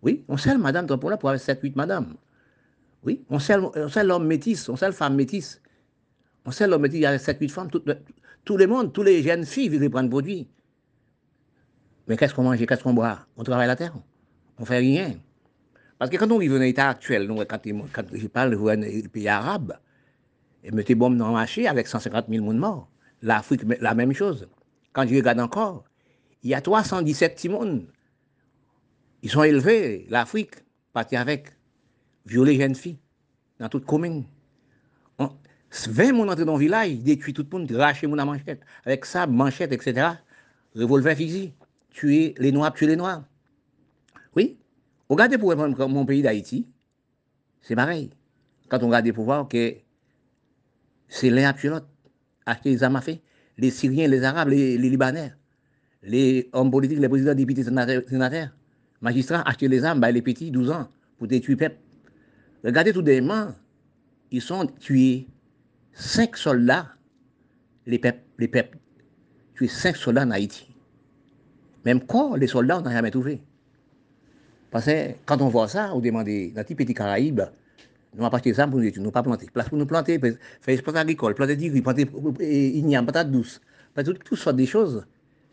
Oui, 0.00 0.24
on 0.28 0.36
sait 0.36 0.56
madame, 0.56 0.86
toi 0.86 0.96
pour 0.96 1.10
l'homme, 1.10 1.18
pour 1.18 1.28
avoir 1.28 1.42
7, 1.42 1.60
8 1.60 1.74
madame. 1.74 2.14
Oui, 3.02 3.24
on 3.28 3.40
sait, 3.40 3.56
l'homme 4.04 4.26
métis, 4.28 4.68
on 4.68 4.76
sait 4.76 4.86
la 4.86 4.92
femme 4.92 5.16
métisse. 5.16 5.60
On 6.44 6.52
sait 6.52 6.68
l'homme 6.68 6.82
métis, 6.82 6.98
il 6.98 7.02
y 7.02 7.06
a 7.06 7.18
7, 7.18 7.36
8 7.40 7.48
femmes. 7.48 7.70
Tout, 7.70 8.56
le 8.56 8.66
monde, 8.68 8.92
toutes 8.92 9.06
les 9.06 9.24
jeunes 9.24 9.44
filles 9.44 9.70
veulent 9.70 9.90
prendre 9.90 10.08
produit. 10.08 10.48
Mais 12.06 12.16
qu'est-ce 12.16 12.32
qu'on 12.32 12.44
mange, 12.44 12.64
qu'est-ce 12.64 12.82
qu'on 12.84 12.94
boit? 12.94 13.26
On 13.36 13.42
travaille 13.42 13.66
la 13.66 13.74
terre. 13.74 13.94
On 14.58 14.64
fait 14.64 14.78
rien. 14.78 15.14
Parce 15.98 16.12
que 16.12 16.16
quand 16.16 16.30
on 16.30 16.38
vit 16.38 16.48
dans 16.48 16.58
l'état 16.58 16.90
actuel, 16.90 17.28
quand, 17.48 18.02
je 18.12 18.26
parle 18.28 18.78
des 18.80 19.08
pays 19.08 19.26
arabes, 19.26 19.76
et 20.62 20.70
mettez 20.70 20.94
bombe 20.94 21.16
dans 21.16 21.26
le 21.26 21.34
marché 21.34 21.66
avec 21.66 21.88
150 21.88 22.26
000 22.28 22.40
personnes 22.40 22.58
morts. 22.58 22.88
L'Afrique, 23.20 23.62
la 23.80 23.94
même 23.94 24.12
chose. 24.12 24.46
Quand 24.92 25.06
je 25.08 25.16
regarde 25.16 25.40
encore, 25.40 25.84
il 26.44 26.50
y 26.50 26.54
a 26.54 26.60
317 26.60 27.34
timons. 27.34 27.86
Ils 29.22 29.30
sont 29.30 29.42
élevés, 29.42 30.06
l'Afrique, 30.10 30.56
partis 30.92 31.16
avec, 31.16 31.48
violer 32.26 32.56
jeunes 32.56 32.74
filles, 32.74 32.98
dans 33.58 33.70
toute 33.70 33.86
commune. 33.86 34.24
20 35.18 35.96
personnes 35.96 36.30
entrent 36.30 36.44
dans 36.44 36.52
le 36.52 36.60
village, 36.60 36.98
détruisent 36.98 37.34
tout 37.34 37.46
le 37.50 37.58
monde, 37.58 37.72
rachent 37.72 38.04
mon 38.04 38.22
manchette, 38.24 38.60
avec 38.84 39.06
ça, 39.06 39.26
manchette, 39.26 39.72
etc. 39.72 40.10
Revolver 40.76 41.16
fusil, 41.16 41.52
tuer 41.90 42.34
les 42.38 42.52
noirs, 42.52 42.72
tuer 42.74 42.86
les 42.86 42.96
noirs. 42.96 43.24
Oui. 44.36 44.58
Regardez 45.08 45.38
pour 45.38 45.56
mon 45.56 46.06
pays 46.06 46.22
d'Haïti, 46.22 46.68
c'est 47.62 47.74
pareil. 47.74 48.10
Quand 48.68 48.82
on 48.82 48.86
regarde 48.86 49.06
les 49.06 49.12
pouvoirs, 49.12 49.48
que 49.48 49.74
c'est 51.08 51.30
l'un 51.30 51.50
à 51.50 51.66
l'autre. 51.66 51.88
Acheter 52.46 52.70
les 52.70 52.82
armes 52.82 52.96
à 52.96 53.00
fait. 53.00 53.22
Les 53.56 53.70
Syriens, 53.70 54.06
les 54.06 54.22
Arabes, 54.22 54.48
les 54.48 54.76
Libanais 54.76 55.32
les 56.06 56.48
hommes 56.52 56.70
politiques, 56.70 56.98
les 56.98 57.08
présidents, 57.08 57.34
députés, 57.34 57.64
sénateurs, 57.64 58.50
magistrats, 59.00 59.42
acheter 59.48 59.68
les 59.68 59.84
armes, 59.84 60.00
bah, 60.00 60.10
les 60.10 60.22
petits, 60.22 60.50
12 60.50 60.70
ans, 60.70 60.88
pour 61.18 61.26
détruire 61.26 61.58
peuple. 61.58 61.76
Regardez 62.64 62.92
tout 62.92 63.02
moment, 63.02 63.48
ils 64.30 64.42
sont 64.42 64.66
tués 64.66 65.26
cinq 65.92 66.36
soldats, 66.36 66.88
les 67.86 67.98
peuples, 67.98 68.20
les 68.38 68.48
peuples, 68.48 68.78
tués 69.54 69.68
cinq 69.68 69.96
soldats 69.96 70.24
en 70.24 70.30
Haïti. 70.30 70.68
Même 71.84 72.00
quoi, 72.00 72.36
les 72.38 72.46
soldats, 72.46 72.78
on 72.78 72.82
n'a 72.82 72.92
jamais 72.92 73.10
trouvé. 73.10 73.40
Parce 74.70 74.86
que 74.86 75.12
quand 75.26 75.40
on 75.40 75.48
voit 75.48 75.68
ça, 75.68 75.94
on 75.94 76.00
demande, 76.00 76.26
dans 76.26 76.64
les 76.68 76.74
petits 76.74 76.94
Caraïbes, 76.94 77.42
nous 78.12 78.20
n'avons 78.20 78.30
pas 78.30 78.36
acheté 78.38 78.52
des 78.52 78.60
armes 78.60 78.70
pour 78.70 78.80
nous 78.80 78.90
nous 78.96 79.10
pas 79.10 79.22
planter. 79.22 79.48
Place 79.52 79.68
pour 79.68 79.78
nous 79.78 79.86
planter, 79.86 80.18
faire 80.18 80.34
espace 80.66 80.96
agricole, 80.96 81.34
planter 81.34 81.56
du 81.56 81.70
riz, 81.70 81.82
planter 81.82 82.08
igname, 82.76 83.06
patate 83.06 83.30
douce, 83.30 83.60
toutes 84.04 84.24
tout 84.24 84.36
sortes 84.36 84.56
de 84.56 84.64
choses. 84.64 85.04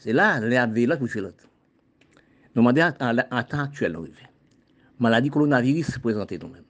C'est 0.02 0.14
là, 0.14 0.40
les 0.40 0.88
l'autre 0.88 0.98
pour 0.98 1.10
tuer 1.10 1.22
l'autre. 1.22 1.48
Nous 2.56 2.64
demandons 2.64 2.92
en 3.00 3.44
temps 3.44 3.60
actuel, 3.60 3.92
nous 3.92 4.08
Maladie 4.98 5.30
coronavirus 5.30 5.92
se 5.92 6.00
présente 6.00 6.32
nous-mêmes. 6.32 6.64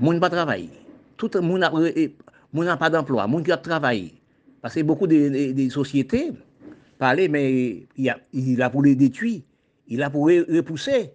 Moun 0.00 0.14
n'a 0.14 0.20
pas 0.20 0.30
travaillé. 0.30 0.70
Tout 1.18 1.30
le 1.34 1.42
monde 1.42 1.60
n'a 2.54 2.76
pas 2.78 2.88
d'emploi. 2.88 3.26
Moun 3.26 3.44
qui 3.44 3.52
a 3.52 3.58
travaillé. 3.58 4.14
Parce 4.62 4.74
que 4.74 4.80
beaucoup 4.80 5.06
de, 5.06 5.68
sociétés 5.68 6.32
parlent, 6.96 7.28
mais 7.28 7.86
il 7.98 8.08
a, 8.08 8.18
il 8.32 8.62
a 8.62 8.70
pour 8.70 8.82
les 8.82 8.96
détruire. 8.96 9.42
Il 9.86 10.02
a 10.02 10.08
pour 10.08 10.28
repousser. 10.28 11.10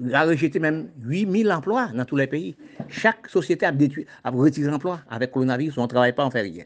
Il 0.00 0.14
a 0.14 0.24
rejeté 0.26 0.58
même 0.58 0.90
8000 1.00 1.50
emplois 1.50 1.88
dans 1.94 2.04
tous 2.04 2.16
les 2.16 2.26
pays. 2.26 2.54
Chaque 2.88 3.26
société 3.30 3.64
a, 3.64 3.72
détruit, 3.72 4.04
a 4.22 4.28
retiré 4.28 4.70
l'emploi. 4.70 5.00
Avec 5.08 5.30
le 5.30 5.32
coronavirus, 5.32 5.78
on 5.78 5.84
ne 5.84 5.88
travaille 5.88 6.14
pas, 6.14 6.24
on 6.24 6.26
ne 6.26 6.32
fait 6.32 6.42
rien. 6.42 6.64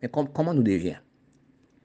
Mais 0.00 0.08
comment 0.08 0.54
nous 0.54 0.62
devions 0.62 0.96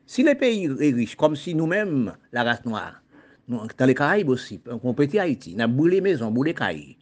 si 0.08 0.24
les 0.24 0.36
pays 0.36 0.68
sont 0.68 0.76
riches, 0.78 1.16
comme 1.16 1.36
si 1.36 1.54
nous-mêmes, 1.54 2.14
la 2.32 2.44
race 2.44 2.66
noire, 2.66 3.04
dans 3.48 3.86
les 3.86 3.94
Caraïbes 3.94 4.30
aussi, 4.30 4.60
on 4.84 4.94
petit 4.94 5.20
Haïti, 5.20 5.54
on 5.56 5.60
a 5.60 5.68
brûlé 5.68 6.02
maisons, 6.02 6.32
brûlé 6.32 6.54
Caraïbes, 6.54 6.96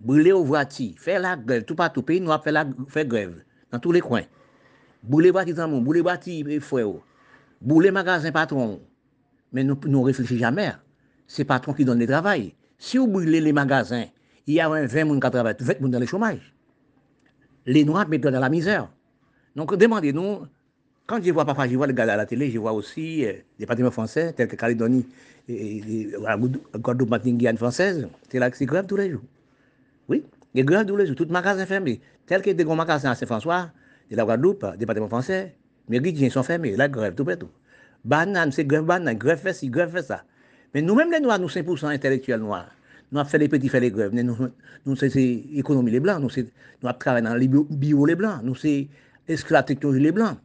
brûlé 0.00 0.32
voiture, 0.32 0.94
faire 0.96 1.20
la 1.20 1.36
grève, 1.36 1.64
tout 1.64 1.74
partout, 1.74 2.02
pays 2.02 2.20
nous 2.20 2.32
fait 2.42 2.50
la 2.50 2.66
fait 2.88 3.06
grève, 3.06 3.44
dans 3.70 3.78
tous 3.78 3.92
les 3.92 4.00
coins. 4.00 4.24
Brûler 5.02 5.32
bâtiment, 5.32 5.80
brûler 5.80 6.02
bâtiment, 6.02 6.60
frère, 6.60 6.88
brûler 7.60 7.90
magasin 7.90 8.32
patron. 8.32 8.80
Mais 9.52 9.64
nous 9.64 9.78
ne 9.86 9.96
réfléchissons 9.98 10.38
jamais. 10.38 10.72
C'est 11.26 11.44
patron 11.44 11.72
qui 11.72 11.84
donne 11.84 11.98
le 11.98 12.06
travail. 12.06 12.54
Si 12.78 12.98
vous 12.98 13.06
brûlez 13.06 13.40
les 13.40 13.52
magasins, 13.52 14.06
il 14.46 14.54
y 14.54 14.60
a 14.60 14.68
20 14.68 14.88
personnes 14.88 15.20
qui 15.20 15.30
travaillent, 15.30 15.56
20 15.58 15.66
personnes 15.66 15.90
dans 15.90 15.98
le 15.98 16.06
chômage. 16.06 16.54
Les 17.66 17.84
Noirs 17.84 18.08
mettent 18.08 18.22
dans 18.22 18.40
la 18.40 18.48
misère. 18.48 18.90
Donc 19.56 19.74
demandez-nous 19.74 20.46
quand 21.10 21.20
je 21.20 21.32
vois 21.32 21.44
papa, 21.44 21.66
je 21.66 21.74
vois 21.74 21.88
gars 21.88 22.04
à 22.04 22.16
la 22.16 22.24
télé, 22.24 22.52
je 22.52 22.58
vois 22.60 22.72
aussi 22.72 23.26
euh, 23.26 23.32
des 23.58 23.90
français, 23.90 24.32
tels 24.32 24.46
que 24.46 24.54
Calédonie, 24.54 25.04
et, 25.48 25.78
et, 25.78 26.12
Guadeloupe, 26.78 27.10
Martinique, 27.10 27.38
Guyane 27.38 27.56
française. 27.56 28.06
C'est 28.30 28.38
là 28.38 28.48
que 28.48 28.56
c'est 28.56 28.64
grave 28.64 28.86
tous 28.86 28.96
les 28.96 29.10
jours. 29.10 29.22
Oui, 30.08 30.24
a 30.56 30.62
grave 30.62 30.86
tous 30.86 30.96
les 30.96 31.06
jours. 31.06 31.16
Tout 31.16 31.26
magasin 31.28 31.66
fermé. 31.66 32.00
Tel 32.26 32.42
que 32.42 32.50
des 32.50 32.62
grands 32.62 32.76
magasins 32.76 33.10
à 33.10 33.16
Saint-François, 33.16 33.70
de 34.08 34.14
la 34.14 34.24
Guadeloupe, 34.24 34.64
des 34.78 34.86
bâtiments 34.86 35.08
français, 35.08 35.56
mais 35.88 35.98
les 35.98 36.30
sont 36.30 36.44
fermés. 36.44 36.76
La 36.76 36.86
grève, 36.86 37.16
tout 37.16 37.24
partout. 37.24 37.50
Banane, 38.04 38.52
c'est 38.52 38.64
grève 38.64 38.84
banane, 38.84 39.18
grève 39.18 39.40
fait 39.40 39.52
ci, 39.52 39.68
grève 39.68 39.90
fait 39.90 40.02
ça. 40.02 40.22
Mais 40.74 40.80
nous-mêmes, 40.80 41.10
les 41.10 41.18
Noirs, 41.18 41.40
nous 41.40 41.48
5% 41.48 41.88
intellectuels 41.88 42.38
noirs. 42.38 42.70
Nous 43.10 43.18
avons 43.18 43.28
fait 43.28 43.38
les 43.38 43.48
petits, 43.48 43.68
fait 43.68 43.80
les 43.80 43.90
grèves. 43.90 44.14
Nous, 44.14 44.36
nous, 44.86 44.94
c'est 44.94 45.10
économie 45.18 45.90
les 45.90 45.98
Blancs. 45.98 46.20
Nous, 46.22 46.30
nous 46.36 46.88
avons 46.88 46.98
travaillé 47.00 47.26
dans 47.26 47.34
les 47.34 47.48
bio 47.48 48.06
les 48.06 48.14
Blancs. 48.14 48.42
Nous, 48.44 48.54
c'est 48.54 48.86
esclave 49.26 49.64
technologie 49.64 50.00
les 50.00 50.12
Blancs 50.12 50.36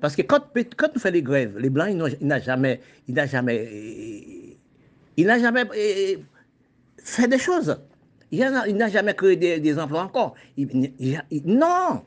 parce 0.00 0.16
que 0.16 0.22
quand, 0.22 0.40
quand 0.76 0.88
nous 0.94 1.00
faisons 1.00 1.14
les 1.14 1.22
grèves, 1.22 1.58
les 1.58 1.70
Blancs, 1.70 1.88
ils 1.90 1.96
n'ont 1.96 2.40
jamais, 2.40 2.80
jamais 3.08 3.60
jamais 5.40 5.64
eh, 5.74 6.12
eh, 6.12 6.18
fait 6.98 7.28
des 7.28 7.38
choses. 7.38 7.78
Il 8.32 8.40
n'a 8.40 8.88
jamais 8.88 9.14
créé 9.14 9.36
des, 9.36 9.78
emplois 9.78 10.02
encore. 10.02 10.34
non. 10.56 12.02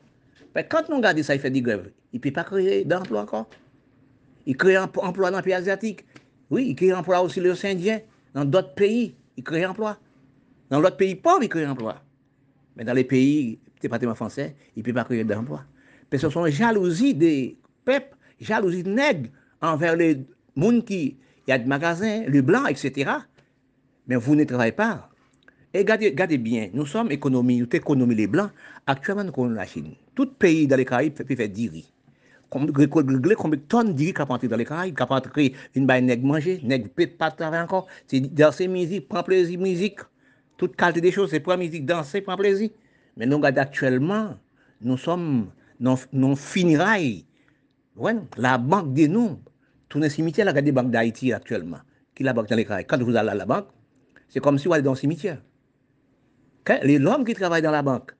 quand 0.70 0.88
nous 0.88 0.96
regardons 0.96 1.22
ça, 1.22 1.34
il 1.34 1.40
fait 1.40 1.50
des 1.50 1.62
grèves. 1.62 1.90
Il 2.12 2.16
ne 2.16 2.20
peut 2.20 2.32
pas 2.32 2.44
créer 2.44 2.84
d'emplois 2.84 3.22
encore. 3.22 3.48
Il 4.46 4.56
crée 4.56 4.76
un 4.76 4.90
emploi 4.96 5.30
dans 5.30 5.38
les 5.38 5.42
pays 5.42 5.54
asiatiques. 5.54 6.04
Oui, 6.50 6.68
il 6.68 6.74
crée 6.74 6.92
un 6.92 6.98
emploi 6.98 7.20
aussi 7.22 7.40
les 7.40 7.66
Indiens. 7.66 8.00
Dans 8.34 8.44
d'autres 8.44 8.74
pays, 8.74 9.14
il 9.36 9.44
crée 9.44 9.64
un 9.64 9.70
emploi. 9.70 9.98
Dans 10.70 10.80
l'autre 10.80 10.96
pays 10.96 11.14
pauvre, 11.14 11.42
il 11.42 11.48
crée 11.48 11.64
un 11.64 11.72
emploi. 11.72 12.02
Mais 12.76 12.84
dans 12.84 12.92
les 12.94 13.04
pays 13.04 13.58
département 13.80 14.14
français, 14.14 14.56
il 14.76 14.80
ne 14.80 14.84
peut 14.84 14.94
pas 14.94 15.04
créer 15.04 15.24
d'emploi. 15.24 15.64
Pe 16.10 16.18
se 16.18 16.30
son 16.30 16.46
jalousi 16.46 17.14
de 17.14 17.54
pep, 17.84 18.14
jalousi 18.40 18.82
de 18.82 18.90
neg, 18.90 19.30
anver 19.60 19.96
le 19.96 20.08
moun 20.56 20.82
ki 20.84 21.16
yad 21.48 21.66
magasin, 21.66 22.24
le 22.28 22.42
blan, 22.42 22.66
etc. 22.66 23.10
Men 24.06 24.18
vous 24.18 24.34
ne 24.34 24.44
travaillez 24.44 24.72
pas. 24.72 25.08
Et 25.72 25.84
gardez, 25.84 26.12
gardez 26.12 26.38
bien, 26.38 26.68
nous 26.72 26.86
sommes 26.86 27.10
économie, 27.10 27.58
nous 27.58 27.68
économie 27.72 28.14
les 28.14 28.28
blancs. 28.28 28.50
Actuellement, 28.86 29.24
nous 29.24 29.32
connaissons 29.32 29.56
la 29.56 29.66
Chine. 29.66 29.94
Tout 30.14 30.26
pays 30.26 30.68
dans 30.68 30.76
les 30.76 30.84
Caraïbes 30.84 31.14
peut 31.14 31.34
faire 31.34 31.48
10 31.48 31.68
riz. 31.68 31.92
Combien 32.48 32.70
de 32.70 33.56
tonnes 33.56 33.94
de 33.94 33.98
riz 33.98 34.14
qui 34.14 34.22
rentré 34.22 34.46
dans 34.46 34.56
les 34.56 34.64
Caraïbes, 34.64 34.96
qui 34.96 35.02
rentré 35.02 35.54
une 35.74 35.86
baille 35.86 36.02
nègre 36.02 36.24
manger, 36.24 36.60
nègre 36.62 36.88
peut 36.94 37.08
pas 37.08 37.32
travailler 37.32 37.64
encore. 37.64 37.88
C'est 38.06 38.20
danser 38.20 38.68
musique, 38.68 39.08
prendre 39.08 39.24
plaisir, 39.24 39.58
musique. 39.58 39.98
Toute 40.56 40.76
qualité 40.76 41.00
des 41.00 41.10
choses, 41.10 41.30
c'est 41.30 41.40
prendre 41.40 41.58
musique, 41.58 41.84
danser, 41.84 42.20
prendre 42.20 42.38
plaisir. 42.38 42.70
Mais 43.16 43.26
nous, 43.26 43.40
actuellement, 43.44 44.36
nous 44.80 44.96
sommes 44.96 45.48
Non, 45.80 45.96
non 46.12 46.36
finiray. 46.36 47.24
Ouwen, 47.96 48.24
la 48.36 48.58
bank 48.58 48.92
de 48.94 49.06
nou, 49.06 49.38
toune 49.88 50.08
simitye 50.10 50.44
la 50.44 50.52
gade 50.52 50.72
bank 50.74 50.90
d'Haïti 50.90 51.32
aktuellement, 51.32 51.82
ki 52.14 52.26
la 52.26 52.32
bank 52.34 52.50
nan 52.50 52.58
l'Ekraï. 52.58 52.84
Quand 52.86 53.02
vous 53.02 53.14
allez 53.14 53.30
à 53.30 53.34
la 53.34 53.46
bank, 53.46 53.66
c'est 54.28 54.40
comme 54.40 54.58
si 54.58 54.66
vous 54.66 54.74
allez 54.74 54.82
dans 54.82 54.92
le 54.92 54.98
cimetière. 54.98 55.42
Okay? 56.60 56.80
Les 56.82 56.98
l'homme 56.98 57.24
qui 57.24 57.34
travaille 57.34 57.62
dans 57.62 57.70
la 57.70 57.82
banque, 57.82 58.12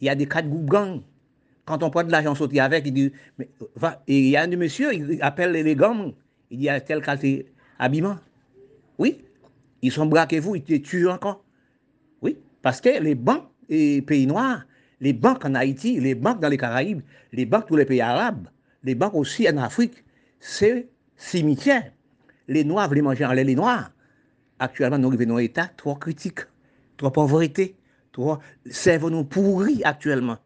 il 0.00 0.06
y 0.06 0.10
a 0.10 0.14
des 0.14 0.26
quatre 0.26 0.48
groupes 0.48 0.66
gangs. 0.66 1.00
Quand 1.64 1.82
on 1.82 1.90
prend 1.90 2.02
de 2.02 2.10
l'argent 2.10 2.34
sauté 2.34 2.60
avec, 2.60 2.86
il 2.86 2.92
dit, 2.92 3.12
mais, 3.38 3.48
va, 3.76 4.02
et 4.06 4.18
il 4.18 4.28
y 4.30 4.36
a 4.36 4.42
un 4.42 4.56
monsieur, 4.56 4.92
il 4.92 5.22
appelle 5.22 5.52
les 5.52 5.76
gangs, 5.76 6.12
il 6.50 6.58
dit, 6.58 6.68
à 6.68 6.80
tel 6.80 7.00
qualité 7.00 7.52
habillement. 7.78 8.18
Oui, 8.98 9.24
ils 9.80 9.92
sont 9.92 10.06
braqués 10.06 10.40
vous, 10.40 10.56
ils 10.56 10.62
te 10.62 10.74
tuent 10.76 11.08
encore. 11.08 11.44
Oui, 12.20 12.36
parce 12.60 12.80
que 12.80 13.00
les 13.00 13.14
banques 13.14 13.48
et 13.68 14.02
pays 14.02 14.26
noirs, 14.26 14.64
les 15.02 15.12
banques 15.12 15.44
en 15.44 15.54
Haïti, 15.56 16.00
les 16.00 16.14
banques 16.14 16.40
dans 16.40 16.48
les 16.48 16.56
Caraïbes, 16.56 17.02
les 17.32 17.44
banques 17.44 17.66
tous 17.66 17.76
les 17.76 17.84
pays 17.84 18.00
arabes, 18.00 18.46
les 18.84 18.94
banques 18.94 19.14
aussi 19.14 19.48
en 19.50 19.56
Afrique, 19.58 20.04
c'est 20.38 20.88
cimetière. 21.16 21.92
Les 22.46 22.62
Noirs 22.64 22.88
veulent 22.88 23.02
manger 23.02 23.26
en 23.26 23.32
lait 23.32 23.42
les 23.42 23.56
Noirs. 23.56 23.90
Actuellement, 24.60 24.98
nous 24.98 25.10
vivons 25.10 25.32
dans 25.32 25.36
un 25.36 25.38
état 25.38 25.68
trop 25.76 25.96
critique, 25.96 26.40
trop 26.96 27.10
pauvreté, 27.10 27.74
cerveau 28.70 29.10
nous 29.10 29.24
pourri 29.24 29.82
actuellement. 29.84 30.38